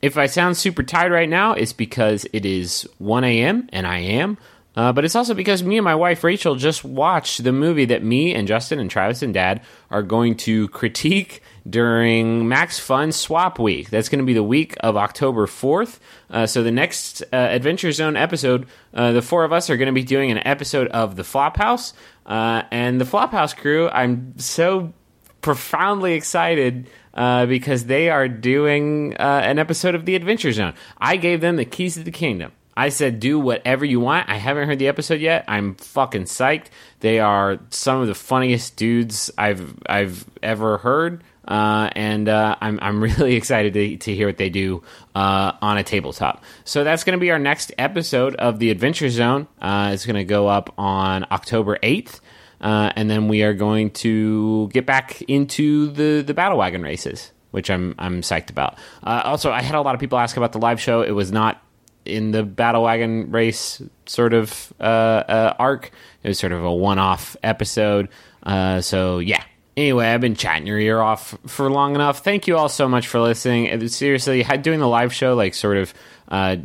If 0.00 0.18
I 0.18 0.26
sound 0.26 0.56
super 0.56 0.82
tired 0.82 1.12
right 1.12 1.28
now, 1.28 1.52
it's 1.52 1.72
because 1.72 2.26
it 2.32 2.44
is 2.44 2.88
1 2.98 3.22
a.m. 3.24 3.68
and 3.72 3.86
I 3.86 3.98
am. 3.98 4.36
Uh, 4.74 4.92
but 4.92 5.04
it's 5.04 5.14
also 5.14 5.34
because 5.34 5.62
me 5.62 5.76
and 5.76 5.84
my 5.84 5.94
wife 5.94 6.24
Rachel 6.24 6.54
just 6.54 6.82
watched 6.82 7.44
the 7.44 7.52
movie 7.52 7.84
that 7.84 8.02
me 8.02 8.34
and 8.34 8.48
Justin 8.48 8.78
and 8.78 8.90
Travis 8.90 9.22
and 9.22 9.34
Dad 9.34 9.60
are 9.90 10.02
going 10.02 10.36
to 10.38 10.68
critique 10.68 11.42
during 11.68 12.48
Max 12.48 12.78
Fun 12.78 13.12
Swap 13.12 13.58
Week. 13.58 13.90
That's 13.90 14.08
going 14.08 14.20
to 14.20 14.24
be 14.24 14.32
the 14.32 14.42
week 14.42 14.74
of 14.80 14.96
October 14.96 15.46
4th. 15.46 15.98
Uh, 16.30 16.46
so 16.46 16.62
the 16.62 16.72
next 16.72 17.22
uh, 17.32 17.36
Adventure 17.36 17.92
Zone 17.92 18.16
episode, 18.16 18.66
uh, 18.94 19.12
the 19.12 19.22
four 19.22 19.44
of 19.44 19.52
us 19.52 19.68
are 19.68 19.76
going 19.76 19.86
to 19.86 19.92
be 19.92 20.04
doing 20.04 20.30
an 20.30 20.38
episode 20.38 20.88
of 20.88 21.16
The 21.16 21.22
Flophouse. 21.22 21.92
Uh, 22.24 22.62
and 22.70 23.00
the 23.00 23.04
Flophouse 23.04 23.54
crew, 23.54 23.90
I'm 23.90 24.38
so 24.38 24.94
profoundly 25.42 26.14
excited 26.14 26.88
uh, 27.14 27.46
because 27.46 27.84
they 27.84 28.10
are 28.10 28.28
doing 28.28 29.14
uh, 29.14 29.42
an 29.44 29.58
episode 29.58 29.94
of 29.94 30.06
The 30.06 30.14
Adventure 30.14 30.52
Zone. 30.52 30.74
I 30.98 31.16
gave 31.16 31.40
them 31.40 31.56
the 31.56 31.64
keys 31.64 31.94
to 31.94 32.02
the 32.02 32.10
kingdom. 32.10 32.52
I 32.76 32.88
said, 32.88 33.20
do 33.20 33.38
whatever 33.38 33.84
you 33.84 34.00
want. 34.00 34.28
I 34.28 34.36
haven't 34.36 34.66
heard 34.66 34.78
the 34.78 34.88
episode 34.88 35.20
yet. 35.20 35.44
I'm 35.46 35.74
fucking 35.74 36.24
psyched. 36.24 36.66
They 37.00 37.20
are 37.20 37.58
some 37.70 38.00
of 38.00 38.06
the 38.06 38.14
funniest 38.14 38.76
dudes 38.76 39.30
I've 39.36 39.76
I've 39.86 40.24
ever 40.42 40.78
heard, 40.78 41.22
uh, 41.46 41.90
and 41.94 42.30
uh, 42.30 42.56
I'm 42.60 42.78
I'm 42.80 43.02
really 43.02 43.34
excited 43.34 43.74
to, 43.74 43.96
to 43.98 44.14
hear 44.14 44.26
what 44.26 44.38
they 44.38 44.48
do 44.48 44.82
uh, 45.14 45.52
on 45.60 45.76
a 45.76 45.82
tabletop. 45.82 46.42
So 46.64 46.82
that's 46.82 47.04
going 47.04 47.18
to 47.18 47.20
be 47.20 47.30
our 47.30 47.38
next 47.38 47.72
episode 47.76 48.36
of 48.36 48.58
the 48.58 48.70
Adventure 48.70 49.10
Zone. 49.10 49.48
Uh, 49.60 49.90
it's 49.92 50.06
going 50.06 50.16
to 50.16 50.24
go 50.24 50.48
up 50.48 50.72
on 50.78 51.26
October 51.30 51.78
eighth. 51.82 52.21
Uh, 52.62 52.92
and 52.94 53.10
then 53.10 53.28
we 53.28 53.42
are 53.42 53.54
going 53.54 53.90
to 53.90 54.68
get 54.68 54.86
back 54.86 55.20
into 55.22 55.88
the 55.88 56.22
the 56.22 56.32
battle 56.32 56.58
wagon 56.58 56.82
races, 56.82 57.32
which 57.50 57.70
I'm 57.70 57.94
I'm 57.98 58.22
psyched 58.22 58.50
about. 58.50 58.78
Uh, 59.02 59.22
also, 59.24 59.50
I 59.50 59.62
had 59.62 59.74
a 59.74 59.80
lot 59.80 59.94
of 59.94 60.00
people 60.00 60.18
ask 60.18 60.36
about 60.36 60.52
the 60.52 60.58
live 60.58 60.80
show. 60.80 61.02
It 61.02 61.10
was 61.10 61.32
not 61.32 61.60
in 62.04 62.30
the 62.30 62.42
battle 62.42 62.84
wagon 62.84 63.30
race 63.30 63.82
sort 64.06 64.34
of 64.34 64.72
uh, 64.80 64.82
uh, 64.82 65.54
arc. 65.58 65.90
It 66.22 66.28
was 66.28 66.38
sort 66.38 66.52
of 66.52 66.64
a 66.64 66.72
one 66.72 66.98
off 66.98 67.36
episode. 67.42 68.08
Uh, 68.42 68.80
so 68.80 69.18
yeah. 69.18 69.42
Anyway, 69.74 70.06
I've 70.06 70.20
been 70.20 70.34
chatting 70.34 70.66
your 70.66 70.78
ear 70.78 71.00
off 71.00 71.36
for 71.46 71.70
long 71.70 71.94
enough. 71.94 72.22
Thank 72.22 72.46
you 72.46 72.58
all 72.58 72.68
so 72.68 72.88
much 72.88 73.08
for 73.08 73.20
listening. 73.20 73.88
Seriously, 73.88 74.44
doing 74.60 74.80
the 74.80 74.88
live 74.88 75.14
show 75.14 75.34
like 75.34 75.54
sort 75.54 75.78
of 75.78 75.94
uh, 76.28 76.56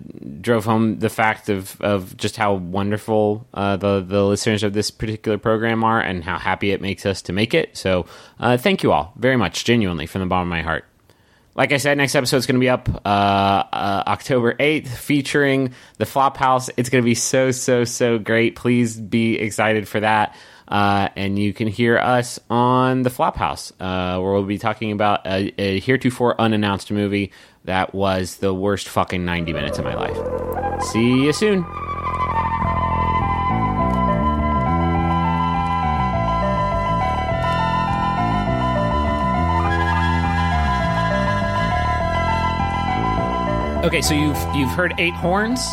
drove 0.42 0.66
home 0.66 1.00
the 1.00 1.10
fact 1.10 1.50
of, 1.50 1.80
of 1.82 2.16
just 2.18 2.38
how 2.38 2.54
wonderful 2.54 3.46
uh, 3.54 3.76
the 3.78 4.02
the 4.02 4.24
listeners 4.24 4.64
of 4.64 4.74
this 4.74 4.92
particular 4.92 5.38
program 5.38 5.84
are 5.84 6.00
and 6.00 6.24
how 6.24 6.38
happy 6.38 6.72
it 6.72 6.82
makes 6.82 7.06
us 7.06 7.22
to 7.24 7.34
make 7.34 7.54
it. 7.54 7.76
So 7.76 8.06
uh, 8.40 8.58
thank 8.58 8.84
you 8.84 8.92
all 8.92 9.14
very 9.18 9.38
much, 9.38 9.66
genuinely 9.66 10.06
from 10.06 10.22
the 10.22 10.28
bottom 10.28 10.48
of 10.48 10.52
my 10.52 10.62
heart. 10.62 10.86
Like 11.58 11.72
I 11.72 11.78
said, 11.78 11.98
next 11.98 12.14
episode 12.14 12.38
is 12.38 12.46
going 12.46 12.58
to 12.58 12.60
be 12.60 12.70
up 12.70 12.88
uh, 13.04 13.08
uh, 13.08 14.04
October 14.06 14.54
8th, 14.54 14.90
featuring 14.90 15.74
the 15.98 16.06
Flophouse. 16.06 16.70
It's 16.78 16.90
going 16.90 17.04
to 17.04 17.06
be 17.06 17.16
so, 17.16 17.50
so, 17.50 17.84
so 17.84 18.20
great. 18.20 18.56
Please 18.56 18.96
be 18.96 19.40
excited 19.40 19.88
for 19.88 20.00
that. 20.00 20.36
Uh, 20.68 21.10
and 21.16 21.40
you 21.40 21.54
can 21.54 21.68
hear 21.68 21.98
us 21.98 22.40
on 22.50 23.04
the 23.04 23.10
Flophouse, 23.10 23.72
uh, 23.80 24.20
where 24.20 24.34
we'll 24.34 24.44
be 24.44 24.58
talking 24.58 24.92
about 24.92 25.26
a, 25.26 25.54
a 25.58 25.80
heretofore 25.80 26.40
unannounced 26.40 26.92
movie 26.92 27.32
that 27.64 27.94
was 27.94 28.38
the 28.38 28.54
worst 28.54 28.88
fucking 28.90 29.24
90 29.24 29.54
minutes 29.54 29.78
of 29.78 29.86
my 29.86 29.94
life. 29.94 30.84
See 30.84 31.24
you 31.24 31.34
soon. 31.34 31.66
Okay, 43.84 44.02
so 44.02 44.14
you've 44.14 44.38
you've 44.54 44.72
heard 44.72 44.94
eight 44.98 45.14
horns. 45.14 45.66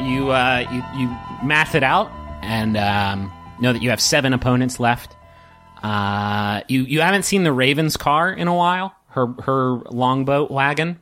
You 0.00 0.30
uh, 0.30 0.66
you 0.72 0.82
you 0.98 1.06
math 1.44 1.76
it 1.76 1.84
out 1.84 2.10
and 2.42 2.76
um, 2.76 3.30
know 3.60 3.72
that 3.72 3.82
you 3.82 3.90
have 3.90 4.00
seven 4.00 4.32
opponents 4.32 4.80
left. 4.80 5.16
Uh, 5.82 6.62
you 6.68 6.82
you 6.82 7.00
haven't 7.00 7.24
seen 7.24 7.44
the 7.44 7.52
Raven's 7.52 7.96
car 7.96 8.32
in 8.32 8.48
a 8.48 8.54
while. 8.54 8.94
Her 9.08 9.26
her 9.44 9.76
longboat 9.90 10.50
wagon, 10.50 11.00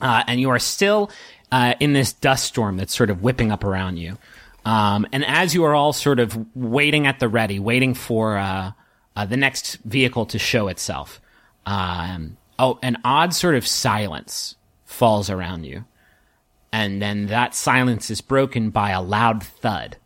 uh, 0.00 0.24
and 0.26 0.40
you 0.40 0.50
are 0.50 0.58
still 0.58 1.10
uh, 1.52 1.74
in 1.80 1.92
this 1.92 2.12
dust 2.12 2.44
storm 2.44 2.76
that's 2.76 2.94
sort 2.94 3.10
of 3.10 3.22
whipping 3.22 3.50
up 3.50 3.64
around 3.64 3.96
you. 3.96 4.16
Um, 4.64 5.06
and 5.12 5.24
as 5.24 5.54
you 5.54 5.64
are 5.64 5.74
all 5.74 5.92
sort 5.92 6.20
of 6.20 6.38
waiting 6.54 7.06
at 7.06 7.18
the 7.18 7.28
ready, 7.28 7.58
waiting 7.58 7.94
for 7.94 8.36
uh, 8.36 8.72
uh, 9.16 9.26
the 9.26 9.36
next 9.36 9.76
vehicle 9.84 10.26
to 10.26 10.38
show 10.38 10.68
itself, 10.68 11.20
um, 11.66 12.36
oh, 12.58 12.78
an 12.82 12.98
odd 13.04 13.34
sort 13.34 13.54
of 13.54 13.66
silence 13.66 14.56
falls 14.84 15.30
around 15.30 15.64
you. 15.64 15.84
And 16.72 17.02
then 17.02 17.26
that 17.26 17.54
silence 17.54 18.10
is 18.10 18.20
broken 18.20 18.70
by 18.70 18.90
a 18.90 19.02
loud 19.02 19.42
thud. 19.42 19.96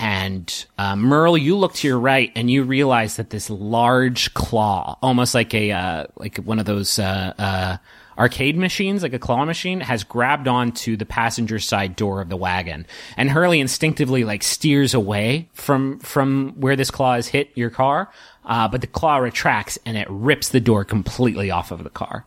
And 0.00 0.66
uh, 0.78 0.94
Merle, 0.94 1.36
you 1.36 1.56
look 1.56 1.74
to 1.74 1.88
your 1.88 1.98
right 1.98 2.30
and 2.36 2.48
you 2.48 2.62
realize 2.62 3.16
that 3.16 3.30
this 3.30 3.50
large 3.50 4.32
claw, 4.32 4.96
almost 5.02 5.34
like 5.34 5.52
a 5.54 5.72
uh, 5.72 6.06
like 6.16 6.36
one 6.36 6.60
of 6.60 6.66
those 6.66 7.00
uh, 7.00 7.34
uh, 7.36 7.76
arcade 8.16 8.56
machines, 8.56 9.02
like 9.02 9.12
a 9.12 9.18
claw 9.18 9.44
machine, 9.44 9.80
has 9.80 10.04
grabbed 10.04 10.46
onto 10.46 10.96
the 10.96 11.04
passenger 11.04 11.58
side 11.58 11.96
door 11.96 12.20
of 12.20 12.28
the 12.28 12.36
wagon. 12.36 12.86
And 13.16 13.28
Hurley 13.28 13.58
instinctively 13.58 14.22
like 14.22 14.44
steers 14.44 14.94
away 14.94 15.48
from 15.52 15.98
from 15.98 16.54
where 16.60 16.76
this 16.76 16.92
claw 16.92 17.16
has 17.16 17.26
hit 17.26 17.50
your 17.56 17.70
car, 17.70 18.08
uh, 18.44 18.68
but 18.68 18.80
the 18.80 18.86
claw 18.86 19.16
retracts 19.16 19.80
and 19.84 19.96
it 19.98 20.06
rips 20.08 20.50
the 20.50 20.60
door 20.60 20.84
completely 20.84 21.50
off 21.50 21.72
of 21.72 21.82
the 21.82 21.90
car. 21.90 22.24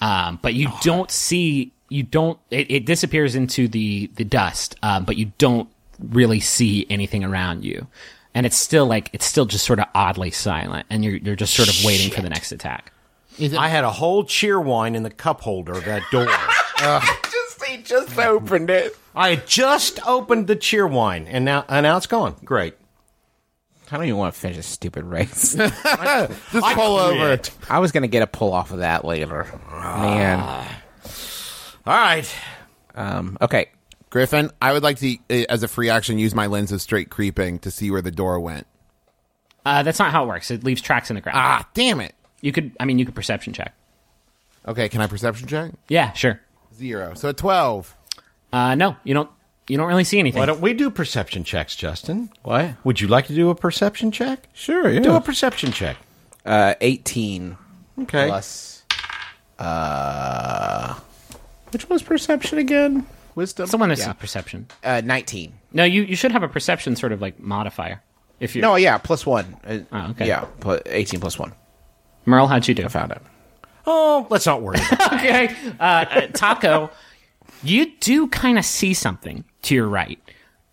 Um, 0.00 0.40
but 0.42 0.54
you 0.54 0.68
don't 0.82 1.10
see, 1.10 1.72
you 1.88 2.02
don't, 2.02 2.38
it, 2.50 2.70
it 2.70 2.86
disappears 2.86 3.34
into 3.34 3.66
the, 3.66 4.08
the 4.14 4.24
dust, 4.24 4.76
um, 4.82 5.04
but 5.04 5.16
you 5.16 5.32
don't 5.38 5.68
really 5.98 6.40
see 6.40 6.86
anything 6.90 7.24
around 7.24 7.64
you. 7.64 7.86
And 8.34 8.46
it's 8.46 8.56
still 8.56 8.86
like 8.86 9.10
it's 9.12 9.24
still 9.24 9.46
just 9.46 9.64
sort 9.64 9.78
of 9.80 9.86
oddly 9.94 10.30
silent, 10.30 10.86
and 10.90 11.04
you're 11.04 11.16
you're 11.16 11.34
just 11.36 11.54
sort 11.54 11.68
of 11.68 11.84
waiting 11.84 12.10
for 12.10 12.22
the 12.22 12.28
next 12.28 12.52
attack. 12.52 12.92
I 13.40 13.68
had 13.68 13.84
a 13.84 13.90
whole 13.90 14.24
Cheerwine 14.24 14.94
in 14.94 15.02
the 15.02 15.10
cup 15.10 15.40
holder 15.40 15.72
of 15.72 15.84
that 15.84 16.02
door. 16.10 16.26
just 17.32 17.64
he 17.64 17.82
just 17.82 18.18
opened 18.18 18.70
it. 18.70 18.96
I 19.14 19.30
had 19.30 19.46
just 19.46 19.98
opened 20.06 20.46
the 20.46 20.56
Cheerwine, 20.56 21.26
and 21.28 21.44
now 21.44 21.64
and 21.68 21.84
now 21.84 21.96
it's 21.96 22.06
gone. 22.06 22.36
Great. 22.44 22.74
I 23.90 23.96
don't 23.96 24.04
even 24.04 24.18
want 24.18 24.34
to 24.34 24.40
finish 24.40 24.58
this 24.58 24.66
stupid 24.66 25.04
race. 25.04 25.54
Just 25.54 25.84
I 25.86 26.74
pull 26.74 26.98
over. 26.98 27.16
quit. 27.38 27.50
I 27.70 27.78
was 27.78 27.90
gonna 27.90 28.06
get 28.06 28.22
a 28.22 28.26
pull 28.26 28.52
off 28.52 28.70
of 28.70 28.80
that 28.80 29.02
later. 29.02 29.46
Man. 29.70 30.40
All 31.86 31.94
right. 31.94 32.30
Um, 32.94 33.38
okay. 33.40 33.70
Griffin, 34.10 34.50
I 34.62 34.72
would 34.72 34.82
like 34.82 34.98
to, 34.98 35.16
uh, 35.30 35.44
as 35.48 35.62
a 35.62 35.68
free 35.68 35.90
action, 35.90 36.18
use 36.18 36.34
my 36.34 36.46
lens 36.46 36.72
of 36.72 36.80
straight 36.80 37.10
creeping 37.10 37.58
to 37.60 37.70
see 37.70 37.90
where 37.90 38.02
the 38.02 38.10
door 38.10 38.40
went. 38.40 38.66
Uh, 39.66 39.82
that's 39.82 39.98
not 39.98 40.12
how 40.12 40.24
it 40.24 40.28
works. 40.28 40.50
It 40.50 40.64
leaves 40.64 40.80
tracks 40.80 41.10
in 41.10 41.14
the 41.14 41.20
ground. 41.20 41.36
Ah, 41.38 41.68
damn 41.74 42.00
it. 42.00 42.14
You 42.40 42.52
could, 42.52 42.72
I 42.80 42.84
mean, 42.84 42.98
you 42.98 43.04
could 43.04 43.14
perception 43.14 43.52
check. 43.52 43.74
Okay, 44.66 44.88
can 44.88 45.00
I 45.00 45.06
perception 45.06 45.46
check? 45.46 45.72
Yeah, 45.88 46.12
sure. 46.12 46.40
Zero. 46.74 47.14
So 47.14 47.32
12. 47.32 47.94
Uh, 48.52 48.74
no, 48.76 48.96
you 49.04 49.14
don't. 49.14 49.30
You 49.68 49.76
don't 49.76 49.88
really 49.88 50.04
see 50.04 50.18
anything. 50.18 50.38
Why 50.38 50.46
don't 50.46 50.62
we 50.62 50.72
do 50.72 50.88
perception 50.88 51.44
checks, 51.44 51.76
Justin? 51.76 52.30
What? 52.42 52.70
Would 52.84 53.02
you 53.02 53.08
like 53.08 53.26
to 53.26 53.34
do 53.34 53.50
a 53.50 53.54
perception 53.54 54.10
check? 54.10 54.48
Sure, 54.54 54.88
yeah. 54.90 55.00
Do 55.00 55.14
a 55.14 55.20
perception 55.20 55.72
check. 55.72 55.98
Uh, 56.46 56.72
18 56.80 57.58
Okay. 58.02 58.28
plus. 58.28 58.82
Uh, 59.58 60.94
Which 61.72 61.86
was 61.90 62.02
perception 62.02 62.56
again? 62.56 63.04
Wisdom. 63.38 63.68
Someone 63.68 63.90
has 63.90 64.00
yeah. 64.00 64.12
perception. 64.14 64.66
Uh, 64.82 65.00
19. 65.04 65.52
No, 65.72 65.84
you 65.84 66.02
you 66.02 66.16
should 66.16 66.32
have 66.32 66.42
a 66.42 66.48
perception 66.48 66.96
sort 66.96 67.12
of 67.12 67.22
like 67.22 67.38
modifier. 67.38 68.02
If 68.40 68.56
you 68.56 68.62
No, 68.62 68.74
yeah, 68.74 68.98
plus 68.98 69.24
one. 69.24 69.56
Uh, 69.64 69.78
Oh, 69.92 70.10
okay. 70.10 70.26
Yeah, 70.26 70.44
put 70.60 70.82
18 70.86 71.20
plus 71.20 71.38
one. 71.38 71.52
Merle, 72.26 72.48
how'd 72.48 72.66
you 72.66 72.74
do? 72.74 72.84
I 72.84 72.88
found 72.88 73.12
it. 73.12 73.22
Oh, 73.86 74.26
let's 74.28 74.44
not 74.44 74.60
worry. 74.60 74.78
about 74.78 75.12
it. 75.12 75.12
okay, 75.14 75.56
uh, 75.78 75.82
uh, 75.82 76.20
Taako, 76.28 76.90
you 77.62 77.92
do 78.00 78.26
kind 78.28 78.58
of 78.58 78.64
see 78.64 78.92
something 78.92 79.44
to 79.62 79.74
your 79.74 79.88
right, 79.88 80.18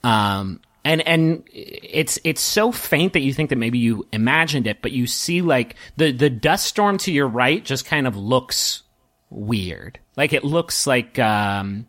um, 0.03 0.59
and 0.83 1.07
and 1.07 1.43
it's 1.53 2.19
it's 2.23 2.41
so 2.41 2.71
faint 2.71 3.13
that 3.13 3.21
you 3.21 3.31
think 3.31 3.51
that 3.51 3.57
maybe 3.57 3.77
you 3.77 4.07
imagined 4.11 4.65
it, 4.67 4.81
but 4.81 4.91
you 4.91 5.05
see 5.07 5.41
like 5.41 5.75
the 5.97 6.11
the 6.11 6.29
dust 6.31 6.65
storm 6.65 6.97
to 6.99 7.11
your 7.11 7.27
right 7.27 7.63
just 7.63 7.85
kind 7.85 8.05
of 8.07 8.17
looks 8.17 8.83
weird, 9.29 9.99
like 10.17 10.33
it 10.33 10.43
looks 10.43 10.85
like 10.87 11.17
um, 11.19 11.87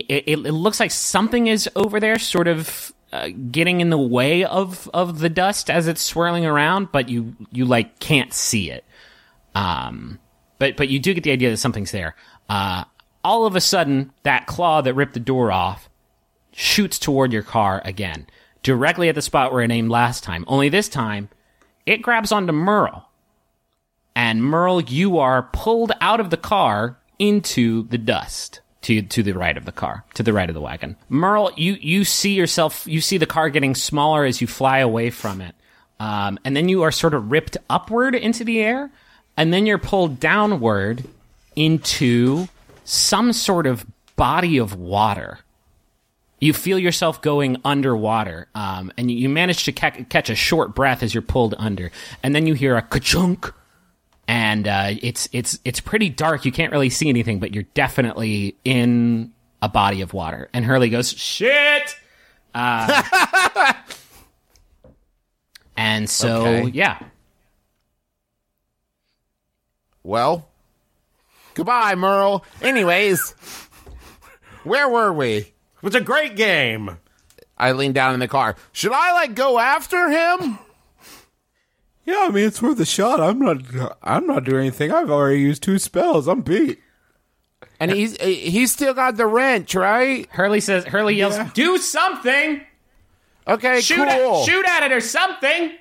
it, 0.00 0.24
it, 0.26 0.52
looks 0.52 0.80
like 0.80 0.90
something 0.90 1.46
is 1.46 1.68
over 1.76 2.00
there, 2.00 2.18
sort 2.18 2.48
of. 2.48 2.92
Uh, 3.14 3.28
getting 3.50 3.82
in 3.82 3.90
the 3.90 3.98
way 3.98 4.42
of, 4.42 4.88
of 4.94 5.18
the 5.18 5.28
dust 5.28 5.68
as 5.68 5.86
it's 5.86 6.00
swirling 6.00 6.46
around, 6.46 6.90
but 6.92 7.10
you 7.10 7.36
you 7.50 7.66
like 7.66 7.98
can't 7.98 8.32
see 8.32 8.70
it. 8.70 8.86
Um, 9.54 10.18
but 10.58 10.78
but 10.78 10.88
you 10.88 10.98
do 10.98 11.12
get 11.12 11.22
the 11.22 11.30
idea 11.30 11.50
that 11.50 11.58
something's 11.58 11.90
there. 11.90 12.16
Uh, 12.48 12.84
all 13.22 13.44
of 13.44 13.54
a 13.54 13.60
sudden, 13.60 14.12
that 14.22 14.46
claw 14.46 14.80
that 14.80 14.94
ripped 14.94 15.12
the 15.12 15.20
door 15.20 15.52
off 15.52 15.90
shoots 16.52 16.98
toward 16.98 17.34
your 17.34 17.42
car 17.42 17.82
again, 17.84 18.26
directly 18.62 19.10
at 19.10 19.14
the 19.14 19.20
spot 19.22 19.52
where 19.52 19.62
it 19.62 19.70
aimed 19.70 19.90
last 19.90 20.24
time. 20.24 20.44
Only 20.46 20.68
this 20.68 20.88
time, 20.88 21.28
it 21.84 22.00
grabs 22.00 22.32
onto 22.32 22.52
Merle, 22.54 23.10
and 24.14 24.42
Merle, 24.42 24.80
you 24.80 25.18
are 25.18 25.42
pulled 25.52 25.92
out 26.00 26.20
of 26.20 26.30
the 26.30 26.36
car 26.36 26.98
into 27.18 27.84
the 27.88 27.98
dust. 27.98 28.60
To, 28.82 29.00
to 29.00 29.22
the 29.22 29.32
right 29.32 29.56
of 29.56 29.64
the 29.64 29.70
car, 29.70 30.02
to 30.14 30.24
the 30.24 30.32
right 30.32 30.50
of 30.50 30.54
the 30.54 30.60
wagon. 30.60 30.96
Merle, 31.08 31.52
you, 31.56 31.74
you 31.74 32.04
see 32.04 32.32
yourself, 32.34 32.84
you 32.84 33.00
see 33.00 33.16
the 33.16 33.26
car 33.26 33.48
getting 33.48 33.76
smaller 33.76 34.24
as 34.24 34.40
you 34.40 34.48
fly 34.48 34.78
away 34.78 35.10
from 35.10 35.40
it. 35.40 35.54
Um, 36.00 36.36
and 36.44 36.56
then 36.56 36.68
you 36.68 36.82
are 36.82 36.90
sort 36.90 37.14
of 37.14 37.30
ripped 37.30 37.56
upward 37.70 38.16
into 38.16 38.42
the 38.42 38.58
air, 38.60 38.90
and 39.36 39.52
then 39.52 39.66
you're 39.66 39.78
pulled 39.78 40.18
downward 40.18 41.04
into 41.54 42.48
some 42.84 43.32
sort 43.32 43.68
of 43.68 43.86
body 44.16 44.58
of 44.58 44.74
water. 44.74 45.38
You 46.40 46.52
feel 46.52 46.76
yourself 46.76 47.22
going 47.22 47.58
underwater, 47.64 48.48
um, 48.52 48.90
and 48.96 49.12
you, 49.12 49.16
you 49.16 49.28
manage 49.28 49.62
to 49.66 49.72
ca- 49.72 50.04
catch 50.08 50.28
a 50.28 50.34
short 50.34 50.74
breath 50.74 51.04
as 51.04 51.14
you're 51.14 51.22
pulled 51.22 51.54
under, 51.56 51.92
and 52.24 52.34
then 52.34 52.48
you 52.48 52.54
hear 52.54 52.76
a 52.76 52.82
ka-chunk, 52.82 53.54
and 54.28 54.66
uh, 54.68 54.90
it's 55.02 55.28
it's 55.32 55.58
it's 55.64 55.80
pretty 55.80 56.08
dark. 56.08 56.44
You 56.44 56.52
can't 56.52 56.72
really 56.72 56.90
see 56.90 57.08
anything, 57.08 57.38
but 57.40 57.52
you're 57.54 57.64
definitely 57.74 58.56
in 58.64 59.32
a 59.60 59.68
body 59.68 60.00
of 60.00 60.12
water. 60.14 60.48
And 60.52 60.64
Hurley 60.64 60.88
goes, 60.90 61.10
"Shit!" 61.10 61.96
Uh, 62.54 63.02
and 65.76 66.08
so, 66.08 66.42
Okay. 66.42 66.70
yeah, 66.74 66.98
Well, 70.02 70.48
goodbye, 71.54 71.94
Merle. 71.94 72.44
Anyways, 72.60 73.30
where 74.64 74.88
were 74.88 75.12
we? 75.12 75.36
It 75.36 75.52
was 75.82 75.94
a 75.94 76.00
great 76.00 76.36
game. 76.36 76.98
I 77.56 77.72
leaned 77.72 77.94
down 77.94 78.14
in 78.14 78.20
the 78.20 78.28
car. 78.28 78.56
Should 78.72 78.92
I, 78.92 79.12
like, 79.12 79.34
go 79.34 79.58
after 79.58 80.08
him? 80.10 80.58
Yeah, 82.22 82.28
I 82.28 82.30
mean 82.30 82.46
it's 82.46 82.62
worth 82.62 82.78
a 82.80 82.84
shot. 82.84 83.20
I'm 83.20 83.38
not. 83.38 83.58
I'm 84.02 84.26
not 84.26 84.44
doing 84.44 84.60
anything. 84.60 84.92
I've 84.92 85.10
already 85.10 85.40
used 85.40 85.62
two 85.62 85.78
spells. 85.78 86.28
I'm 86.28 86.40
beat. 86.42 86.80
And 87.80 87.90
he's 87.90 88.16
he's 88.20 88.72
still 88.72 88.94
got 88.94 89.16
the 89.16 89.26
wrench, 89.26 89.74
right? 89.74 90.28
Hurley 90.30 90.60
says, 90.60 90.84
Hurley 90.84 91.16
yells, 91.16 91.36
Yeah. 91.36 91.50
"Do 91.52 91.78
something! 91.78 92.60
Okay, 93.48 93.80
Shoot 93.80 93.96
cool. 94.08 94.40
at, 94.40 94.46
shoot 94.46 94.66
at 94.68 94.82
it 94.84 94.92
or 94.92 95.00
something!" 95.00 95.72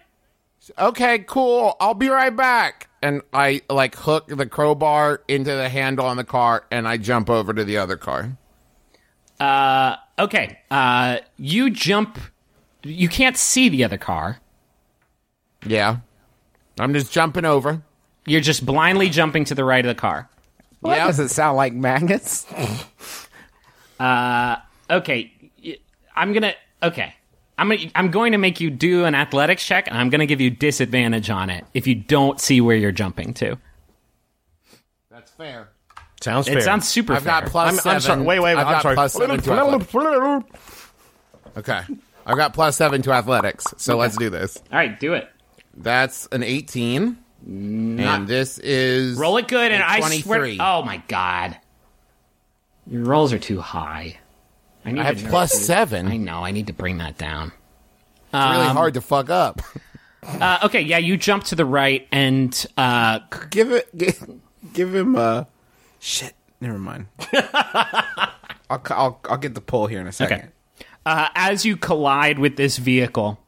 Okay, 0.80 1.20
cool. 1.20 1.76
I'll 1.80 1.94
be 1.94 2.08
right 2.10 2.36
back. 2.36 2.88
And 3.04 3.22
I 3.34 3.62
like 3.70 3.96
hook 3.96 4.28
the 4.28 4.46
crowbar 4.46 5.22
into 5.28 5.52
the 5.56 5.70
handle 5.70 6.06
on 6.06 6.18
the 6.18 6.24
car, 6.24 6.66
and 6.72 6.88
I 6.88 6.98
jump 6.98 7.30
over 7.30 7.54
to 7.54 7.64
the 7.64 7.78
other 7.78 7.98
car. 7.98 8.38
Uh, 9.40 9.96
okay. 10.20 10.60
Uh, 10.70 11.18
you 11.38 11.70
jump. 11.70 12.20
You 12.84 13.10
can't 13.10 13.38
see 13.38 13.70
the 13.70 13.84
other 13.84 13.98
car. 13.98 14.40
Yeah, 15.66 15.98
I'm 16.82 16.94
just 16.94 17.12
jumping 17.12 17.46
over. 17.46 17.82
You're 18.26 18.42
just 18.42 18.66
blindly 18.66 19.10
jumping 19.10 19.46
to 19.46 19.56
the 19.56 19.64
right 19.64 19.86
of 19.86 19.96
the 19.96 20.00
car. 20.00 20.30
Well, 20.82 20.94
Yeah. 20.96 21.00
That 21.04 21.08
doesn't 21.08 21.30
sound 21.30 21.58
like 21.58 21.74
magnets. 21.74 22.46
Uh, 24.00 24.56
okay, 24.90 25.32
I'm 26.16 26.34
gonna. 26.34 26.56
Okay, 26.82 27.14
I'm 27.56 27.70
gonna. 27.70 27.92
I'm 27.94 28.10
going 28.10 28.32
to 28.32 28.40
make 28.40 28.60
you 28.60 28.72
do 28.72 29.06
an 29.06 29.14
athletics 29.14 29.64
check, 29.64 29.88
and 29.88 29.96
I'm 29.96 30.10
gonna 30.10 30.26
give 30.26 30.42
you 30.42 30.50
disadvantage 30.50 31.30
on 31.30 31.52
it 31.52 31.66
if 31.76 31.86
you 31.86 31.94
don't 31.94 32.42
see 32.42 32.62
where 32.62 32.76
you're 32.76 32.92
jumping 32.92 33.36
to. 33.36 33.60
That's 35.12 35.30
fair. 35.32 35.70
Sounds 36.20 36.48
It 36.48 36.52
fair. 36.54 36.60
It 36.60 36.64
sounds 36.64 36.88
super 36.88 37.14
fair. 37.14 37.18
I've 37.18 37.44
got 37.44 37.52
plus 37.52 37.68
I'm- 37.68 37.76
seven. 37.76 37.96
I'm 37.96 38.02
sorry. 38.02 38.24
Wait, 38.24 38.40
wait, 38.40 38.52
I've 38.54 38.66
I'm 38.66 38.74
got 38.74 38.82
sorry. 38.82 38.96
plus 38.96 39.14
seven 39.14 39.40
to 39.40 39.54
athletics. 39.54 40.46
Okay, 41.58 41.82
I've 42.26 42.38
got 42.38 42.54
plus 42.56 42.76
seven 42.78 43.04
to 43.04 43.12
athletics. 43.12 43.66
So 43.78 43.98
let's 43.98 44.18
do 44.18 44.32
this. 44.32 44.58
All 44.72 44.80
right, 44.80 45.00
do 45.00 45.14
it. 45.14 45.30
That's 45.76 46.28
an 46.32 46.44
18. 46.44 47.18
and 47.46 48.28
this 48.28 48.60
is 48.60 49.18
Roll 49.18 49.38
it 49.38 49.48
good, 49.48 49.72
and 49.72 49.82
a 49.82 49.90
I 49.90 50.00
23. 50.00 50.22
swear. 50.58 50.68
Oh 50.68 50.84
my 50.84 50.98
god, 51.08 51.58
your 52.88 53.04
rolls 53.04 53.34
are 53.34 53.40
too 53.40 53.60
high. 53.62 54.18
I, 54.86 54.92
need 54.92 55.02
I 55.02 55.04
have 55.06 55.22
to- 55.24 55.30
plus 55.30 55.52
seven. 55.54 56.08
I 56.08 56.18
know. 56.18 56.44
I 56.44 56.52
need 56.52 56.68
to 56.68 56.74
bring 56.74 56.98
that 57.00 57.18
down. 57.18 57.52
It's 58.34 58.52
really 58.58 58.68
hard 58.68 58.94
to 58.96 59.02
fuck 59.02 59.30
up. 59.30 59.62
Uh, 60.24 60.60
okay, 60.66 60.82
yeah, 60.82 61.00
you 61.00 61.18
jump 61.18 61.44
to 61.46 61.56
the 61.56 61.66
right, 61.66 62.08
and 62.12 62.68
uh, 62.78 63.18
Give 63.50 63.72
it. 63.72 63.90
Give, 63.98 64.40
give 64.72 64.94
him 64.94 65.16
a. 65.16 65.48
Shit. 66.00 66.36
Never 66.60 66.78
mind. 66.78 67.08
I'll, 67.34 68.86
c- 68.86 68.94
I'll 68.94 69.20
I'll 69.28 69.38
get 69.38 69.56
the 69.56 69.62
pull 69.62 69.88
here 69.88 70.00
in 70.00 70.06
a 70.06 70.12
second. 70.12 70.38
Okay. 70.38 70.48
uh, 71.08 71.30
as 71.34 71.66
you 71.66 71.76
collide 71.76 72.38
with 72.38 72.56
this 72.56 72.78
vehicle, 72.78 73.40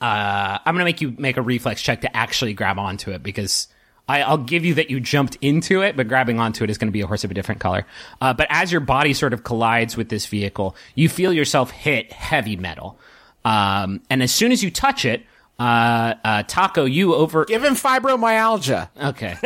uh, 0.00 0.58
I'm 0.64 0.74
going 0.74 0.80
to 0.80 0.84
make 0.84 1.00
you 1.00 1.14
make 1.18 1.36
a 1.36 1.42
reflex 1.42 1.82
check 1.82 2.02
to 2.02 2.16
actually 2.16 2.54
grab 2.54 2.78
onto 2.78 3.10
it 3.10 3.22
because 3.22 3.68
I, 4.08 4.22
I'll 4.22 4.38
give 4.38 4.64
you 4.64 4.74
that 4.74 4.90
you 4.90 5.00
jumped 5.00 5.36
into 5.40 5.82
it, 5.82 5.96
but 5.96 6.08
grabbing 6.08 6.40
onto 6.40 6.64
it 6.64 6.70
is 6.70 6.78
going 6.78 6.88
to 6.88 6.92
be 6.92 7.00
a 7.02 7.06
horse 7.06 7.24
of 7.24 7.30
a 7.30 7.34
different 7.34 7.60
color. 7.60 7.86
Uh, 8.20 8.32
but 8.32 8.46
as 8.50 8.72
your 8.72 8.80
body 8.80 9.12
sort 9.12 9.32
of 9.32 9.44
collides 9.44 9.96
with 9.96 10.08
this 10.08 10.26
vehicle, 10.26 10.76
you 10.94 11.08
feel 11.08 11.32
yourself 11.32 11.70
hit 11.70 12.12
heavy 12.12 12.56
metal. 12.56 12.98
Um, 13.44 14.00
and 14.08 14.22
as 14.22 14.32
soon 14.32 14.52
as 14.52 14.62
you 14.62 14.70
touch 14.70 15.04
it, 15.04 15.24
uh, 15.58 16.14
uh, 16.24 16.42
Taako, 16.44 16.90
you 16.90 17.14
over. 17.14 17.44
Give 17.44 17.64
him 17.64 17.74
fibromyalgia. 17.74 18.88
Okay. 19.02 19.36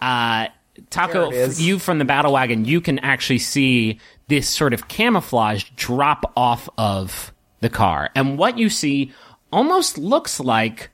uh, 0.00 0.46
Taako, 0.90 1.30
There 1.30 1.32
it 1.32 1.48
is. 1.50 1.62
you 1.62 1.78
from 1.78 1.98
the 1.98 2.04
battle 2.04 2.32
wagon, 2.32 2.64
you 2.64 2.80
can 2.80 2.98
actually 3.00 3.38
see 3.38 3.98
this 4.28 4.48
sort 4.48 4.72
of 4.72 4.88
camouflage 4.88 5.64
drop 5.76 6.32
off 6.36 6.68
of 6.78 7.32
the 7.60 7.68
car. 7.68 8.10
And 8.14 8.38
what 8.38 8.58
you 8.58 8.68
see 8.68 9.12
almost 9.52 9.98
looks 9.98 10.40
like 10.40 10.90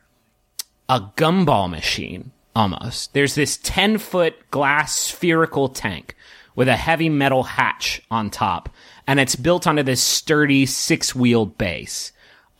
a 0.88 1.00
gumball 1.16 1.70
machine, 1.70 2.32
almost. 2.54 3.12
There's 3.12 3.34
this 3.34 3.58
10 3.62 3.98
foot 3.98 4.50
glass 4.50 4.96
spherical 4.96 5.68
tank 5.68 6.14
with 6.54 6.68
a 6.68 6.76
heavy 6.76 7.08
metal 7.08 7.42
hatch 7.42 8.02
on 8.10 8.30
top. 8.30 8.68
and 9.06 9.20
it's 9.20 9.36
built 9.36 9.68
onto 9.68 9.84
this 9.84 10.02
sturdy 10.02 10.66
six-wheeled 10.66 11.56
base. 11.56 12.10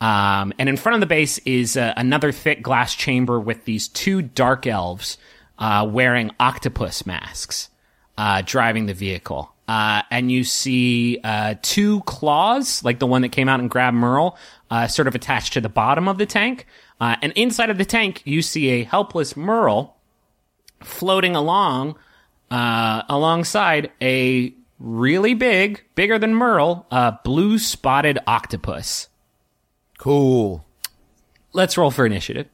Um, 0.00 0.52
and 0.58 0.68
in 0.68 0.76
front 0.76 0.94
of 0.94 1.00
the 1.00 1.06
base 1.06 1.38
is 1.38 1.76
uh, 1.76 1.92
another 1.96 2.30
thick 2.30 2.62
glass 2.62 2.94
chamber 2.94 3.40
with 3.40 3.64
these 3.64 3.88
two 3.88 4.22
dark 4.22 4.66
elves 4.66 5.18
uh, 5.58 5.88
wearing 5.90 6.30
octopus 6.38 7.04
masks 7.04 7.68
uh, 8.16 8.42
driving 8.44 8.86
the 8.86 8.94
vehicle. 8.94 9.52
Uh, 9.68 10.02
and 10.10 10.30
you 10.30 10.44
see 10.44 11.18
uh, 11.24 11.54
two 11.62 12.00
claws, 12.02 12.84
like 12.84 12.98
the 12.98 13.06
one 13.06 13.22
that 13.22 13.32
came 13.32 13.48
out 13.48 13.58
and 13.58 13.68
grabbed 13.68 13.96
Merle, 13.96 14.38
uh, 14.70 14.86
sort 14.86 15.08
of 15.08 15.14
attached 15.14 15.54
to 15.54 15.60
the 15.60 15.68
bottom 15.68 16.08
of 16.08 16.18
the 16.18 16.26
tank. 16.26 16.66
Uh, 17.00 17.16
and 17.20 17.32
inside 17.32 17.70
of 17.70 17.78
the 17.78 17.84
tank, 17.84 18.22
you 18.24 18.42
see 18.42 18.68
a 18.70 18.84
helpless 18.84 19.36
Merle 19.36 19.96
floating 20.80 21.34
along 21.34 21.96
uh, 22.50 23.02
alongside 23.08 23.90
a 24.00 24.54
really 24.78 25.34
big, 25.34 25.82
bigger 25.94 26.18
than 26.18 26.34
Merle, 26.34 26.86
uh, 26.90 27.12
blue 27.24 27.58
spotted 27.58 28.18
octopus. 28.26 29.08
Cool. 29.98 30.64
Let's 31.52 31.76
roll 31.76 31.90
for 31.90 32.06
initiative. 32.06 32.46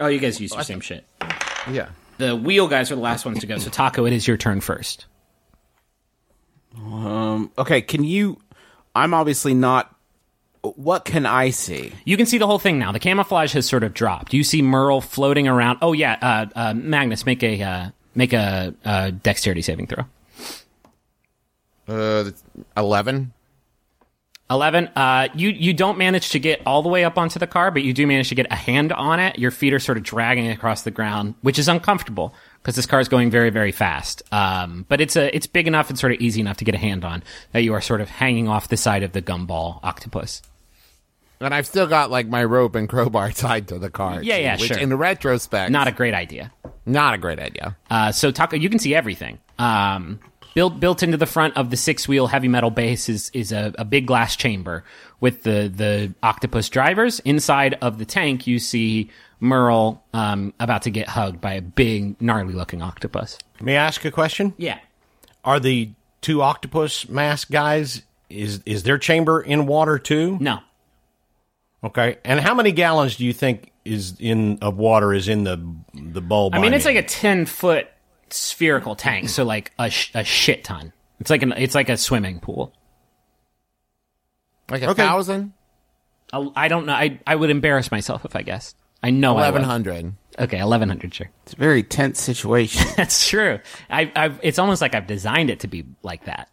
Oh, 0.00 0.08
you 0.08 0.18
guys 0.18 0.40
use 0.40 0.52
your 0.52 0.64
same 0.64 0.80
shit. 0.80 1.04
Yeah. 1.70 1.90
The 2.18 2.36
wheel 2.36 2.68
guys 2.68 2.90
are 2.90 2.96
the 2.96 3.00
last 3.00 3.24
ones 3.24 3.38
to 3.40 3.46
go. 3.46 3.58
So 3.58 3.70
Taako, 3.70 4.06
it 4.06 4.12
is 4.12 4.26
your 4.26 4.36
turn 4.36 4.60
first. 4.60 5.06
Okay, 6.78 7.82
can 7.82 8.04
you? 8.04 8.38
I'm 8.94 9.14
obviously 9.14 9.54
not. 9.54 9.94
What 10.62 11.04
can 11.04 11.26
I 11.26 11.50
see? 11.50 11.92
You 12.04 12.16
can 12.16 12.26
see 12.26 12.38
the 12.38 12.46
whole 12.46 12.60
thing 12.60 12.78
now. 12.78 12.92
The 12.92 13.00
camouflage 13.00 13.52
has 13.54 13.66
sort 13.66 13.82
of 13.82 13.94
dropped. 13.94 14.32
You 14.32 14.44
see 14.44 14.62
Merle 14.62 15.00
floating 15.00 15.48
around. 15.48 15.78
Oh 15.82 15.92
yeah, 15.92 16.18
uh, 16.22 16.46
uh, 16.54 16.74
Magnus, 16.74 17.26
make 17.26 17.42
a 17.42 17.60
uh, 17.60 17.90
make 18.14 18.32
a 18.32 18.74
uh, 18.84 19.10
dexterity 19.10 19.62
saving 19.62 19.88
throw. 19.88 20.04
Uh, 21.88 22.30
eleven. 22.76 23.32
Eleven. 24.48 24.88
Uh, 24.94 25.28
you 25.34 25.48
you 25.48 25.72
don't 25.72 25.98
manage 25.98 26.30
to 26.30 26.38
get 26.38 26.60
all 26.64 26.82
the 26.82 26.88
way 26.88 27.04
up 27.04 27.18
onto 27.18 27.38
the 27.38 27.46
car, 27.46 27.70
but 27.70 27.82
you 27.82 27.92
do 27.92 28.06
manage 28.06 28.28
to 28.28 28.34
get 28.34 28.46
a 28.50 28.54
hand 28.54 28.92
on 28.92 29.18
it. 29.18 29.38
Your 29.38 29.50
feet 29.50 29.72
are 29.72 29.78
sort 29.78 29.98
of 29.98 30.04
dragging 30.04 30.48
across 30.48 30.82
the 30.82 30.90
ground, 30.90 31.34
which 31.42 31.58
is 31.58 31.68
uncomfortable 31.68 32.34
because 32.62 32.76
this 32.76 32.86
car 32.86 33.00
is 33.00 33.08
going 33.08 33.30
very 33.30 33.50
very 33.50 33.72
fast. 33.72 34.22
Um, 34.32 34.86
but 34.88 35.00
it's 35.00 35.16
a 35.16 35.34
it's 35.34 35.46
big 35.46 35.66
enough 35.66 35.90
and 35.90 35.98
sort 35.98 36.12
of 36.12 36.20
easy 36.20 36.40
enough 36.40 36.58
to 36.58 36.64
get 36.64 36.74
a 36.74 36.78
hand 36.78 37.04
on 37.04 37.22
that 37.52 37.62
you 37.62 37.74
are 37.74 37.80
sort 37.80 38.00
of 38.00 38.08
hanging 38.08 38.48
off 38.48 38.68
the 38.68 38.76
side 38.76 39.02
of 39.02 39.12
the 39.12 39.22
gumball 39.22 39.80
octopus. 39.82 40.42
And 41.40 41.52
I've 41.52 41.66
still 41.66 41.88
got 41.88 42.08
like 42.10 42.28
my 42.28 42.44
rope 42.44 42.76
and 42.76 42.88
crowbar 42.88 43.32
tied 43.32 43.68
to 43.68 43.78
the 43.78 43.90
car. 43.90 44.22
Yeah, 44.22 44.36
yeah, 44.36 44.56
which 44.58 44.68
sure. 44.68 44.78
In 44.78 44.96
retrospect, 44.96 45.72
Not 45.72 45.88
a 45.88 45.92
great 45.92 46.14
idea. 46.14 46.52
not 46.86 47.14
a 47.14 47.18
great 47.18 47.40
idea. 47.40 47.76
Uh, 47.90 48.12
so 48.12 48.30
Taako, 48.30 48.60
you 48.60 48.70
can 48.70 48.78
see 48.78 48.94
everything. 48.94 49.40
Um, 49.58 50.20
built 50.54 50.80
built 50.80 51.02
into 51.02 51.16
the 51.16 51.26
front 51.26 51.56
of 51.56 51.70
the 51.70 51.76
six 51.76 52.06
wheel 52.06 52.26
heavy 52.26 52.48
metal 52.48 52.70
base 52.70 53.08
is 53.08 53.30
is 53.34 53.52
a, 53.52 53.74
a 53.78 53.84
big 53.84 54.06
glass 54.06 54.36
chamber 54.36 54.84
with 55.20 55.42
the 55.42 55.72
the 55.74 56.14
octopus 56.22 56.68
drivers. 56.68 57.20
Inside 57.20 57.74
of 57.80 57.98
the 57.98 58.04
tank, 58.04 58.46
you 58.46 58.58
see 58.58 59.10
Merle 59.40 60.02
um, 60.14 60.54
about 60.60 60.82
to 60.82 60.90
get 60.90 61.08
hugged 61.08 61.40
by 61.40 61.54
a 61.54 61.62
big 61.62 62.20
gnarly 62.20 62.54
looking 62.54 62.82
octopus. 62.82 63.38
May 63.60 63.76
I 63.76 63.86
ask 63.86 64.04
a 64.04 64.10
question? 64.10 64.54
Yeah. 64.56 64.78
Are 65.44 65.58
the 65.58 65.90
two 66.20 66.42
octopus 66.42 67.08
mask 67.08 67.50
guys 67.50 68.02
is 68.30 68.60
is 68.64 68.82
their 68.84 68.98
chamber 68.98 69.40
in 69.40 69.66
water 69.66 69.98
too? 69.98 70.38
No. 70.40 70.60
Okay. 71.84 72.18
And 72.24 72.40
how 72.40 72.54
many 72.54 72.72
gallons 72.72 73.16
do 73.16 73.24
you 73.24 73.32
think 73.32 73.72
is 73.84 74.14
in 74.20 74.58
of 74.62 74.76
water 74.76 75.12
is 75.12 75.28
in 75.28 75.44
the 75.44 75.64
the 75.94 76.20
bulb? 76.20 76.54
I 76.54 76.60
mean, 76.60 76.74
it's 76.74 76.84
like 76.84 76.96
a 76.96 77.02
ten 77.02 77.46
foot 77.46 77.88
spherical 78.32 78.96
tank, 78.96 79.28
so 79.28 79.44
like 79.44 79.72
a, 79.78 79.90
sh- 79.90 80.10
a 80.14 80.24
shit 80.24 80.64
ton. 80.64 80.92
It's 81.20 81.30
like 81.30 81.42
an 81.42 81.52
it's 81.56 81.74
like 81.74 81.88
a 81.88 81.96
swimming 81.96 82.40
pool. 82.40 82.72
Like 84.70 84.82
a 84.82 84.90
Okay. 84.90 85.02
thousand, 85.02 85.52
I, 86.32 86.48
I 86.56 86.68
don't 86.68 86.86
know. 86.86 86.94
I 86.94 87.20
I 87.26 87.34
would 87.36 87.50
embarrass 87.50 87.90
myself 87.90 88.24
if 88.24 88.34
I 88.36 88.42
guessed. 88.42 88.76
I 89.02 89.10
know 89.10 89.32
I 89.32 89.34
would. 89.34 89.40
eleven 89.40 89.62
hundred. 89.64 90.12
Okay, 90.38 90.58
eleven 90.58 90.88
hundred. 90.88 91.12
Sure. 91.14 91.30
It's 91.44 91.52
a 91.52 91.56
very 91.56 91.82
tense 91.82 92.20
situation. 92.20 92.86
That's 92.96 93.28
true. 93.28 93.58
I, 93.90 94.10
I've, 94.16 94.40
it's 94.42 94.58
almost 94.58 94.80
like 94.80 94.94
I've 94.94 95.06
designed 95.06 95.50
it 95.50 95.60
to 95.60 95.68
be 95.68 95.84
like 96.02 96.24
that. 96.24 96.48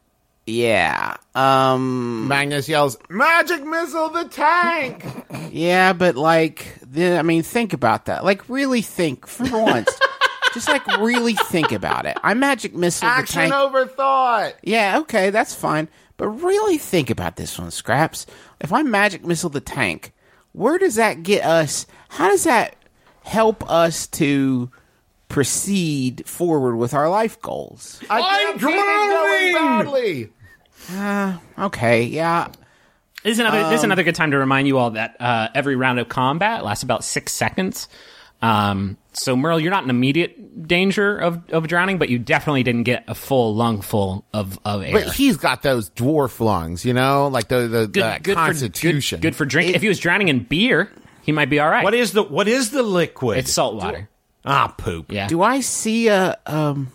yeah. 0.45 1.15
Um. 1.35 2.27
Magnus 2.27 2.67
yells, 2.67 2.97
"Magic 3.09 3.63
missile 3.63 4.09
the 4.09 4.25
tank!" 4.25 5.05
Yeah, 5.51 5.93
but 5.93 6.15
like, 6.15 6.75
the, 6.83 7.17
I 7.17 7.21
mean, 7.23 7.41
think 7.43 7.73
about 7.73 8.05
that. 8.05 8.23
Like, 8.25 8.47
really 8.49 8.81
think 8.83 9.25
for 9.25 9.45
once. 9.63 9.89
Just 10.53 10.67
like 10.67 10.85
really 10.97 11.35
think 11.35 11.71
about 11.71 12.05
it. 12.05 12.17
I 12.23 12.33
magic 12.33 12.73
missile 12.73 13.07
the 13.07 13.13
Action 13.13 13.41
tank. 13.41 13.53
over 13.53 13.85
thought. 13.85 14.55
Yeah, 14.63 14.99
okay, 14.99 15.29
that's 15.29 15.53
fine. 15.53 15.87
But 16.17 16.27
really 16.29 16.77
think 16.77 17.09
about 17.09 17.35
this 17.35 17.57
one, 17.57 17.71
Scraps. 17.71 18.25
If 18.59 18.73
I 18.73 18.81
magic 18.83 19.25
missile 19.25 19.49
the 19.49 19.61
tank, 19.61 20.11
where 20.51 20.77
does 20.77 20.95
that 20.95 21.23
get 21.23 21.43
us? 21.45 21.85
How 22.09 22.29
does 22.29 22.43
that 22.43 22.75
help 23.23 23.69
us 23.69 24.07
to 24.07 24.69
proceed 25.29 26.25
forward 26.25 26.75
with 26.75 26.93
our 26.93 27.07
life 27.09 27.39
goals? 27.41 28.01
I'm 28.09 28.57
going 28.57 29.53
badly. 29.53 30.29
Okay, 31.57 32.03
yeah. 32.03 32.49
This 33.23 33.33
is 33.33 33.39
another. 33.39 33.69
this 33.69 33.79
is 33.79 33.83
another 33.83 34.03
good 34.03 34.15
time 34.15 34.31
to 34.31 34.37
remind 34.37 34.67
you 34.67 34.77
all 34.77 34.91
that 34.91 35.15
uh, 35.19 35.49
every 35.53 35.75
round 35.75 35.99
of 35.99 36.07
combat 36.09 36.63
lasts 36.63 36.83
about 36.83 37.03
six 37.03 37.33
seconds. 37.33 37.87
Um, 38.41 38.97
so 39.13 39.35
Merle, 39.35 39.59
you're 39.59 39.71
not 39.71 39.83
in 39.83 39.89
immediate 39.89 40.67
danger 40.67 41.17
of, 41.17 41.41
of 41.51 41.67
drowning, 41.67 41.97
but 41.97 42.09
you 42.09 42.19
definitely 42.19 42.63
didn't 42.63 42.83
get 42.83 43.03
a 43.07 43.15
full 43.15 43.55
lungful 43.55 44.25
of, 44.33 44.59
of 44.63 44.83
air. 44.83 44.91
But 44.93 45.13
he's 45.13 45.37
got 45.37 45.61
those 45.63 45.89
dwarf 45.89 46.39
lungs, 46.39 46.85
you 46.85 46.93
know, 46.93 47.27
like 47.27 47.47
the 47.47 47.67
the, 47.67 47.87
the 47.87 48.19
For, 48.23 48.33
constitution. 48.33 49.19
good, 49.19 49.29
good 49.29 49.35
for 49.35 49.45
drinking. 49.45 49.75
if 49.75 49.81
he 49.81 49.87
was 49.87 49.99
drowning 49.99 50.27
in 50.27 50.43
beer, 50.43 50.91
he 51.23 51.31
might 51.31 51.49
be 51.49 51.59
all 51.59 51.69
right. 51.69 51.83
what 51.83 51.93
is 51.93 52.11
the 52.11 52.23
what 52.23 52.47
is 52.47 52.69
the 52.71 52.83
liquid? 52.83 53.37
It's 53.39 53.51
salt 53.51 53.75
water. 53.75 54.09
ah 54.45 54.73
poop. 54.77 55.11
Yeah. 55.11 55.27
Do 55.27 55.41
I 55.41 55.61
see 55.61 56.07
a 56.07 56.37
um 56.45 56.91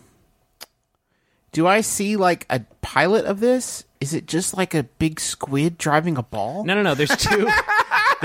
Do 1.52 1.66
I 1.66 1.80
see 1.82 2.16
like 2.16 2.46
a 2.50 2.60
pilot 2.80 3.24
of 3.26 3.40
this? 3.40 3.84
Is 4.00 4.12
it 4.12 4.26
just 4.26 4.56
like 4.56 4.74
a 4.74 4.82
big 4.82 5.18
squid 5.18 5.78
driving 5.78 6.16
a 6.18 6.22
ball? 6.22 6.64
No, 6.64 6.74
no, 6.74 6.82
no. 6.82 6.94
There's 6.94 7.16
two. 7.16 7.48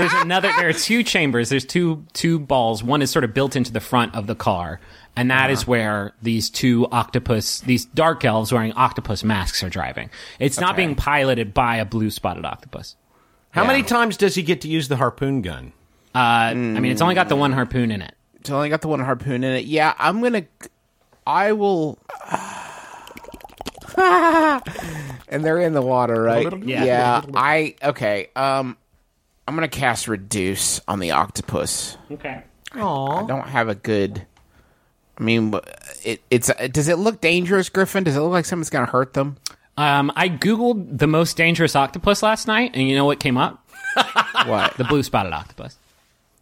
There's 0.00 0.22
another. 0.22 0.50
There 0.56 0.68
are 0.68 0.72
two 0.72 1.02
chambers. 1.02 1.48
There's 1.48 1.64
two 1.64 2.04
two 2.12 2.38
balls. 2.38 2.82
One 2.82 3.02
is 3.02 3.10
sort 3.10 3.24
of 3.24 3.34
built 3.34 3.56
into 3.56 3.72
the 3.72 3.80
front 3.80 4.14
of 4.14 4.26
the 4.26 4.34
car, 4.34 4.80
and 5.16 5.30
that 5.30 5.50
is 5.50 5.66
where 5.66 6.12
these 6.22 6.50
two 6.50 6.86
octopus, 6.90 7.60
these 7.60 7.84
dark 7.84 8.24
elves 8.24 8.52
wearing 8.52 8.72
octopus 8.72 9.22
masks, 9.22 9.62
are 9.62 9.70
driving. 9.70 10.10
It's 10.38 10.60
not 10.60 10.76
being 10.76 10.94
piloted 10.94 11.54
by 11.54 11.76
a 11.76 11.84
blue 11.84 12.10
spotted 12.10 12.44
octopus. 12.44 12.96
How 13.50 13.64
many 13.66 13.82
times 13.82 14.16
does 14.16 14.34
he 14.34 14.42
get 14.42 14.60
to 14.62 14.68
use 14.68 14.88
the 14.88 14.96
harpoon 14.96 15.42
gun? 15.42 15.72
Uh, 16.14 16.18
I 16.18 16.54
mean, 16.54 16.86
it's 16.86 17.02
only 17.02 17.14
got 17.14 17.28
the 17.28 17.36
one 17.36 17.52
harpoon 17.52 17.90
in 17.90 18.02
it. 18.02 18.14
It's 18.36 18.50
only 18.50 18.68
got 18.68 18.80
the 18.80 18.88
one 18.88 19.00
harpoon 19.00 19.44
in 19.44 19.52
it. 19.52 19.64
Yeah, 19.66 19.94
I'm 19.98 20.22
gonna. 20.22 20.46
I 21.26 21.52
will. 21.52 21.98
and 23.96 25.44
they're 25.44 25.60
in 25.60 25.74
the 25.74 25.82
water, 25.82 26.22
right? 26.22 26.64
Yeah. 26.64 26.84
Yeah. 26.84 27.22
I 27.34 27.74
okay. 27.82 28.28
Um, 28.34 28.76
I'm 29.50 29.56
gonna 29.56 29.66
cast 29.66 30.06
reduce 30.06 30.80
on 30.86 31.00
the 31.00 31.10
octopus. 31.10 31.98
Okay. 32.08 32.44
Aww. 32.70 33.24
I 33.24 33.26
don't 33.26 33.48
have 33.48 33.68
a 33.68 33.74
good. 33.74 34.24
I 35.18 35.22
mean, 35.24 35.52
it, 36.04 36.22
it's. 36.30 36.52
Does 36.70 36.86
it 36.86 36.98
look 36.98 37.20
dangerous, 37.20 37.68
Griffin? 37.68 38.04
Does 38.04 38.14
it 38.14 38.20
look 38.20 38.30
like 38.30 38.44
something's 38.44 38.70
gonna 38.70 38.86
hurt 38.86 39.14
them? 39.14 39.38
Um, 39.76 40.12
I 40.14 40.28
googled 40.28 40.98
the 40.98 41.08
most 41.08 41.36
dangerous 41.36 41.74
octopus 41.74 42.22
last 42.22 42.46
night, 42.46 42.70
and 42.74 42.88
you 42.88 42.94
know 42.94 43.04
what 43.04 43.18
came 43.18 43.36
up? 43.36 43.68
What? 44.46 44.76
The 44.76 44.84
blue 44.84 45.02
spotted 45.02 45.32
octopus. 45.32 45.76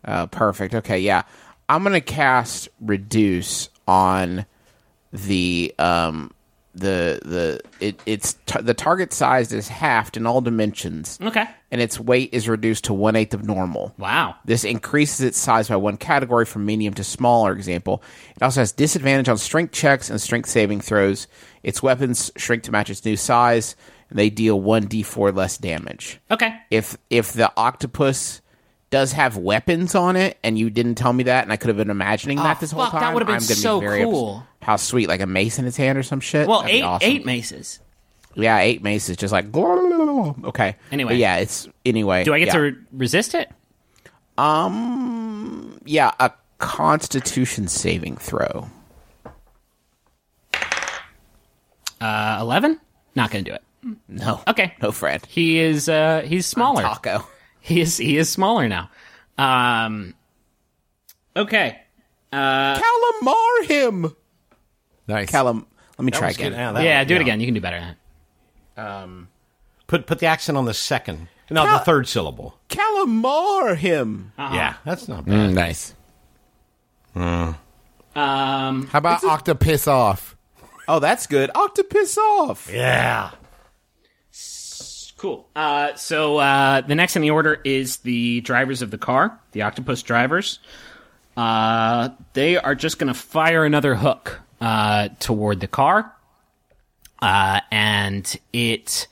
Oh, 0.04 0.26
perfect. 0.26 0.74
Okay, 0.74 0.98
yeah. 0.98 1.22
I'm 1.66 1.82
gonna 1.82 2.02
cast 2.02 2.68
reduce 2.78 3.70
on 3.88 4.44
the 5.14 5.74
um 5.78 6.30
the 6.74 7.18
the 7.24 7.60
it 7.80 8.00
it's 8.06 8.34
t- 8.46 8.60
the 8.60 8.74
target 8.74 9.12
size 9.12 9.52
is 9.52 9.68
halved 9.68 10.16
in 10.16 10.26
all 10.26 10.40
dimensions, 10.40 11.18
Okay. 11.20 11.44
and 11.72 11.80
its 11.80 11.98
weight 11.98 12.30
is 12.32 12.48
reduced 12.48 12.84
to 12.84 12.94
one 12.94 13.16
eighth 13.16 13.34
of 13.34 13.44
normal. 13.44 13.94
Wow. 13.98 14.36
This 14.44 14.64
increases 14.64 15.20
its 15.22 15.38
size 15.38 15.68
by 15.68 15.76
one 15.76 15.96
category 15.96 16.44
from 16.44 16.64
medium 16.66 16.94
to 16.94 17.04
smaller 17.04 17.52
example. 17.52 18.02
It 18.36 18.42
also 18.42 18.60
has 18.60 18.72
disadvantage 18.72 19.28
on 19.28 19.38
strength 19.38 19.72
checks 19.72 20.10
and 20.10 20.20
strength 20.20 20.48
saving 20.48 20.80
throws. 20.82 21.26
Its 21.62 21.82
weapons 21.82 22.30
shrink 22.36 22.62
to 22.64 22.70
match 22.72 22.90
its 22.90 23.04
new 23.04 23.16
size, 23.16 23.74
and 24.10 24.18
they 24.18 24.30
deal 24.30 24.60
1d4 24.60 25.34
less 25.34 25.58
damage. 25.58 26.20
Okay. 26.30 26.54
If 26.70 26.96
if 27.10 27.32
the 27.32 27.50
octopus 27.56 28.40
does 28.90 29.12
have 29.12 29.36
weapons 29.36 29.94
on 29.94 30.16
it 30.16 30.38
and 30.42 30.58
you 30.58 30.70
didn't 30.70 30.94
tell 30.94 31.12
me 31.12 31.24
that 31.24 31.42
and 31.44 31.52
I 31.52 31.56
could 31.56 31.68
have 31.68 31.76
been 31.76 31.90
imagining 31.90 32.38
that 32.38 32.58
this 32.60 32.70
whole 32.70 32.82
Oh, 32.82 32.90
fuck, 32.90 33.00
that 33.00 33.12
would've 33.12 33.26
been 33.26 33.34
I'm 33.36 33.40
so 33.40 33.80
be 33.80 33.86
very 33.86 34.02
ups- 34.02 34.10
cool. 34.10 34.46
How 34.62 34.76
sweet, 34.76 35.08
like 35.08 35.20
a 35.20 35.26
mace 35.26 35.58
in 35.58 35.64
his 35.64 35.76
hand 35.76 35.98
or 35.98 36.02
some 36.02 36.20
shit. 36.20 36.48
Well, 36.48 36.60
That'd 36.62 36.76
eight 36.76 36.82
awesome. 36.82 37.08
eight 37.10 37.26
maces. 37.26 37.80
Yeah, 38.34 38.58
eight 38.58 38.82
maces, 38.82 39.16
just 39.16 39.32
like 39.32 39.46
okay. 39.56 40.76
Anyway. 40.92 41.12
But 41.12 41.16
yeah, 41.16 41.36
it's 41.36 41.68
anyway. 41.84 42.24
Do 42.24 42.32
I 42.34 42.38
get 42.38 42.46
yeah. 42.48 42.52
to 42.54 42.60
re- 42.60 42.76
resist 42.92 43.34
it? 43.34 43.50
Um, 44.36 45.80
yeah, 45.84 46.12
a 46.20 46.30
Constitution 46.58 47.66
saving 47.68 48.16
throw. 48.16 48.68
Uh, 52.00 52.38
eleven. 52.40 52.80
Not 53.14 53.30
gonna 53.30 53.44
do 53.44 53.52
it. 53.54 53.62
No. 54.06 54.40
Okay. 54.46 54.74
No, 54.82 54.92
Fred. 54.92 55.24
He 55.26 55.58
is 55.58 55.88
uh 55.88 56.22
he's 56.24 56.46
smaller. 56.46 56.82
Taako. 56.82 57.24
He 57.68 57.80
is 57.82 57.96
he 57.98 58.16
is 58.16 58.30
smaller 58.30 58.68
now. 58.68 58.90
Um 59.36 60.14
Okay. 61.36 61.78
Calamar 62.32 63.62
him. 63.64 64.14
Nice. 65.06 65.30
Callum. 65.30 65.66
Let 65.98 66.04
me 66.04 66.10
That 66.10 66.18
try 66.18 66.26
was 66.28 66.36
again. 66.36 66.52
good. 66.52 66.56
Yeah, 66.58 66.72
that- 66.72 66.82
yeah, 66.84 67.04
do 67.04 67.14
it 67.16 67.20
again. 67.20 67.40
You 67.40 67.46
can 67.46 67.54
do 67.54 67.60
better 67.60 67.78
than 67.80 67.96
that. 68.76 69.26
Put 69.86 70.06
put 70.06 70.18
the 70.18 70.26
accent 70.26 70.58
on 70.58 70.64
the 70.64 70.74
second. 70.74 71.28
No, 71.50 71.64
the 71.70 71.78
third 71.78 72.06
syllable. 72.08 72.58
Calamar 72.68 73.74
him. 73.76 74.32
Yeah, 74.38 74.74
that's 74.84 75.08
not 75.08 75.24
bad. 75.24 75.50
Mm, 75.50 75.54
nice. 75.54 75.94
Um 77.14 78.86
How 78.86 78.98
about 78.98 79.24
octopus 79.24 79.86
off? 79.86 80.36
Oh, 80.86 80.98
that's 81.00 81.26
good. 81.26 81.50
Octopus 81.54 82.16
off. 82.18 82.70
Yeah. 82.72 83.30
Cool. 85.18 85.48
Uh, 85.54 85.94
so 85.96 86.38
uh, 86.38 86.80
the 86.80 86.94
next 86.94 87.16
in 87.16 87.22
the 87.22 87.30
order 87.30 87.60
is 87.64 87.98
the 87.98 88.40
drivers 88.42 88.82
of 88.82 88.92
the 88.92 88.98
car, 88.98 89.38
the 89.50 89.62
octopus 89.62 90.02
drivers. 90.02 90.60
Uh, 91.36 92.10
they 92.34 92.56
are 92.56 92.76
just 92.76 93.00
going 93.00 93.12
to 93.12 93.18
fire 93.18 93.64
another 93.64 93.96
hook 93.96 94.40
uh, 94.60 95.08
toward 95.18 95.58
the 95.58 95.66
car, 95.66 96.14
uh, 97.20 97.60
and 97.72 98.36
it 98.52 99.08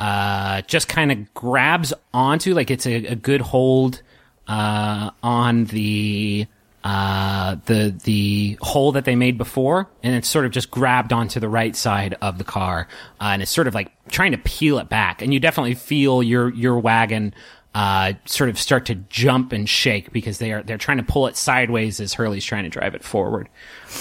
uh, 0.00 0.62
just 0.62 0.88
kind 0.88 1.12
of 1.12 1.34
grabs 1.34 1.92
onto, 2.14 2.54
like 2.54 2.70
it's 2.70 2.86
a, 2.86 3.06
a 3.06 3.14
good 3.14 3.42
hold 3.42 4.00
uh, 4.48 5.10
on 5.22 5.66
the 5.66 6.46
uh, 6.84 7.56
the 7.66 7.94
the 8.04 8.58
hole 8.60 8.92
that 8.92 9.04
they 9.04 9.16
made 9.16 9.38
before, 9.38 9.88
and 10.02 10.14
it's 10.14 10.28
sort 10.28 10.44
of 10.44 10.52
just 10.52 10.70
grabbed 10.70 11.12
onto 11.12 11.40
the 11.40 11.48
right 11.48 11.76
side 11.76 12.16
of 12.20 12.38
the 12.38 12.44
car, 12.44 12.88
uh, 13.20 13.24
and 13.26 13.42
it's 13.42 13.50
sort 13.50 13.66
of 13.68 13.74
like 13.74 13.92
trying 14.08 14.32
to 14.32 14.38
peel 14.38 14.78
it 14.78 14.88
back, 14.88 15.22
and 15.22 15.32
you 15.32 15.40
definitely 15.40 15.74
feel 15.74 16.22
your 16.22 16.52
your 16.54 16.78
wagon 16.78 17.34
uh, 17.74 18.12
sort 18.24 18.50
of 18.50 18.58
start 18.58 18.86
to 18.86 18.94
jump 18.94 19.52
and 19.52 19.68
shake 19.68 20.12
because 20.12 20.38
they 20.38 20.52
are 20.52 20.62
they're 20.62 20.78
trying 20.78 20.98
to 20.98 21.04
pull 21.04 21.26
it 21.26 21.36
sideways 21.36 22.00
as 22.00 22.14
Hurley's 22.14 22.44
trying 22.44 22.64
to 22.64 22.70
drive 22.70 22.94
it 22.94 23.04
forward, 23.04 23.48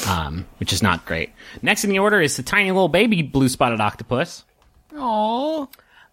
um, 0.08 0.48
which 0.58 0.74
is 0.74 0.82
not 0.82 1.06
great. 1.06 1.32
Next 1.62 1.84
in 1.84 1.90
the 1.90 2.00
order 2.00 2.20
is 2.20 2.36
the 2.38 2.44
tiny 2.44 2.72
little 2.72 2.90
baby 2.90 3.22
blue 3.22 3.50
spotted 3.50 3.80
octopus 3.80 4.44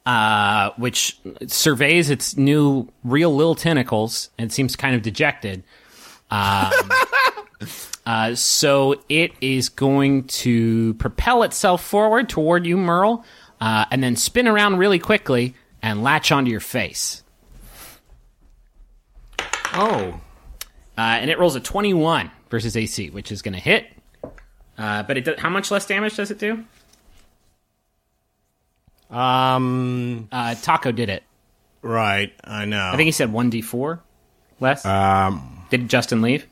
uh, 0.07 0.71
which 0.77 1.19
surveys 1.47 2.11
its 2.11 2.37
new 2.37 2.89
real 3.05 3.35
little 3.35 3.55
tentacles 3.55 4.31
and 4.39 4.53
seems 4.53 4.77
kind 4.77 4.95
of 4.95 5.03
dejected. 5.03 5.63
Um, 6.31 6.93
uh, 8.07 8.35
so 8.35 9.03
it 9.09 9.33
is 9.41 9.69
going 9.69 10.25
to 10.25 10.95
propel 10.95 11.43
itself 11.43 11.83
forward 11.83 12.29
toward 12.29 12.67
you, 12.67 12.77
Merle, 12.77 13.25
uh, 13.61 13.87
and 13.91 14.03
then 14.03 14.17
spin 14.17 14.49
around 14.49 14.79
really 14.79 14.99
quickly 14.99 15.55
and 15.83 16.03
latch 16.03 16.33
onto 16.33 16.51
your 16.51 16.61
face. 16.61 17.23
Oh. 19.73 20.21
Uh, 20.97 21.01
and 21.01 21.31
it 21.31 21.39
rolls 21.39 21.55
a 21.55 21.61
21 21.61 22.31
versus 22.51 22.77
AC, 22.77 23.11
which 23.11 23.31
is 23.31 23.43
going 23.43 23.55
to 23.55 23.61
hit. 23.61 23.87
Uh, 24.77 25.03
but 25.03 25.17
it 25.17 25.25
does, 25.25 25.39
how 25.39 25.49
much 25.49 25.71
less 25.71 25.87
damage 25.87 26.17
does 26.17 26.31
it 26.31 26.39
do? 26.39 26.65
Um. 29.11 30.29
Uh, 30.31 30.51
Taako 30.51 30.95
did 30.95 31.09
it. 31.09 31.23
Right. 31.81 32.33
I 32.45 32.67
know. 32.67 32.91
I 32.93 32.97
think 32.97 33.07
he 33.07 33.13
said 33.13 33.31
1d4 33.31 34.01
less. 34.61 34.85
Um. 34.85 35.58
Did 35.71 35.89
Justin 35.89 36.23
leave? 36.23 36.47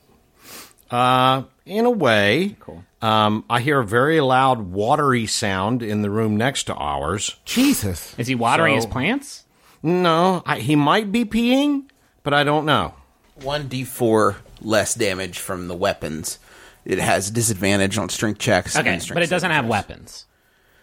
Uh. 0.89 1.43
In 1.65 1.85
a 1.85 1.89
way. 1.91 2.55
Cool. 2.59 2.83
Um. 3.01 3.43
I 3.49 3.59
hear 3.59 3.79
a 3.79 3.85
very 3.85 4.21
loud, 4.21 4.71
watery 4.71 5.25
sound 5.25 5.83
in 5.83 6.01
the 6.01 6.09
room 6.09 6.37
next 6.37 6.63
to 6.65 6.73
ours. 6.75 7.35
Jesus. 7.45 8.15
Is 8.17 8.27
he 8.27 8.35
watering 8.35 8.73
So- 8.73 8.87
his 8.87 8.91
plants? 8.91 9.43
No, 9.83 10.41
I, 10.45 10.57
he 10.59 10.75
might 10.75 11.11
be 11.11 11.23
peeing, 11.23 11.83
but 12.23 12.33
I 12.33 12.43
don't 12.43 12.65
know. 12.65 12.95
One 13.43 13.69
d4 13.69 14.35
less 14.59 14.95
damage 14.95 15.37
from 15.37 15.67
the 15.67 15.75
weapons. 15.75 16.39
It 16.83 16.97
has 16.97 17.29
disadvantage 17.29 17.97
on 17.97 18.09
strength 18.09 18.39
checks. 18.39 18.75
Okay, 18.75 18.89
and 18.89 19.01
strength 19.01 19.17
but 19.17 19.23
it 19.23 19.29
doesn't 19.29 19.51
have 19.51 19.65
throws. 19.65 19.69
weapons. 19.71 20.25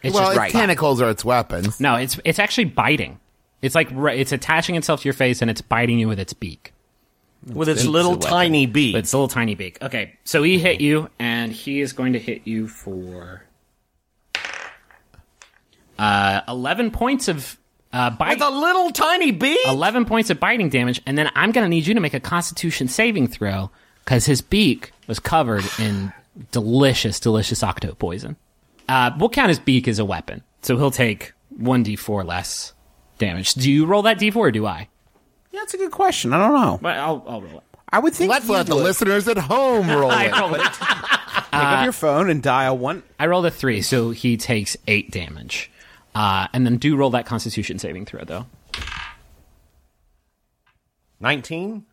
It's 0.02 0.14
well, 0.14 0.24
just 0.24 0.32
its 0.32 0.38
right. 0.38 0.52
tentacles 0.52 1.00
are 1.00 1.10
its 1.10 1.24
weapons. 1.24 1.80
no. 1.80 1.96
It's 1.96 2.20
it's 2.24 2.38
actually 2.38 2.66
biting. 2.66 3.18
It's 3.62 3.74
like 3.74 3.90
it's 3.90 4.32
attaching 4.32 4.76
itself 4.76 5.00
to 5.00 5.04
your 5.06 5.14
face 5.14 5.40
and 5.42 5.50
it's 5.50 5.62
biting 5.62 5.98
you 5.98 6.06
with 6.06 6.20
its 6.20 6.34
beak. 6.34 6.73
With 7.52 7.68
its 7.68 7.82
It's 7.82 7.88
little 7.88 8.16
tiny 8.16 8.66
beak. 8.66 8.96
It's 8.96 9.12
a 9.12 9.16
little 9.16 9.28
tiny 9.28 9.54
beak. 9.54 9.78
Okay, 9.82 10.14
so 10.24 10.42
he 10.42 10.58
hit 10.58 10.80
you, 10.80 11.10
and 11.18 11.52
he 11.52 11.80
is 11.80 11.92
going 11.92 12.14
to 12.14 12.18
hit 12.18 12.42
you 12.44 12.68
for 12.68 13.42
uh, 15.98 16.40
eleven 16.48 16.90
points 16.90 17.28
of 17.28 17.58
uh, 17.92 18.10
bite. 18.10 18.38
With 18.38 18.42
a 18.42 18.50
little 18.50 18.90
tiny 18.90 19.30
beak. 19.30 19.58
11 19.66 20.04
points 20.04 20.28
of 20.30 20.40
biting 20.40 20.68
damage, 20.68 21.00
and 21.06 21.16
then 21.16 21.30
I'm 21.36 21.52
going 21.52 21.64
to 21.64 21.68
need 21.68 21.86
you 21.86 21.94
to 21.94 22.00
make 22.00 22.14
a 22.14 22.20
constitution 22.20 22.88
saving 22.88 23.28
throw 23.28 23.70
because 24.04 24.26
his 24.26 24.40
beak 24.42 24.92
was 25.06 25.20
covered 25.20 25.64
in 25.78 26.12
delicious, 26.50 27.20
delicious 27.20 27.62
octo 27.62 27.94
poison. 27.94 28.36
Uh, 28.88 29.12
we'll 29.18 29.28
count 29.28 29.48
his 29.48 29.60
beak 29.60 29.86
as 29.86 29.98
a 30.00 30.04
weapon, 30.04 30.42
so 30.62 30.76
he'll 30.76 30.90
take 30.90 31.32
1d4 31.60 32.26
less 32.26 32.72
damage. 33.18 33.54
Do 33.54 33.70
you 33.70 33.86
roll 33.86 34.02
that 34.02 34.18
d4 34.18 34.36
or 34.36 34.50
do 34.50 34.66
I? 34.66 34.88
Yeah, 35.54 35.60
that's 35.60 35.74
a 35.74 35.76
good 35.78 35.92
question. 35.92 36.32
I 36.32 36.38
don't 36.38 36.52
know. 36.52 36.78
Well, 36.82 37.00
I'll, 37.04 37.24
I'll 37.34 37.40
roll 37.42 37.58
it. 37.58 37.62
I 37.92 38.00
would 38.00 38.12
think 38.12 38.28
Let's 38.28 38.48
you 38.48 38.54
let 38.54 38.66
the 38.66 38.74
would. 38.74 38.82
listeners 38.82 39.28
at 39.28 39.38
home 39.38 39.88
roll 39.90 40.10
I 40.10 40.24
it. 40.24 40.32
rolled, 40.32 40.56
Pick 40.56 41.52
up 41.52 41.84
your 41.84 41.92
phone 41.92 42.28
and 42.28 42.42
dial 42.42 42.76
one. 42.76 43.04
I 43.20 43.26
rolled 43.28 43.46
a 43.46 43.52
3, 43.52 43.80
so 43.82 44.10
he 44.10 44.36
takes 44.36 44.76
8 44.88 45.12
damage. 45.12 45.70
Uh, 46.12 46.48
and 46.52 46.66
then 46.66 46.76
do 46.78 46.96
roll 46.96 47.10
that 47.10 47.24
constitution 47.26 47.78
saving 47.78 48.04
throw, 48.06 48.24
though. 48.24 48.46
Nineteen. 51.20 51.84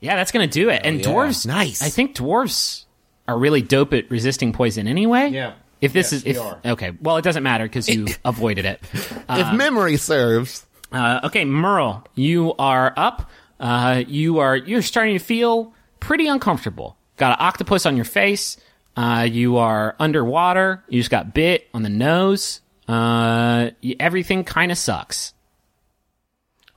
Yeah, 0.00 0.16
that's 0.16 0.32
going 0.32 0.48
to 0.48 0.52
do 0.52 0.70
it. 0.70 0.80
and 0.84 1.00
yeah. 1.00 1.06
dwarves, 1.06 1.46
Nice. 1.46 1.82
I 1.82 1.88
think 1.90 2.16
dwarves 2.16 2.84
are 3.28 3.36
really 3.38 3.60
dope 3.60 3.92
at 3.92 4.10
resisting 4.10 4.52
poison 4.52 4.86
anyway. 4.88 5.28
Yeah. 5.28 5.54
If 5.80 5.92
this 5.92 6.12
Yes, 6.12 6.22
is 6.22 6.26
if 6.36 6.40
are. 6.40 6.60
okay, 6.64 6.92
well, 7.02 7.16
it 7.16 7.22
doesn't 7.22 7.42
matter 7.42 7.64
because 7.64 7.88
you 7.88 8.06
avoided 8.24 8.64
it. 8.64 8.80
if 8.92 9.52
memory 9.54 9.96
serves. 9.96 10.64
Uh, 10.92 11.20
okay, 11.24 11.44
Merle, 11.44 12.04
you 12.14 12.54
are 12.58 12.92
up. 12.96 13.30
Uh, 13.58 14.02
you 14.06 14.38
are 14.38 14.56
you're 14.56 14.82
starting 14.82 15.18
to 15.18 15.24
feel 15.24 15.72
pretty 16.00 16.26
uncomfortable. 16.26 16.96
Got 17.16 17.32
an 17.38 17.46
octopus 17.46 17.86
on 17.86 17.96
your 17.96 18.04
face. 18.06 18.56
Uh, 18.96 19.26
you 19.30 19.58
are 19.58 19.94
underwater. 20.00 20.82
You 20.88 20.98
just 21.00 21.10
got 21.10 21.32
bit 21.34 21.68
on 21.74 21.82
the 21.82 21.88
nose. 21.90 22.60
Uh, 22.88 23.70
y- 23.82 23.94
everything 24.00 24.42
kind 24.44 24.72
of 24.72 24.78
sucks. 24.78 25.32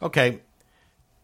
Okay. 0.02 0.40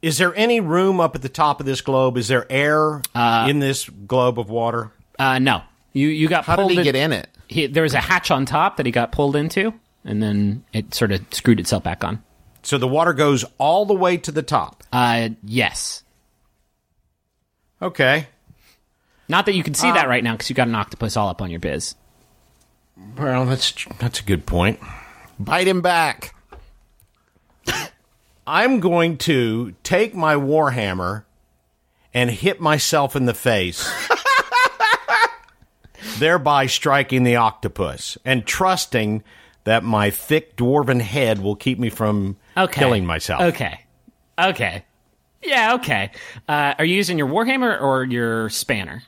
Is 0.02 0.18
there 0.18 0.34
any 0.36 0.62
room 0.62 1.00
up 1.02 1.16
at 1.16 1.22
the 1.22 1.30
top 1.30 1.60
of 1.60 1.66
this 1.66 1.82
globe? 1.82 2.18
Is 2.18 2.30
there 2.30 2.46
air 2.50 3.02
in 3.48 3.60
this 3.60 3.88
globe 3.90 4.40
of 4.40 4.50
water? 4.50 4.92
Uh, 5.20 5.40
no, 5.40 5.62
you 5.92 6.08
you 6.08 6.30
got 6.30 6.46
How 6.46 6.56
pulled 6.56 6.70
did 6.70 6.76
he 6.76 6.80
in- 6.80 6.84
get 6.86 6.96
in 6.96 7.12
it? 7.12 7.28
he, 7.50 7.68
there 7.68 7.84
was 7.84 7.94
a 7.94 8.00
hatch 8.00 8.32
on 8.32 8.46
top 8.46 8.78
that 8.78 8.86
he 8.86 8.92
got 8.94 9.12
pulled 9.12 9.36
into, 9.36 9.74
and 10.06 10.24
then 10.24 10.64
it 10.72 10.94
sort 10.94 11.12
of 11.12 11.22
screwed 11.32 11.60
itself 11.60 11.84
back 11.84 12.04
on. 12.06 12.24
So 12.64 12.78
the 12.78 12.88
water 12.88 13.14
goes 13.14 13.46
all 13.58 13.86
the 13.86 13.94
way 13.94 14.18
to 14.18 14.32
the 14.32 14.44
top. 14.44 14.84
Uh, 14.92 15.30
yes. 15.44 16.04
Okay. 17.82 18.28
Not 19.28 19.46
that 19.46 19.54
you 19.54 19.64
can 19.64 19.76
see 19.76 19.92
that 19.92 20.08
right 20.08 20.24
now 20.24 20.34
because 20.34 20.50
you 20.50 20.56
got 20.56 20.68
an 20.68 20.76
octopus 20.76 21.16
all 21.16 21.30
up 21.30 21.42
on 21.42 21.52
your 21.52 21.60
biz. 21.60 21.96
Well, 23.18 23.46
that's 23.46 23.86
that's 24.00 24.20
a 24.20 24.24
good 24.24 24.46
point. 24.46 24.80
Bite 25.40 25.68
him 25.68 25.82
back. 25.82 26.36
I'm 28.46 28.80
going 28.80 29.18
to 29.20 29.76
take 29.84 30.16
my 30.16 30.34
warhammer 30.36 31.24
and 32.14 32.32
hit 32.32 32.60
myself 32.60 33.16
in 33.16 33.26
the 33.26 33.34
face, 33.36 33.88
thereby 36.18 36.66
striking 36.66 37.24
the 37.24 37.36
octopus, 37.36 38.18
and 38.26 38.46
trusting 38.48 39.24
that 39.66 39.84
my 39.84 40.10
thick 40.10 40.56
dwarven 40.58 41.02
head 41.02 41.40
will 41.40 41.56
keep 41.56 41.78
me 41.78 41.92
from 41.92 42.38
Okay. 42.66 42.80
killing 42.80 43.06
myself. 43.06 43.42
Okay. 43.42 43.82
Okay. 44.38 44.86
Yeah, 45.44 45.76
okay. 45.76 46.12
Uh, 46.48 46.74
are 46.78 46.86
you 46.86 46.96
using 46.96 47.18
your 47.18 47.28
warhammer 47.28 47.82
or 47.82 48.04
your 48.04 48.50
spanner? 48.50 49.04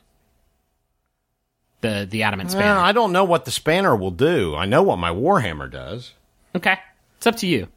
The 1.80 2.06
the 2.08 2.22
adamant 2.22 2.50
spanner. 2.50 2.76
Well, 2.76 2.84
I 2.84 2.92
don't 2.92 3.12
know 3.12 3.24
what 3.24 3.44
the 3.44 3.50
spanner 3.50 3.96
will 3.96 4.12
do. 4.12 4.54
I 4.54 4.66
know 4.66 4.82
what 4.82 4.98
my 4.98 5.10
warhammer 5.10 5.70
does. 5.70 6.12
okay. 6.54 6.78
It's 7.16 7.26
up 7.26 7.36
to 7.36 7.46
you. 7.46 7.68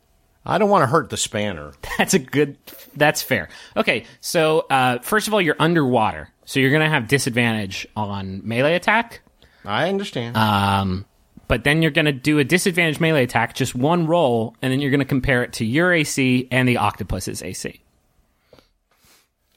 I 0.45 0.57
don't 0.59 0.69
want 0.69 0.83
to 0.83 0.87
hurt 0.87 1.09
the 1.09 1.17
spanner. 1.17 1.73
That's 1.97 2.13
a 2.13 2.19
good. 2.19 2.57
That's 2.95 3.21
fair. 3.23 3.49
Okay, 3.75 4.05
so 4.21 4.61
uh, 4.69 4.99
first 4.99 5.27
of 5.27 5.33
all, 5.33 5.41
you're 5.41 5.55
underwater, 5.59 6.29
so 6.45 6.59
you're 6.59 6.71
gonna 6.71 6.89
have 6.89 7.07
disadvantage 7.07 7.87
on 7.95 8.41
melee 8.47 8.75
attack. 8.75 9.21
I 9.63 9.89
understand. 9.89 10.37
Um, 10.37 11.05
but 11.47 11.63
then 11.63 11.81
you're 11.81 11.91
gonna 11.91 12.11
do 12.11 12.39
a 12.39 12.43
disadvantage 12.43 12.99
melee 12.99 13.23
attack, 13.23 13.53
just 13.55 13.75
one 13.75 14.07
roll, 14.07 14.55
and 14.61 14.71
then 14.71 14.79
you're 14.79 14.91
gonna 14.91 15.05
compare 15.05 15.43
it 15.43 15.53
to 15.53 15.65
your 15.65 15.93
AC 15.93 16.47
and 16.51 16.67
the 16.67 16.77
octopus's 16.77 17.41
AC. 17.43 17.81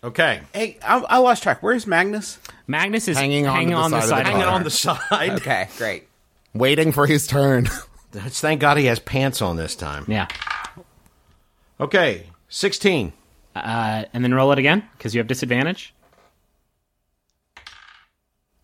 okay. 0.05 0.41
Hey, 0.53 0.79
I, 0.83 0.99
I 1.01 1.19
lost 1.19 1.43
track. 1.43 1.63
Where's 1.63 1.87
Magnus? 1.87 2.39
Magnus 2.67 3.09
is 3.09 3.17
Hanging 3.17 3.45
hanging, 3.45 3.75
onto 3.75 3.91
the 3.91 3.97
on 3.97 4.01
the 4.01 4.07
side 4.07 4.09
side. 4.09 4.21
of 4.21 4.25
the 4.27 4.31
of 4.31 4.35
the 4.35 4.41
Hanging 4.41 4.55
on 4.55 4.65
the 4.65 4.71
side. 4.71 5.31
Okay, 5.31 5.69
great. 5.77 6.09
Waiting 6.55 6.93
for 6.93 7.07
his 7.07 7.27
turn. 7.27 7.69
That's, 8.13 8.41
thank 8.41 8.61
God 8.61 8.79
he 8.79 8.87
has 8.87 8.99
pants 8.99 9.43
on 9.43 9.57
this 9.57 9.75
time. 9.77 10.05
Yeah. 10.09 10.29
Okay, 11.81 12.27
16. 12.49 13.13
Uh, 13.55 14.05
and 14.13 14.25
then 14.25 14.33
roll 14.35 14.51
it 14.53 14.59
again 14.59 14.83
because 14.97 15.15
you 15.15 15.19
have 15.21 15.27
disadvantage. 15.27 15.93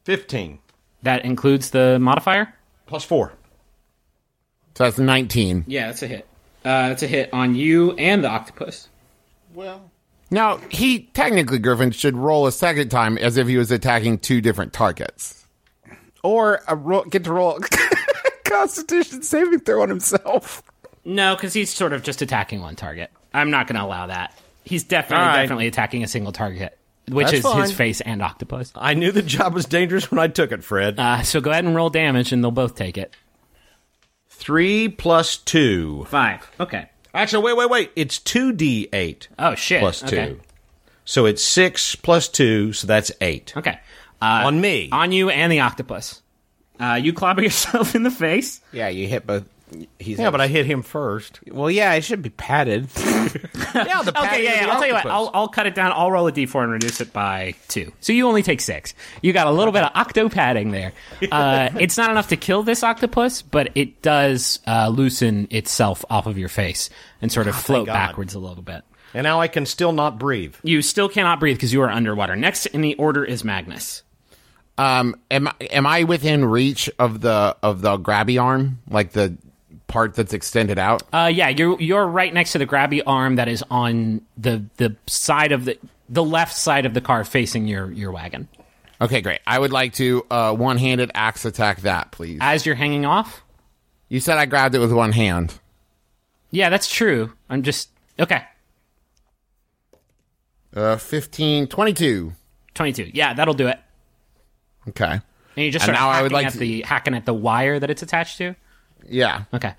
15. 0.04 0.58
That 1.02 1.24
includes 1.24 1.70
the 1.70 1.98
modifier. 2.00 2.54
Plus 2.86 3.04
4. 3.04 3.32
So 4.76 4.84
that's 4.84 4.98
19. 4.98 5.64
Yeah, 5.66 5.86
that's 5.86 6.02
a 6.02 6.06
hit. 6.06 6.26
Uh, 6.64 6.88
it's 6.92 7.02
a 7.02 7.06
hit 7.06 7.32
on 7.32 7.54
you 7.54 7.92
and 7.92 8.24
the 8.24 8.28
octopus. 8.28 8.88
Well. 9.54 9.90
Now, 10.30 10.56
he 10.70 11.00
technically, 11.14 11.58
Griffin, 11.58 11.90
should 11.92 12.16
roll 12.16 12.46
a 12.46 12.52
second 12.52 12.88
time 12.88 13.18
as 13.18 13.36
if 13.36 13.46
he 13.46 13.56
was 13.56 13.70
attacking 13.70 14.18
two 14.18 14.40
different 14.40 14.72
targets. 14.72 15.46
Or 16.22 16.62
a 16.66 16.74
roll, 16.74 17.04
get 17.04 17.24
to 17.24 17.32
roll 17.32 17.60
Constitution 18.44 19.22
saving 19.22 19.60
throw 19.60 19.82
on 19.82 19.88
himself. 19.90 20.62
No, 21.04 21.36
because 21.36 21.52
he's 21.52 21.70
sort 21.70 21.92
of 21.92 22.02
just 22.02 22.22
attacking 22.22 22.62
one 22.62 22.76
target. 22.76 23.10
I'm 23.34 23.50
not 23.50 23.66
going 23.66 23.76
to 23.78 23.84
allow 23.84 24.06
that. 24.06 24.36
He's 24.64 24.82
definitely 24.84 25.22
All 25.24 25.28
right. 25.30 25.42
definitely 25.42 25.66
attacking 25.66 26.02
a 26.02 26.08
single 26.08 26.32
target, 26.32 26.76
which 27.08 27.26
That's 27.26 27.38
is 27.38 27.42
fine. 27.42 27.60
his 27.62 27.72
face 27.72 28.00
and 28.00 28.22
octopus. 28.22 28.72
I 28.74 28.94
knew 28.94 29.12
the 29.12 29.22
job 29.22 29.54
was 29.54 29.66
dangerous 29.66 30.10
when 30.10 30.18
I 30.18 30.28
took 30.28 30.52
it, 30.52 30.64
Fred. 30.64 30.98
Uh, 30.98 31.22
so 31.22 31.40
go 31.40 31.50
ahead 31.50 31.64
and 31.64 31.74
roll 31.74 31.90
damage, 31.90 32.32
and 32.32 32.42
they'll 32.42 32.50
both 32.50 32.74
take 32.74 32.96
it. 32.98 33.14
3 34.30 34.88
plus 34.90 35.36
2. 35.38 36.06
Five. 36.08 36.50
Okay. 36.60 36.88
Actually, 37.12 37.44
wait, 37.44 37.56
wait, 37.56 37.70
wait. 37.70 37.90
It's 37.96 38.18
2d8 38.18 39.28
Oh 39.38 39.54
shit. 39.54 39.80
plus 39.80 40.00
2. 40.00 40.06
Okay. 40.06 40.36
So 41.04 41.26
it's 41.26 41.42
6 41.44 41.96
plus 41.96 42.28
2, 42.28 42.72
so 42.72 42.86
that's 42.86 43.12
8. 43.20 43.54
Okay. 43.56 43.78
Uh, 44.20 44.44
On 44.46 44.60
me. 44.60 44.88
on 44.90 45.12
you 45.12 45.28
and 45.30 45.52
the 45.52 45.60
octopus. 45.60 46.22
Uh, 46.80 46.98
you 47.00 47.12
clobber 47.12 47.42
yourself 47.44 47.94
in 47.94 48.02
the 48.02 48.10
face. 48.10 48.60
Yeah, 48.72 48.88
you 48.88 49.06
hit 49.06 49.26
both. 49.26 49.44
He's 49.98 50.18
Yeah, 50.18 50.30
but 50.30 50.40
I 50.40 50.46
hit 50.46 50.66
him 50.66 50.82
first. 50.82 51.40
well, 51.48 51.70
yeah, 51.70 51.94
it 51.94 52.02
should 52.04 52.22
be 52.22 52.30
padded. 52.30 52.88
Yeah, 53.74 54.02
the 54.02 54.16
Okay, 54.16 54.44
yeah, 54.44 54.66
yeah. 54.66 54.72
I'll 54.72 54.78
tell 54.78 54.86
you 54.86 54.94
what. 54.94 55.06
I'll, 55.06 55.30
I'll 55.34 55.48
cut 55.48 55.66
it 55.66 55.74
down. 55.74 55.90
I'll 55.92 56.12
roll 56.12 56.28
a 56.28 56.32
d4 56.32 56.62
and 56.62 56.72
reduce 56.72 57.00
it 57.00 57.12
by 57.12 57.54
two. 57.66 57.92
So 58.00 58.12
you 58.12 58.28
only 58.28 58.42
take 58.42 58.60
six. 58.60 58.94
You 59.20 59.32
got 59.32 59.48
a 59.48 59.50
little 59.50 59.72
bit 59.72 59.82
of 59.82 59.90
octo 59.94 60.28
padding 60.28 60.70
there. 60.70 60.92
Uh, 61.32 61.70
it's 61.80 61.96
not 61.96 62.10
enough 62.10 62.28
to 62.28 62.36
kill 62.36 62.62
this 62.62 62.84
octopus, 62.84 63.42
but 63.42 63.70
it 63.74 64.02
does 64.02 64.60
uh, 64.68 64.88
loosen 64.88 65.48
itself 65.50 66.04
off 66.08 66.26
of 66.26 66.38
your 66.38 66.48
face 66.48 66.90
and 67.20 67.32
sort 67.32 67.48
of 67.48 67.56
float 67.56 67.86
backwards 67.86 68.34
a 68.34 68.38
little 68.38 68.62
bit. 68.62 68.84
And 69.14 69.24
now 69.24 69.40
I 69.40 69.48
can 69.48 69.66
still 69.66 69.92
not 69.92 70.18
breathe. 70.18 70.54
You 70.62 70.82
still 70.82 71.08
cannot 71.08 71.40
breathe 71.40 71.56
because 71.56 71.72
you 71.72 71.82
are 71.82 71.90
underwater. 71.90 72.36
Next 72.36 72.66
in 72.66 72.82
the 72.82 72.94
order 72.96 73.24
is 73.24 73.42
Magnus. 73.42 74.02
Um, 74.76 75.16
am 75.30 75.48
I, 75.48 75.52
am 75.70 75.86
I 75.86 76.04
within 76.04 76.44
reach 76.44 76.90
of 76.98 77.20
the 77.20 77.56
of 77.62 77.80
the 77.80 77.96
grabby 77.96 78.40
arm, 78.40 78.80
like 78.88 79.12
the 79.12 79.36
part 79.94 80.14
that's 80.14 80.32
extended 80.32 80.76
out? 80.76 81.04
Uh, 81.12 81.30
yeah, 81.32 81.48
you're 81.50 81.80
you're 81.80 82.04
right 82.06 82.34
next 82.34 82.50
to 82.52 82.58
the 82.58 82.66
grabby 82.66 83.00
arm 83.06 83.36
that 83.36 83.46
is 83.46 83.62
on 83.70 84.20
the 84.36 84.64
the 84.78 84.96
side 85.06 85.52
of 85.52 85.64
the 85.64 85.78
the 86.08 86.22
left 86.24 86.54
side 86.56 86.84
of 86.84 86.94
the 86.94 87.00
car 87.00 87.22
facing 87.24 87.68
your 87.68 87.92
your 87.92 88.10
wagon. 88.10 88.48
Okay, 89.00 89.20
great. 89.20 89.38
I 89.46 89.56
would 89.58 89.70
like 89.72 89.92
to 89.94 90.26
uh, 90.30 90.52
one 90.54 90.78
handed 90.78 91.12
axe 91.14 91.44
attack 91.44 91.82
that, 91.82 92.10
please. 92.10 92.38
As 92.42 92.66
you're 92.66 92.74
hanging 92.74 93.06
off. 93.06 93.42
You 94.08 94.18
said 94.20 94.36
I 94.36 94.46
grabbed 94.46 94.74
it 94.74 94.80
with 94.80 94.92
one 94.92 95.12
hand. 95.12 95.58
Yeah, 96.50 96.68
that's 96.70 96.92
true. 96.92 97.32
I'm 97.48 97.62
just 97.62 97.88
okay. 98.18 98.42
Uh, 100.74 100.96
15, 100.96 101.68
22. 101.68 102.32
Twenty 102.74 102.92
two. 102.92 103.08
Yeah, 103.14 103.34
that'll 103.34 103.54
do 103.54 103.68
it. 103.68 103.78
Okay. 104.88 105.04
And 105.06 105.20
you 105.56 105.70
just 105.70 105.86
And 105.86 105.94
start 105.96 106.04
now 106.04 106.10
I 106.10 106.22
would 106.22 106.32
like 106.32 106.46
at 106.46 106.52
to- 106.54 106.58
the 106.58 106.82
hacking 106.82 107.14
at 107.14 107.24
the 107.24 107.34
wire 107.34 107.78
that 107.78 107.88
it's 107.90 108.02
attached 108.02 108.38
to. 108.38 108.56
Yeah. 109.08 109.44
Okay. 109.54 109.74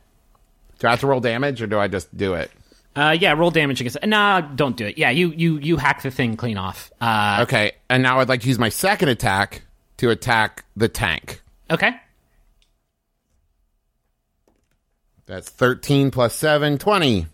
Do 0.80 0.88
I 0.88 0.92
have 0.92 1.00
to 1.02 1.08
roll 1.08 1.20
damage 1.22 1.62
or 1.62 1.68
do 1.68 1.80
I 1.80 1.88
just 1.88 2.16
do 2.16 2.34
it? 2.36 2.52
Uh, 2.96 3.16
yeah, 3.20 3.34
roll 3.34 3.52
damage 3.52 3.82
against. 3.82 3.98
No, 4.06 4.48
don't 4.56 4.78
do 4.78 4.86
it. 4.86 4.98
Yeah, 4.98 5.10
you 5.10 5.30
you 5.32 5.58
you 5.58 5.78
hack 5.78 6.02
the 6.02 6.12
thing 6.12 6.38
clean 6.38 6.58
off. 6.58 6.92
Uh, 7.02 7.40
Okay. 7.42 7.74
And 7.90 8.02
now 8.04 8.20
I'd 8.20 8.30
like 8.30 8.42
to 8.42 8.48
use 8.48 8.58
my 8.60 8.70
second 8.70 9.10
attack 9.10 9.64
to 9.98 10.10
attack 10.10 10.64
the 10.78 10.88
tank. 10.88 11.42
okay. 11.70 11.92
That's 15.28 15.50
13 15.50 16.12
plus 16.12 16.36
7, 16.36 16.78
20. 16.78 17.26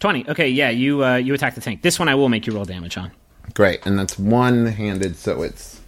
Twenty. 0.00 0.28
Okay, 0.28 0.48
yeah, 0.48 0.70
you 0.70 1.04
uh, 1.04 1.14
you 1.14 1.32
attack 1.34 1.54
the 1.54 1.60
tank. 1.60 1.82
This 1.82 2.00
one 2.00 2.08
I 2.08 2.16
will 2.16 2.28
make 2.28 2.48
you 2.48 2.52
roll 2.52 2.64
damage 2.64 2.96
on. 2.96 3.12
Great. 3.54 3.86
And 3.86 3.96
that's 3.96 4.18
one 4.18 4.66
handed, 4.66 5.14
so 5.14 5.42
it's 5.42 5.80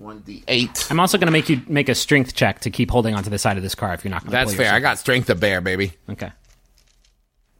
1d8. 0.00 0.90
I'm 0.90 1.00
also 1.00 1.18
going 1.18 1.26
to 1.26 1.32
make 1.32 1.48
you 1.48 1.62
make 1.68 1.88
a 1.88 1.94
strength 1.94 2.34
check 2.34 2.60
to 2.60 2.70
keep 2.70 2.90
holding 2.90 3.14
onto 3.14 3.30
the 3.30 3.38
side 3.38 3.56
of 3.56 3.62
this 3.62 3.74
car 3.74 3.92
if 3.94 4.04
you're 4.04 4.10
not 4.10 4.22
going 4.22 4.30
to. 4.30 4.36
That's 4.36 4.54
fair. 4.54 4.72
I 4.72 4.80
got 4.80 4.98
strength 4.98 5.28
of 5.30 5.40
bear, 5.40 5.60
baby. 5.60 5.92
Okay. 6.08 6.30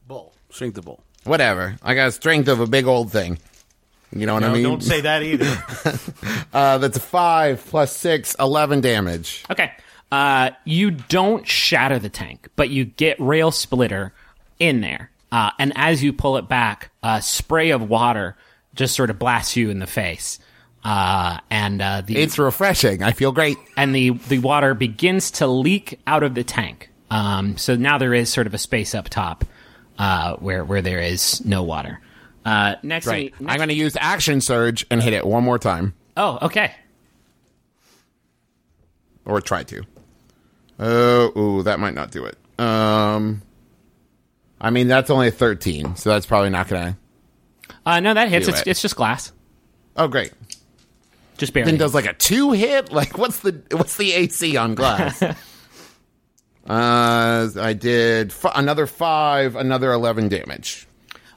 Bull. 0.07 0.33
Shrink 0.49 0.75
the 0.75 0.81
bull. 0.81 1.03
Whatever. 1.23 1.77
I 1.83 1.93
got 1.93 2.13
strength 2.13 2.47
of 2.47 2.59
a 2.59 2.67
big 2.67 2.87
old 2.87 3.11
thing. 3.11 3.37
You 4.13 4.25
know 4.25 4.33
what 4.33 4.43
I 4.43 4.51
mean? 4.51 4.63
don't 4.63 4.83
say 4.83 5.01
that 5.01 5.23
either. 5.23 5.63
Uh, 6.53 6.77
that's 6.79 6.97
a 6.97 6.99
5 6.99 7.65
plus 7.67 7.95
6, 7.95 8.35
11 8.37 8.81
damage. 8.81 9.45
Okay. 9.49 9.71
Uh, 10.11 10.49
you 10.65 10.91
don't 10.91 11.47
shatter 11.47 11.97
the 11.97 12.09
tank, 12.09 12.49
but 12.57 12.69
you 12.69 12.83
get 12.83 13.17
rail 13.21 13.51
splitter 13.51 14.13
in 14.59 14.81
there. 14.81 15.11
Uh, 15.31 15.51
and 15.57 15.71
as 15.77 16.03
you 16.03 16.11
pull 16.11 16.35
it 16.35 16.49
back, 16.49 16.91
a 17.01 17.21
spray 17.21 17.69
of 17.69 17.87
water 17.87 18.35
just 18.75 18.95
sort 18.97 19.09
of 19.09 19.17
blasts 19.17 19.55
you 19.55 19.69
in 19.69 19.79
the 19.79 19.87
face. 19.87 20.39
Uh, 20.83 21.39
and 21.49 21.81
uh, 21.81 22.01
the 22.01 22.17
It's 22.17 22.39
refreshing. 22.39 23.03
I 23.03 23.11
feel 23.11 23.31
great. 23.31 23.57
and 23.77 23.93
the 23.93 24.11
the 24.11 24.39
water 24.39 24.73
begins 24.73 25.31
to 25.31 25.47
leak 25.47 25.99
out 26.07 26.23
of 26.23 26.33
the 26.35 26.43
tank. 26.43 26.89
Um, 27.11 27.57
so 27.57 27.75
now 27.75 27.97
there 27.97 28.13
is 28.13 28.31
sort 28.31 28.47
of 28.47 28.53
a 28.53 28.57
space 28.57 28.95
up 28.95 29.09
top 29.09 29.45
uh, 29.99 30.35
where 30.37 30.63
where 30.63 30.81
there 30.81 30.99
is 30.99 31.43
no 31.45 31.61
water. 31.63 31.99
Uh, 32.43 32.75
next, 32.81 33.05
Right. 33.05 33.35
thing- 33.37 33.47
I'm 33.49 33.57
going 33.57 33.69
to 33.69 33.75
use 33.75 33.95
action 33.99 34.41
surge 34.41 34.85
and 34.89 35.03
hit 35.03 35.13
it 35.13 35.25
one 35.25 35.43
more 35.43 35.59
time. 35.59 35.93
oh, 36.17 36.39
okay. 36.43 36.71
Or 39.25 39.39
try 39.41 39.63
to. 39.63 39.83
Oh, 40.79 41.39
ooh, 41.39 41.63
that 41.63 41.79
might 41.79 41.93
not 41.93 42.09
do 42.11 42.25
it. 42.25 42.37
Um, 42.59 43.43
I 44.59 44.71
mean, 44.71 44.87
that's 44.87 45.09
only 45.11 45.27
a 45.27 45.31
13, 45.31 45.95
so 45.95 46.09
that's 46.09 46.25
probably 46.25 46.49
not 46.49 46.67
going 46.67 46.93
to. 46.93 46.97
Uh, 47.85 47.99
no, 47.99 48.13
that 48.15 48.29
hits. 48.29 48.47
It's, 48.47 48.61
it. 48.61 48.67
it's 48.67 48.81
just 48.81 48.95
glass. 48.95 49.31
Oh, 49.95 50.07
great. 50.07 50.31
Just 51.41 51.53
barely. 51.53 51.71
Then 51.71 51.79
does 51.79 51.95
like 51.95 52.05
a 52.05 52.13
two 52.13 52.51
hit? 52.51 52.91
Like, 53.01 53.17
what's 53.17 53.39
the 53.39 53.63
what's 53.71 53.97
the 53.97 54.13
AC 54.13 54.57
on 54.57 54.75
glass? 54.75 55.19
uh, 55.23 55.33
I 56.69 57.73
did 57.73 58.29
f- 58.29 58.51
another 58.53 58.85
five, 58.85 59.55
another 59.55 59.91
11 59.91 60.29
damage. 60.29 60.87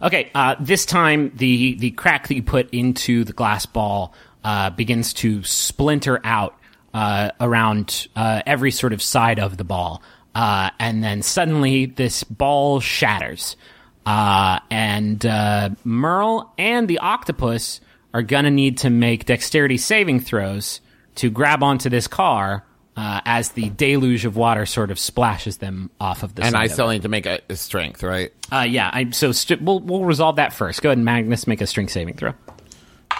Okay, 0.03 0.31
uh, 0.35 0.57
this 0.61 0.85
time 0.85 1.33
the 1.35 1.77
the 1.77 1.93
crack 1.93 2.29
that 2.29 2.35
you 2.35 2.43
put 2.43 2.69
into 2.69 3.25
the 3.25 3.33
glass 3.33 3.65
ball 3.65 4.13
uh, 4.45 4.69
begins 4.69 5.15
to 5.15 5.43
splinter 5.43 6.21
out 6.23 6.55
uh, 6.93 7.31
around 7.41 8.07
uh, 8.15 8.43
every 8.45 8.73
sort 8.73 8.93
of 8.93 9.01
side 9.01 9.39
of 9.39 9.57
the 9.57 9.65
ball, 9.65 10.03
uh, 10.35 10.69
and 10.79 11.03
then 11.03 11.23
suddenly 11.23 11.87
this 11.87 12.25
ball 12.25 12.79
shatters, 12.81 13.57
uh, 14.05 14.61
and 14.71 15.25
uh, 15.25 15.71
Merle 15.83 16.53
and 16.59 16.89
the 16.89 16.99
octopus 16.99 17.81
are 18.15 18.23
gonna 18.23 18.51
need 18.51 18.79
to 18.79 18.89
make 18.89 19.27
dexterity 19.27 19.77
saving 19.77 20.21
throws 20.21 20.81
to 21.17 21.29
grab 21.29 21.63
onto 21.63 21.91
this 21.91 22.07
car. 22.07 22.65
Uh, 22.97 23.21
as 23.25 23.49
the 23.51 23.71
deluge 23.71 24.25
of 24.25 24.37
water 24.37 24.65
sort 24.65 24.93
of 24.93 25.01
splashes 25.01 25.57
them 25.57 25.91
off 26.01 26.23
of 26.23 26.33
the 26.37 26.45
And 26.45 26.53
side 26.53 26.61
I 26.61 26.65
of 26.67 26.71
still 26.71 26.91
it. 26.91 26.93
need 26.93 27.03
to 27.03 27.09
make 27.09 27.27
a, 27.27 27.41
a 27.49 27.57
strength, 27.57 28.05
right? 28.05 28.33
Uh, 28.53 28.61
yeah, 28.69 28.89
I, 28.93 29.11
so 29.11 29.33
st- 29.33 29.61
we'll 29.63 29.81
we'll 29.81 30.05
resolve 30.05 30.37
that 30.37 30.53
first. 30.53 30.81
Go 30.81 30.91
ahead, 30.91 30.99
and 30.99 31.05
Magnus, 31.05 31.49
make 31.49 31.61
a 31.61 31.67
strength 31.67 31.91
saving 31.91 32.15
throw. 32.15 32.35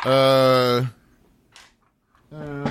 Uh, 0.05 0.85
uh, 2.33 2.71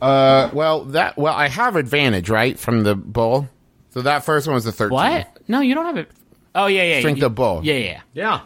Uh. 0.00 0.50
well, 0.52 0.84
that 0.86 1.16
well, 1.18 1.34
I 1.34 1.48
have 1.48 1.76
advantage, 1.76 2.30
right, 2.30 2.58
from 2.58 2.82
the 2.84 2.94
bull. 2.94 3.48
So 3.90 4.02
that 4.02 4.24
first 4.24 4.46
one 4.46 4.54
was 4.54 4.64
the 4.64 4.72
thirteen. 4.72 4.94
What? 4.94 5.28
No, 5.48 5.60
you 5.60 5.74
don't 5.74 5.86
have 5.86 5.96
it. 5.98 6.10
Oh 6.54 6.66
yeah, 6.66 6.84
yeah. 6.84 6.98
Strength 7.00 7.18
you- 7.18 7.26
of 7.26 7.34
bull. 7.34 7.60
Yeah, 7.64 7.74
yeah, 7.74 8.00
yeah. 8.14 8.40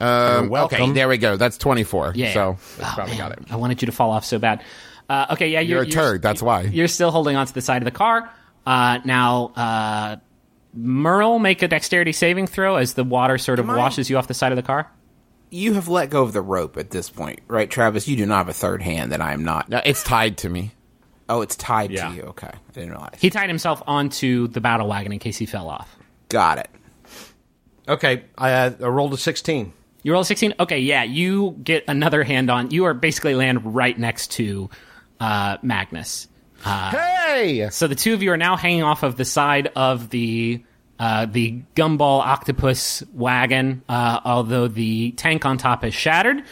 Um, 0.00 0.48
welcome. 0.48 0.80
Okay, 0.82 0.92
there 0.92 1.08
we 1.08 1.18
go. 1.18 1.36
That's 1.36 1.58
twenty-four. 1.58 2.12
yeah. 2.14 2.32
So 2.32 2.56
Oh, 2.80 2.92
probably 2.94 3.12
man, 3.16 3.18
got 3.18 3.32
it. 3.32 3.52
I 3.52 3.56
wanted 3.56 3.82
you 3.82 3.86
to 3.86 3.92
fall 3.92 4.10
off 4.10 4.24
so 4.24 4.38
bad. 4.38 4.62
Uh, 5.08 5.26
okay, 5.32 5.48
yeah, 5.48 5.60
you're, 5.60 5.78
You're 5.82 5.88
a 5.88 5.90
turd. 5.90 6.22
That's 6.22 6.40
why. 6.42 6.62
You're 6.62 6.88
still 6.88 7.10
holding 7.10 7.36
on 7.36 7.46
to 7.46 7.52
the 7.52 7.60
side 7.60 7.82
of 7.82 7.84
the 7.84 7.90
car. 7.90 8.30
Uh, 8.64 9.00
now, 9.04 9.46
uh, 9.56 10.16
Merle, 10.72 11.38
make 11.40 11.62
a 11.62 11.68
dexterity 11.68 12.12
saving 12.12 12.46
throw 12.46 12.76
as 12.76 12.94
the 12.94 13.02
water 13.04 13.36
sort 13.38 13.58
of 13.58 13.64
Am 13.68 13.70
I- 13.72 13.76
washes 13.78 14.08
you 14.08 14.16
off 14.18 14.28
the 14.28 14.34
side 14.34 14.52
of 14.52 14.56
the 14.56 14.62
car. 14.62 14.88
you 15.50 15.74
have 15.74 15.88
let 15.88 16.10
go 16.10 16.22
of 16.22 16.32
the 16.32 16.40
rope 16.40 16.76
at 16.76 16.90
this 16.90 17.10
point, 17.10 17.40
right, 17.48 17.68
Travis? 17.68 18.06
You 18.06 18.16
do 18.16 18.24
not 18.24 18.38
have 18.38 18.48
a 18.48 18.52
third 18.52 18.82
hand 18.82 19.10
that 19.10 19.20
I 19.20 19.32
am 19.32 19.42
not. 19.44 19.68
No, 19.68 19.80
it's 19.84 20.04
tied 20.04 20.36
to 20.38 20.48
me. 20.48 20.70
Oh, 21.28 21.40
it's 21.42 21.56
tied 21.56 21.90
Yeah. 21.90 22.08
to 22.08 22.14
you. 22.14 22.22
Okay, 22.22 22.46
I 22.48 22.72
didn't 22.72 22.90
realize. 22.90 23.16
He 23.18 23.30
tied 23.30 23.48
himself 23.48 23.82
onto 23.86 24.46
the 24.46 24.60
battle 24.60 24.86
wagon 24.86 25.12
in 25.12 25.18
case 25.18 25.36
he 25.38 25.46
fell 25.46 25.68
off. 25.68 25.96
Got 26.28 26.58
it. 26.58 26.70
Okay, 27.88 28.22
I, 28.38 28.52
uh, 28.52 28.70
I 28.80 28.86
rolled 28.86 29.12
a 29.14 29.16
16. 29.16 29.72
You 30.02 30.12
roll 30.12 30.22
a 30.22 30.24
16? 30.24 30.54
Okay, 30.60 30.78
yeah, 30.78 31.02
you 31.02 31.56
get 31.62 31.84
another 31.88 32.24
hand 32.24 32.50
on. 32.50 32.70
You 32.70 32.84
are 32.86 32.94
basically 32.94 33.34
land 33.34 33.74
right 33.74 33.98
next 33.98 34.32
to 34.32 34.70
uh, 35.18 35.58
Magnus. 35.62 36.28
hey! 36.90 37.68
So 37.70 37.86
the 37.86 37.94
two 37.94 38.14
of 38.14 38.22
you 38.22 38.32
are 38.32 38.36
now 38.36 38.56
hanging 38.56 38.82
off 38.82 39.02
of 39.02 39.16
the 39.16 39.24
side 39.24 39.70
of 39.76 40.10
the 40.10 40.62
uh, 40.98 41.24
the 41.24 41.62
gumball 41.74 42.20
octopus 42.20 43.02
wagon, 43.14 43.82
uh, 43.88 44.20
although 44.22 44.68
the 44.68 45.12
tank 45.12 45.46
on 45.46 45.56
top 45.56 45.82
is 45.82 45.94
shattered. 45.94 46.42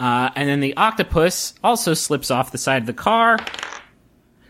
Uh, 0.00 0.30
and 0.34 0.48
then 0.48 0.60
the 0.60 0.74
octopus 0.78 1.52
also 1.62 1.92
slips 1.92 2.30
off 2.30 2.50
the 2.50 2.56
side 2.56 2.80
of 2.82 2.86
the 2.86 2.94
car. 2.94 3.38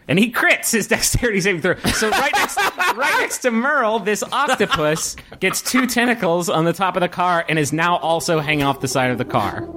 And 0.08 0.18
he 0.18 0.32
crits 0.32 0.72
his 0.72 0.88
dexterity 0.88 1.40
saving 1.40 1.60
throw. 1.60 1.76
So 1.92 2.10
right 2.10 2.32
next, 2.34 2.56
right 2.56 3.16
next 3.20 3.38
to 3.38 3.50
Merle, 3.50 3.98
this 4.00 4.22
octopus 4.22 5.16
gets 5.40 5.60
two 5.60 5.86
tentacles 5.86 6.48
on 6.48 6.64
the 6.64 6.72
top 6.72 6.96
of 6.96 7.00
the 7.00 7.08
car 7.08 7.44
and 7.48 7.58
is 7.58 7.72
now 7.72 7.96
also 7.98 8.40
hanging 8.40 8.64
off 8.64 8.80
the 8.80 8.88
side 8.88 9.10
of 9.10 9.18
the 9.18 9.24
car. 9.24 9.68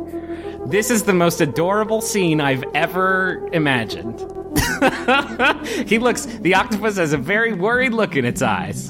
This 0.66 0.90
is 0.90 1.04
the 1.04 1.14
most 1.14 1.42
adorable 1.42 2.02
scene 2.02 2.40
I've 2.40 2.64
ever 2.74 3.48
imagined. 3.52 4.20
he 5.88 6.00
looks, 6.00 6.26
the 6.26 6.56
octopus 6.56 6.98
has 6.98 7.14
a 7.14 7.18
very 7.18 7.54
worried 7.54 7.94
look 7.94 8.16
in 8.16 8.26
its 8.26 8.42
eyes. 8.42 8.90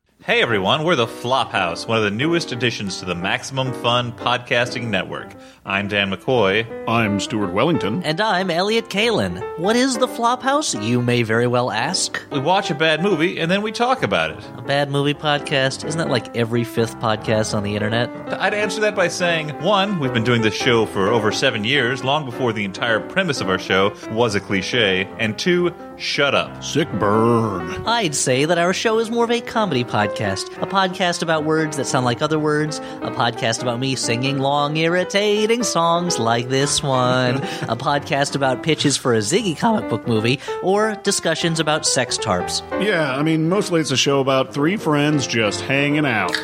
Hey 0.23 0.43
everyone, 0.43 0.83
we're 0.83 0.95
the 0.95 1.07
Flophouse, 1.07 1.87
one 1.87 1.97
of 1.97 2.03
the 2.03 2.11
newest 2.11 2.51
additions 2.51 2.99
to 2.99 3.05
the 3.05 3.15
Maximum 3.15 3.73
Fun 3.73 4.11
podcasting 4.11 4.87
network. 4.87 5.33
I'm 5.65 5.87
Dan 5.87 6.11
McCoy. 6.11 6.87
I'm 6.87 7.19
Stuart 7.19 7.53
Wellington. 7.53 8.03
And 8.03 8.21
I'm 8.21 8.51
Elliott 8.51 8.89
Kalan. 8.89 9.41
What 9.57 9.75
is 9.75 9.97
the 9.97 10.07
Flophouse, 10.07 10.79
you 10.87 11.01
may 11.01 11.23
very 11.23 11.47
well 11.47 11.71
ask? 11.71 12.23
We 12.31 12.37
watch 12.39 12.69
a 12.69 12.75
bad 12.75 13.01
movie 13.01 13.39
and 13.39 13.49
then 13.49 13.63
we 13.63 13.71
talk 13.71 14.03
about 14.03 14.29
it. 14.29 14.43
A 14.57 14.61
bad 14.61 14.91
movie 14.91 15.15
podcast? 15.15 15.85
Isn't 15.85 15.97
that 15.97 16.09
like 16.09 16.35
every 16.37 16.63
fifth 16.65 16.99
podcast 16.99 17.55
on 17.55 17.63
the 17.63 17.73
internet? 17.73 18.09
I'd 18.39 18.53
answer 18.53 18.79
that 18.81 18.95
by 18.95 19.07
saying 19.07 19.49
one, 19.63 19.99
we've 19.99 20.13
been 20.13 20.23
doing 20.23 20.43
this 20.43 20.55
show 20.55 20.85
for 20.85 21.09
over 21.09 21.31
seven 21.31 21.63
years, 21.63 22.03
long 22.03 22.25
before 22.25 22.53
the 22.53 22.63
entire 22.63 22.99
premise 22.99 23.41
of 23.41 23.49
our 23.49 23.59
show 23.59 23.95
was 24.11 24.35
a 24.35 24.39
cliche, 24.39 25.05
and 25.17 25.37
two, 25.37 25.73
shut 25.97 26.33
up. 26.35 26.63
Sick 26.63 26.91
burn. 26.93 27.85
I'd 27.87 28.15
say 28.15 28.45
that 28.45 28.59
our 28.59 28.73
show 28.73 28.99
is 28.99 29.09
more 29.09 29.23
of 29.23 29.31
a 29.31 29.41
comedy 29.41 29.83
podcast. 30.11 30.61
A 30.61 30.67
podcast 30.67 31.21
about 31.21 31.45
words 31.45 31.77
that 31.77 31.85
sound 31.85 32.05
like 32.05 32.21
other 32.21 32.39
words. 32.39 32.79
A 33.01 33.11
podcast 33.11 33.61
about 33.61 33.79
me 33.79 33.95
singing 33.95 34.39
long, 34.39 34.75
irritating 34.77 35.63
songs 35.63 36.19
like 36.19 36.49
this 36.49 36.83
one. 36.83 37.35
a 37.37 37.75
podcast 37.75 38.35
about 38.35 38.63
pitches 38.63 38.97
for 38.97 39.13
a 39.13 39.19
Ziggy 39.19 39.57
comic 39.57 39.89
book 39.89 40.07
movie. 40.07 40.39
Or 40.61 40.95
discussions 41.03 41.59
about 41.59 41.85
sex 41.85 42.17
tarps. 42.17 42.61
Yeah, 42.83 43.15
I 43.15 43.23
mean, 43.23 43.49
mostly 43.49 43.81
it's 43.81 43.91
a 43.91 43.97
show 43.97 44.19
about 44.19 44.53
three 44.53 44.77
friends 44.77 45.27
just 45.27 45.61
hanging 45.61 46.05
out 46.05 46.37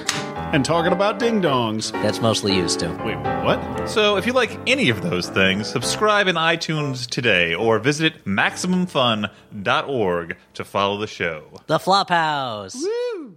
and 0.53 0.63
talking 0.63 0.93
about 0.93 1.19
ding 1.19 1.41
dongs. 1.41 1.91
That's 1.91 2.21
mostly 2.21 2.55
used 2.55 2.79
to. 2.79 2.87
Wait, 3.05 3.17
what? 3.43 3.89
So 3.89 4.15
if 4.17 4.25
you 4.25 4.33
like 4.33 4.57
any 4.67 4.89
of 4.89 5.01
those 5.01 5.29
things, 5.29 5.67
subscribe 5.67 6.27
in 6.27 6.35
iTunes 6.35 7.07
today 7.07 7.53
or 7.53 7.79
visit 7.79 8.25
MaximumFun.org 8.25 10.37
to 10.53 10.63
follow 10.63 10.97
the 10.97 11.07
show. 11.07 11.61
The 11.67 11.79
Flophouse. 11.79 12.75
Woo! 12.75 13.35